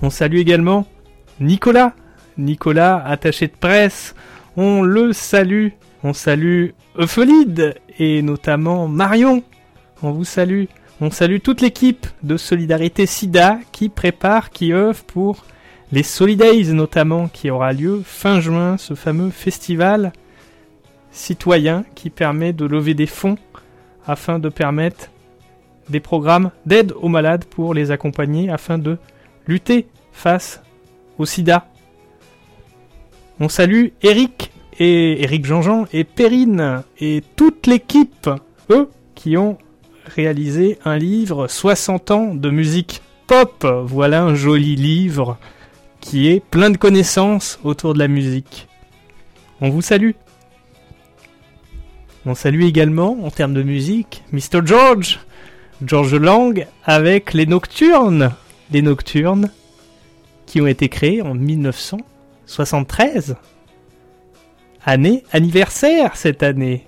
On 0.01 0.09
salue 0.09 0.37
également 0.37 0.85
Nicolas, 1.39 1.93
Nicolas, 2.37 3.03
attaché 3.05 3.47
de 3.47 3.53
presse, 3.59 4.15
on 4.57 4.81
le 4.81 5.13
salue. 5.13 5.69
On 6.03 6.13
salue 6.13 6.69
Euphelide 6.97 7.75
et 7.99 8.23
notamment 8.23 8.87
Marion. 8.87 9.43
On 10.01 10.11
vous 10.11 10.25
salue. 10.25 10.65
On 10.99 11.11
salue 11.11 11.37
toute 11.43 11.61
l'équipe 11.61 12.07
de 12.23 12.37
Solidarité 12.37 13.05
SIDA 13.05 13.59
qui 13.71 13.87
prépare, 13.89 14.49
qui 14.49 14.73
œuvre 14.73 15.03
pour 15.03 15.45
les 15.91 16.03
Solidays 16.03 16.73
notamment, 16.73 17.27
qui 17.27 17.49
aura 17.49 17.73
lieu 17.73 18.01
fin 18.05 18.39
juin, 18.39 18.77
ce 18.77 18.93
fameux 18.93 19.29
festival 19.29 20.13
citoyen 21.11 21.83
qui 21.95 22.09
permet 22.09 22.53
de 22.53 22.65
lever 22.65 22.93
des 22.93 23.05
fonds 23.05 23.37
afin 24.07 24.39
de 24.39 24.49
permettre 24.49 25.09
des 25.89 25.99
programmes 25.99 26.51
d'aide 26.65 26.93
aux 27.01 27.09
malades 27.09 27.45
pour 27.45 27.73
les 27.73 27.91
accompagner 27.91 28.49
afin 28.49 28.77
de 28.77 28.97
lutter 29.47 29.87
face 30.13 30.61
au 31.17 31.25
sida. 31.25 31.67
On 33.39 33.49
salue 33.49 33.87
Eric 34.01 34.51
et 34.79 35.23
Eric 35.23 35.45
Jean-Jean 35.45 35.85
et 35.91 36.03
Perrine 36.03 36.83
et 36.99 37.21
toute 37.35 37.67
l'équipe, 37.67 38.29
eux, 38.69 38.89
qui 39.15 39.35
ont 39.35 39.57
réalisé 40.05 40.79
un 40.85 40.97
livre 40.97 41.47
60 41.47 42.11
ans 42.11 42.35
de 42.35 42.49
musique 42.49 43.01
pop. 43.27 43.67
Voilà 43.85 44.23
un 44.23 44.35
joli 44.35 44.75
livre 44.75 45.37
qui 46.01 46.27
est 46.27 46.41
plein 46.41 46.69
de 46.69 46.77
connaissances 46.77 47.59
autour 47.63 47.93
de 47.93 47.99
la 47.99 48.09
musique. 48.09 48.67
On 49.61 49.69
vous 49.69 49.81
salue. 49.81 50.11
On 52.25 52.35
salue 52.35 52.63
également, 52.63 53.17
en 53.23 53.31
termes 53.31 53.53
de 53.53 53.63
musique, 53.63 54.25
Mr. 54.31 54.65
George, 54.65 55.21
George 55.83 56.15
Lang, 56.15 56.67
avec 56.83 57.33
les 57.33 57.45
Nocturnes. 57.45 58.33
Les 58.71 58.81
Nocturnes 58.81 59.49
qui 60.45 60.59
ont 60.59 60.67
été 60.67 60.89
créés 60.89 61.21
en 61.21 61.33
1973. 61.33 63.37
Année 64.83 65.23
anniversaire 65.31 66.17
cette 66.17 66.43
année. 66.43 66.85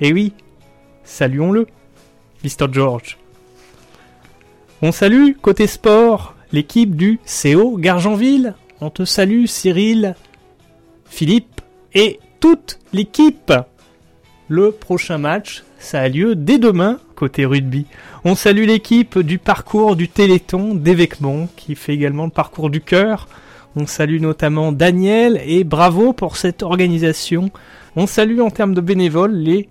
Et 0.00 0.12
oui, 0.12 0.34
saluons-le, 1.04 1.66
Mr. 2.44 2.70
George. 2.70 3.16
On 4.82 4.92
salue, 4.92 5.32
côté 5.40 5.66
sport, 5.66 6.34
l'équipe 6.52 6.96
du 6.96 7.20
CO 7.26 7.76
Gargenville. 7.76 8.54
On 8.80 8.90
te 8.90 9.04
salue, 9.04 9.46
Cyril, 9.46 10.14
Philippe 11.04 11.60
et 11.94 12.20
toute 12.40 12.78
l'équipe. 12.92 13.52
Le 14.48 14.70
prochain 14.70 15.18
match, 15.18 15.64
ça 15.78 16.00
a 16.00 16.08
lieu 16.08 16.34
dès 16.34 16.58
demain 16.58 16.98
côté 17.14 17.44
rugby. 17.44 17.86
On 18.24 18.34
salue 18.34 18.64
l'équipe 18.64 19.18
du 19.18 19.38
parcours 19.38 19.96
du 19.96 20.08
Téléthon 20.08 20.74
d'Évêquemont 20.74 21.48
qui 21.56 21.74
fait 21.74 21.94
également 21.94 22.24
le 22.24 22.30
parcours 22.30 22.70
du 22.70 22.80
cœur. 22.80 23.28
On 23.76 23.86
salue 23.86 24.20
notamment 24.20 24.72
Daniel 24.72 25.40
et 25.44 25.64
bravo 25.64 26.12
pour 26.12 26.36
cette 26.36 26.62
organisation. 26.62 27.50
On 27.96 28.06
salue 28.06 28.40
en 28.40 28.50
termes 28.50 28.74
de 28.74 28.80
bénévoles 28.80 29.34
les 29.34 29.68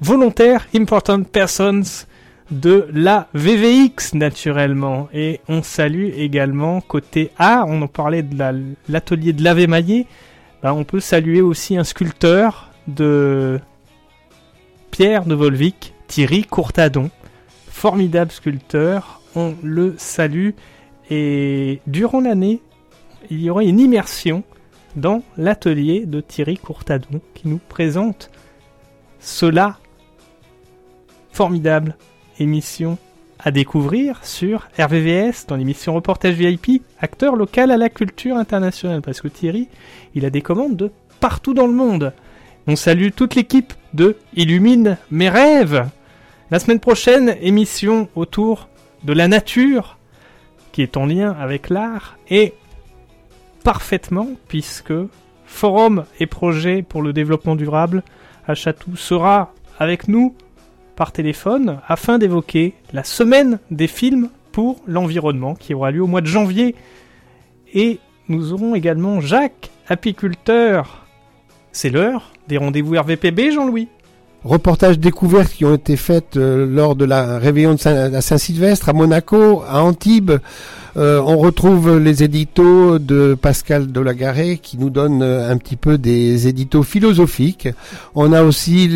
volontaires 0.00 0.66
Important 0.74 1.22
Persons 1.22 2.06
de 2.50 2.88
la 2.92 3.28
VVX 3.34 4.14
naturellement. 4.14 5.08
Et 5.12 5.40
on 5.48 5.62
salue 5.62 6.10
également 6.16 6.80
côté 6.80 7.30
A, 7.38 7.64
on 7.66 7.82
en 7.82 7.88
parlait 7.88 8.22
de 8.22 8.36
la- 8.38 8.52
l'atelier 8.88 9.32
de 9.32 9.42
l'Ave 9.44 9.66
Maillé, 9.68 10.06
bah, 10.62 10.74
on 10.74 10.84
peut 10.84 11.00
saluer 11.00 11.40
aussi 11.40 11.76
un 11.76 11.84
sculpteur 11.84 12.70
de 12.86 13.60
Pierre 14.90 15.24
de 15.24 15.34
Volvic, 15.34 15.94
Thierry 16.08 16.44
Courtadon. 16.44 17.10
Formidable 17.68 18.30
sculpteur, 18.30 19.20
on 19.34 19.54
le 19.62 19.94
salue. 19.96 20.50
Et 21.08 21.80
durant 21.86 22.20
l'année, 22.20 22.60
il 23.30 23.40
y 23.40 23.48
aura 23.50 23.62
une 23.62 23.80
immersion 23.80 24.42
dans 24.96 25.22
l'atelier 25.38 26.04
de 26.04 26.20
Thierry 26.20 26.58
Courtadon 26.58 27.20
qui 27.34 27.48
nous 27.48 27.60
présente 27.68 28.30
cela. 29.20 29.78
Formidable 31.32 31.96
émission 32.40 32.98
à 33.38 33.50
découvrir 33.50 34.24
sur 34.24 34.68
RVVS 34.78 35.46
dans 35.48 35.56
l'émission 35.56 35.94
Reportage 35.94 36.34
VIP, 36.34 36.82
acteur 37.00 37.36
local 37.36 37.70
à 37.70 37.76
la 37.76 37.88
culture 37.88 38.36
internationale. 38.36 39.00
Parce 39.00 39.20
que 39.20 39.28
Thierry, 39.28 39.68
il 40.14 40.24
a 40.24 40.30
des 40.30 40.42
commandes 40.42 40.76
de 40.76 40.90
partout 41.20 41.54
dans 41.54 41.66
le 41.66 41.72
monde. 41.72 42.12
On 42.66 42.76
salue 42.76 43.08
toute 43.14 43.34
l'équipe 43.34 43.72
de 43.94 44.16
Illumine 44.34 44.98
mes 45.10 45.28
rêves. 45.28 45.88
La 46.50 46.58
semaine 46.58 46.80
prochaine, 46.80 47.36
émission 47.40 48.08
autour 48.14 48.68
de 49.04 49.12
la 49.12 49.28
nature, 49.28 49.96
qui 50.72 50.82
est 50.82 50.96
en 50.96 51.06
lien 51.06 51.34
avec 51.38 51.70
l'art, 51.70 52.18
et 52.28 52.54
parfaitement, 53.64 54.28
puisque 54.48 54.92
Forum 55.46 56.04
et 56.18 56.26
Projet 56.26 56.82
pour 56.82 57.02
le 57.02 57.12
développement 57.12 57.56
durable 57.56 58.02
à 58.46 58.54
Chatou 58.54 58.96
sera 58.96 59.52
avec 59.78 60.08
nous 60.08 60.34
par 61.00 61.12
téléphone 61.12 61.78
afin 61.88 62.18
d'évoquer 62.18 62.74
la 62.92 63.04
semaine 63.04 63.58
des 63.70 63.86
films 63.86 64.28
pour 64.52 64.82
l'environnement 64.86 65.54
qui 65.54 65.72
aura 65.72 65.90
lieu 65.90 66.02
au 66.02 66.06
mois 66.06 66.20
de 66.20 66.26
janvier. 66.26 66.74
Et 67.72 68.00
nous 68.28 68.52
aurons 68.52 68.74
également 68.74 69.18
Jacques, 69.22 69.70
apiculteur. 69.88 71.06
C'est 71.72 71.88
l'heure 71.88 72.32
des 72.48 72.58
rendez-vous 72.58 72.96
RVPB, 73.00 73.50
Jean-Louis. 73.50 73.88
Reportages 74.44 74.98
découvertes 74.98 75.52
qui 75.52 75.64
ont 75.64 75.74
été 75.74 75.96
faites 75.96 76.36
euh, 76.36 76.66
lors 76.66 76.94
de 76.96 77.06
la 77.06 77.38
réveillon 77.38 77.72
de 77.72 77.78
Saint- 77.78 78.12
à 78.12 78.20
Saint-Sylvestre, 78.20 78.90
à 78.90 78.92
Monaco, 78.92 79.62
à 79.66 79.82
Antibes. 79.82 80.32
Euh, 80.96 81.20
on 81.24 81.38
retrouve 81.38 81.98
les 81.98 82.22
éditos 82.22 82.98
de 82.98 83.36
Pascal 83.40 83.92
Delagaré 83.92 84.58
qui 84.58 84.76
nous 84.78 84.90
donne 84.90 85.22
euh, 85.22 85.50
un 85.50 85.56
petit 85.56 85.76
peu 85.76 85.98
des 85.98 86.48
éditos 86.48 86.82
philosophiques. 86.82 87.68
On 88.14 88.32
a 88.32 88.42
aussi 88.42 88.88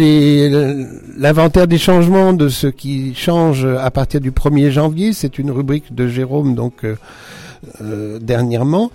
l'inventaire 1.16 1.66
des 1.66 1.78
changements 1.78 2.32
de 2.32 2.48
ce 2.48 2.66
qui 2.66 3.14
change 3.14 3.64
à 3.64 3.90
partir 3.90 4.20
du 4.20 4.32
1er 4.32 4.70
janvier. 4.70 5.12
C'est 5.12 5.38
une 5.38 5.50
rubrique 5.50 5.94
de 5.94 6.08
Jérôme 6.08 6.54
donc 6.54 6.84
euh, 6.84 6.96
euh, 7.80 8.18
dernièrement. 8.20 8.90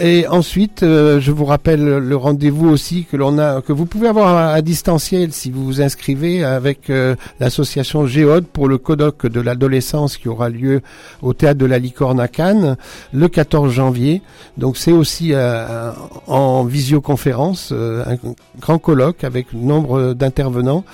Et 0.00 0.26
ensuite, 0.28 0.82
euh, 0.82 1.20
je 1.20 1.32
vous 1.32 1.44
rappelle 1.44 1.84
le 1.84 2.16
rendez-vous 2.16 2.68
aussi 2.68 3.04
que 3.10 3.16
l'on 3.16 3.38
a, 3.38 3.62
que 3.62 3.72
vous 3.72 3.86
pouvez 3.86 4.08
avoir 4.08 4.36
à, 4.36 4.52
à 4.52 4.62
distanciel 4.62 5.32
si 5.32 5.50
vous 5.50 5.64
vous 5.64 5.80
inscrivez 5.80 6.44
avec 6.44 6.90
euh, 6.90 7.16
l'association 7.40 8.06
Géode 8.06 8.46
pour 8.46 8.68
le 8.68 8.78
colloque 8.78 9.26
de 9.26 9.40
l'adolescence 9.40 10.16
qui 10.16 10.28
aura 10.28 10.48
lieu 10.48 10.82
au 11.22 11.32
théâtre 11.32 11.58
de 11.58 11.66
la 11.66 11.78
Licorne 11.78 12.20
à 12.20 12.28
Cannes 12.28 12.76
le 13.12 13.28
14 13.28 13.72
janvier. 13.72 14.22
Donc 14.56 14.76
c'est 14.76 14.92
aussi 14.92 15.30
euh, 15.32 15.92
en 16.26 16.64
visioconférence 16.64 17.72
un 17.72 18.16
grand 18.60 18.78
colloque 18.78 19.24
avec 19.24 19.52
nombre 19.52 20.14
d'intervenants. 20.14 20.84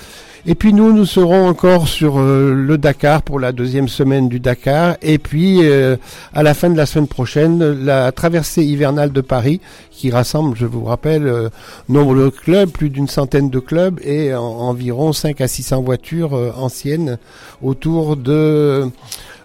Et 0.47 0.55
puis 0.55 0.75
nous, 0.75 0.93
nous 0.93 1.07
serons 1.07 1.49
encore 1.49 1.89
sur 1.89 2.19
euh, 2.19 2.53
le 2.53 2.77
Dakar 2.77 3.23
pour 3.23 3.41
la 3.41 3.51
deuxième 3.53 3.89
semaine 3.89 4.29
du 4.29 4.41
Dakar. 4.41 4.97
Et 5.01 5.17
puis 5.17 5.61
euh, 5.63 5.97
à 6.35 6.43
la 6.43 6.53
fin 6.53 6.69
de 6.69 6.77
la 6.77 6.85
semaine 6.85 7.09
prochaine, 7.09 7.63
la 7.85 8.13
traversée 8.13 8.63
hivernale 8.63 9.11
de 9.11 9.23
Paris 9.23 9.63
qui 9.91 10.11
rassemble, 10.11 10.55
je 10.55 10.67
vous 10.67 10.85
rappelle, 10.85 11.27
euh, 11.27 11.49
nombre 11.89 12.15
de 12.15 12.29
clubs, 12.29 12.69
plus 12.69 12.91
d'une 12.91 13.09
centaine 13.09 13.49
de 13.49 13.59
clubs 13.59 13.99
et 14.05 14.35
en- 14.35 14.43
environ 14.43 15.15
5 15.15 15.41
à 15.41 15.49
600 15.49 15.81
voitures 15.81 16.35
euh, 16.37 16.53
anciennes 16.59 17.17
autour 17.63 18.17
de 18.17 18.91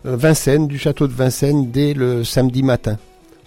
Vincennes, 0.03 0.67
du 0.67 0.77
château 0.77 1.07
de 1.07 1.13
Vincennes 1.13 1.71
dès 1.71 1.93
le 1.93 2.25
samedi 2.25 2.61
matin. 2.61 2.97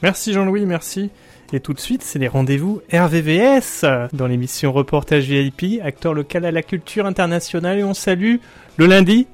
Merci 0.03 0.33
Jean-Louis, 0.33 0.65
merci. 0.65 1.11
Et 1.55 1.61
tout 1.61 1.75
de 1.75 1.81
suite, 1.81 2.03
c'est 2.03 2.19
les 2.19 2.29
rendez-vous 2.29 2.81
RVVS 2.93 3.85
dans 4.15 4.27
l'émission 4.27 4.73
Reportage 4.73 5.25
VIP, 5.25 5.83
acteur 5.83 6.15
local 6.15 6.47
à 6.47 6.51
la 6.51 6.63
culture 6.63 7.05
internationale. 7.05 7.79
Et 7.79 7.85
on 7.85 7.93
salue 7.93 8.37
le 8.79 8.87
lundi 8.87 9.27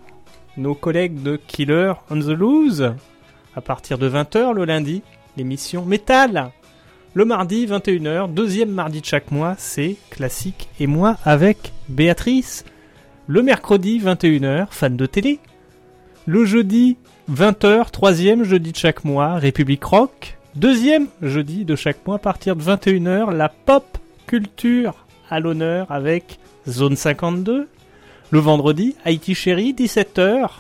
nos 0.59 0.75
collègues 0.75 1.23
de 1.23 1.37
Killer 1.37 1.93
on 2.11 2.19
the 2.19 2.27
Loose. 2.27 2.93
À 3.55 3.61
partir 3.61 3.99
de 3.99 4.11
20h 4.11 4.53
le 4.53 4.65
lundi, 4.65 5.03
l'émission 5.37 5.85
Métal. 5.85 6.51
Le 7.15 7.25
mardi, 7.25 7.67
21h, 7.67 8.33
deuxième 8.33 8.71
mardi 8.71 9.01
de 9.01 9.07
chaque 9.07 9.31
mois, 9.31 9.55
c'est 9.57 9.97
Classique 10.11 10.69
et 10.79 10.87
moi 10.87 11.17
avec 11.25 11.73
Béatrice. 11.89 12.65
Le 13.27 13.43
mercredi, 13.43 14.01
21h, 14.01 14.67
fan 14.71 14.97
de 14.97 15.07
télé. 15.07 15.39
Le 16.27 16.45
jeudi, 16.45 16.97
20h, 17.33 17.91
troisième 17.91 18.45
jeudi 18.45 18.73
de 18.73 18.77
chaque 18.77 19.05
mois, 19.05 19.37
République 19.37 19.85
Rock. 19.85 20.38
Deuxième 20.59 21.07
jeudi 21.23 21.65
de 21.65 21.77
chaque 21.77 22.05
mois, 22.05 22.17
à 22.17 22.19
partir 22.19 22.57
de 22.57 22.63
21h, 22.65 23.31
la 23.33 23.49
pop 23.49 23.97
culture 24.27 25.07
à 25.31 25.39
l'honneur 25.39 25.93
avec 25.93 26.41
Zone 26.67 26.97
52. 26.97 27.69
Le 28.33 28.39
vendredi, 28.41 28.97
Haïti 29.05 29.37
Chéri, 29.37 29.73
17h, 29.73 30.51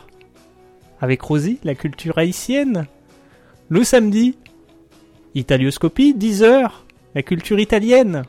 avec 1.00 1.20
Rosie, 1.20 1.58
la 1.64 1.74
culture 1.74 2.16
haïtienne. 2.16 2.86
Le 3.68 3.82
samedi, 3.82 4.38
Italioscopie, 5.34 6.14
10h, 6.16 6.70
la 7.16 7.22
culture 7.24 7.58
italienne. 7.58 8.22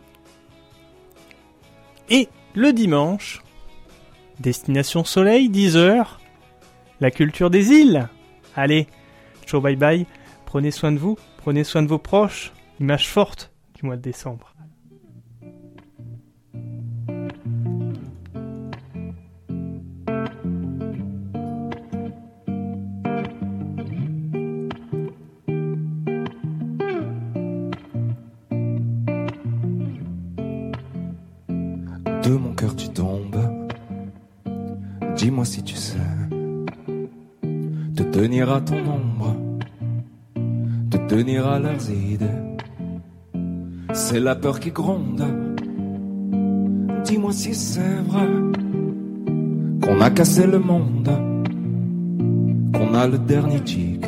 Et 2.09 2.29
le 2.55 2.73
dimanche, 2.73 3.43
Destination 4.39 5.03
Soleil, 5.03 5.51
10h, 5.51 6.03
la 6.99 7.11
culture 7.11 7.51
des 7.51 7.73
îles. 7.73 8.09
Allez, 8.55 8.87
ciao 9.45 9.61
bye 9.61 9.75
bye, 9.75 10.07
prenez 10.47 10.71
soin 10.71 10.91
de 10.91 10.97
vous, 10.97 11.15
prenez 11.49 11.63
soin 11.63 11.81
de 11.81 11.87
vos 11.87 11.97
proches, 11.97 12.53
image 12.79 13.09
forte 13.09 13.51
du 13.73 13.83
mois 13.83 13.97
de 13.97 14.03
décembre. 14.03 14.53
De 32.21 32.29
mon 32.29 32.53
cœur 32.53 32.75
tu 32.75 32.89
tombes. 32.89 33.41
Dis-moi 35.15 35.45
si 35.45 35.63
tu 35.63 35.75
sais 35.75 35.97
te 37.95 38.03
tenir 38.03 38.49
à 38.49 38.61
ton 38.61 38.77
ombre, 38.77 39.18
tenir 41.09 41.47
à 41.47 41.59
leurs. 41.59 41.81
C'est 43.93 44.19
la 44.19 44.35
peur 44.35 44.59
qui 44.59 44.71
gronde. 44.71 45.25
Dis-moi 47.03 47.31
si 47.31 47.53
c'est 47.55 47.97
vrai 48.07 48.29
qu'on 49.83 49.99
a 50.01 50.09
cassé 50.11 50.45
le 50.45 50.59
monde, 50.59 51.09
qu'on 52.73 52.93
a 52.93 53.07
le 53.07 53.17
dernier 53.17 53.59
ticket. 53.61 54.07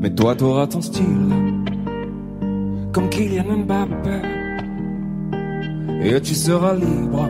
Mais 0.00 0.10
toi 0.10 0.34
t'auras 0.34 0.66
ton 0.66 0.82
style, 0.82 1.32
comme 2.92 3.08
Kylian 3.08 3.64
Mbappé. 3.64 4.18
Et 6.02 6.20
tu 6.20 6.34
seras 6.34 6.74
libre 6.74 7.28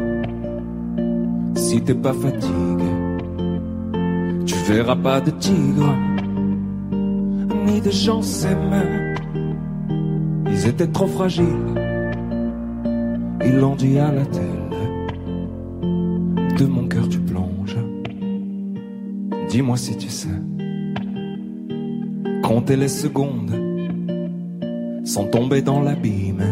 si 1.54 1.80
t'es 1.82 1.94
pas 1.94 2.12
fatigué. 2.12 2.90
Tu 4.46 4.54
verras 4.72 4.96
pas 4.96 5.20
de 5.20 5.30
tigre, 5.30 5.94
de 7.78 7.90
gens 7.90 8.22
s'aimer. 8.22 9.14
Ils 10.50 10.66
étaient 10.66 10.88
trop 10.88 11.06
fragiles, 11.06 11.44
ils 13.44 13.56
l'ont 13.56 13.76
dit 13.76 13.98
à 13.98 14.10
la 14.10 14.26
télé. 14.26 14.46
De 16.58 16.66
mon 16.66 16.88
cœur 16.88 17.08
tu 17.08 17.20
plonges. 17.20 17.78
Dis-moi 19.48 19.76
si 19.76 19.96
tu 19.96 20.08
sais. 20.08 20.28
Compter 22.42 22.74
les 22.74 22.88
secondes 22.88 23.54
sans 25.04 25.26
tomber 25.26 25.62
dans 25.62 25.80
l'abîme. 25.80 26.42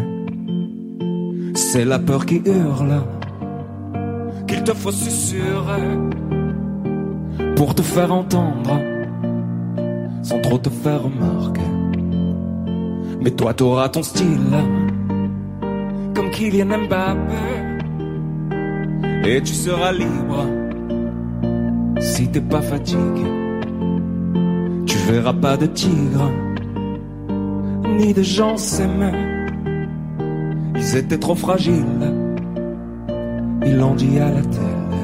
C'est 1.53 1.85
la 1.85 1.99
peur 1.99 2.25
qui 2.25 2.41
hurle 2.45 3.03
qu'il 4.47 4.63
te 4.63 4.73
faut 4.73 4.91
susurrer 4.91 5.97
pour 7.55 7.75
te 7.75 7.81
faire 7.81 8.13
entendre 8.13 8.79
sans 10.29 10.39
trop 10.41 10.59
te 10.59 10.69
faire 10.69 11.01
remarquer. 11.01 11.71
Mais 13.19 13.31
toi, 13.31 13.51
t'auras 13.55 13.89
ton 13.89 14.03
style 14.03 14.53
comme 16.13 16.29
Kylian 16.29 16.77
Mbappé 16.85 17.39
et 19.25 19.41
tu 19.41 19.53
seras 19.53 19.91
libre 19.91 20.45
si 21.99 22.27
t'es 22.27 22.41
pas 22.41 22.61
fatigué. 22.61 23.27
Tu 24.85 24.97
verras 25.11 25.33
pas 25.33 25.57
de 25.57 25.65
tigre 25.65 26.29
ni 27.97 28.13
de 28.13 28.21
gens 28.21 28.55
s'aimer. 28.55 29.17
Ils 30.75 30.95
étaient 30.95 31.17
trop 31.17 31.35
fragiles, 31.35 32.13
ils 33.65 33.77
l'ont 33.77 33.95
dit 33.95 34.19
à 34.19 34.29
la 34.29 34.41
télé. 34.41 35.01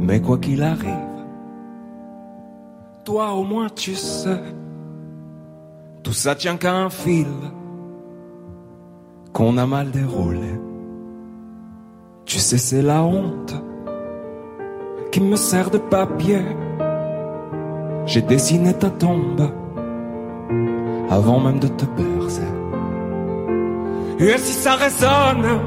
Mais 0.00 0.20
quoi 0.20 0.38
qu'il 0.38 0.62
arrive, 0.62 1.09
toi 3.04 3.32
au 3.32 3.44
moins 3.44 3.68
tu 3.68 3.94
sais, 3.94 4.40
tout 6.02 6.12
ça 6.12 6.34
tient 6.34 6.56
qu'à 6.56 6.74
un 6.74 6.90
fil 6.90 7.26
qu'on 9.32 9.56
a 9.58 9.66
mal 9.66 9.90
déroulé. 9.90 10.60
Tu 12.24 12.38
sais, 12.38 12.58
c'est 12.58 12.82
la 12.82 13.02
honte 13.02 13.54
qui 15.12 15.20
me 15.20 15.36
sert 15.36 15.70
de 15.70 15.78
papier. 15.78 16.42
J'ai 18.06 18.22
dessiné 18.22 18.72
ta 18.74 18.90
tombe 18.90 19.50
avant 21.10 21.40
même 21.40 21.58
de 21.58 21.68
te 21.68 21.84
bercer. 21.86 22.42
Et 24.20 24.38
si 24.38 24.52
ça 24.52 24.74
résonne, 24.74 25.60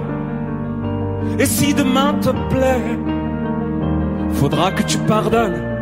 et 1.40 1.46
si 1.46 1.74
demain 1.74 2.14
te 2.16 2.30
plaît, 2.50 3.00
faudra 4.34 4.72
que 4.72 4.84
tu 4.84 4.98
pardonnes. 5.00 5.73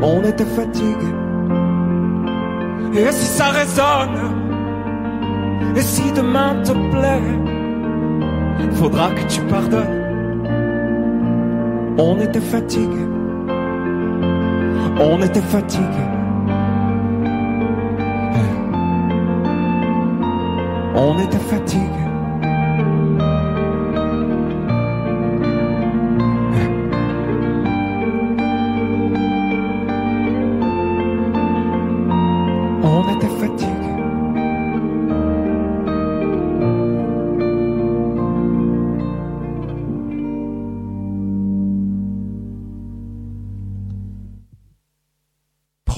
On 0.00 0.22
était 0.22 0.44
fatigué. 0.44 1.12
Et 2.94 3.12
si 3.12 3.26
ça 3.26 3.48
résonne, 3.50 4.18
et 5.76 5.80
si 5.80 6.12
demain 6.12 6.62
te 6.62 6.72
plaît, 6.72 7.22
faudra 8.74 9.10
que 9.10 9.22
tu 9.28 9.40
pardonnes. 9.42 9.98
On 11.98 12.18
était 12.20 12.40
fatigué. 12.40 13.06
On 15.00 15.20
était 15.22 15.40
fatigué. 15.40 16.04
On 20.94 21.18
était 21.18 21.38
fatigué. 21.38 22.07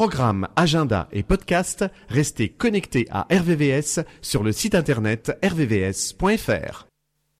Programme, 0.00 0.48
agenda 0.56 1.08
et 1.12 1.22
podcast, 1.22 1.84
restez 2.08 2.48
connectés 2.48 3.06
à 3.10 3.26
RVVS 3.30 4.00
sur 4.22 4.42
le 4.42 4.50
site 4.50 4.74
internet 4.74 5.38
rvvs.fr. 5.44 6.89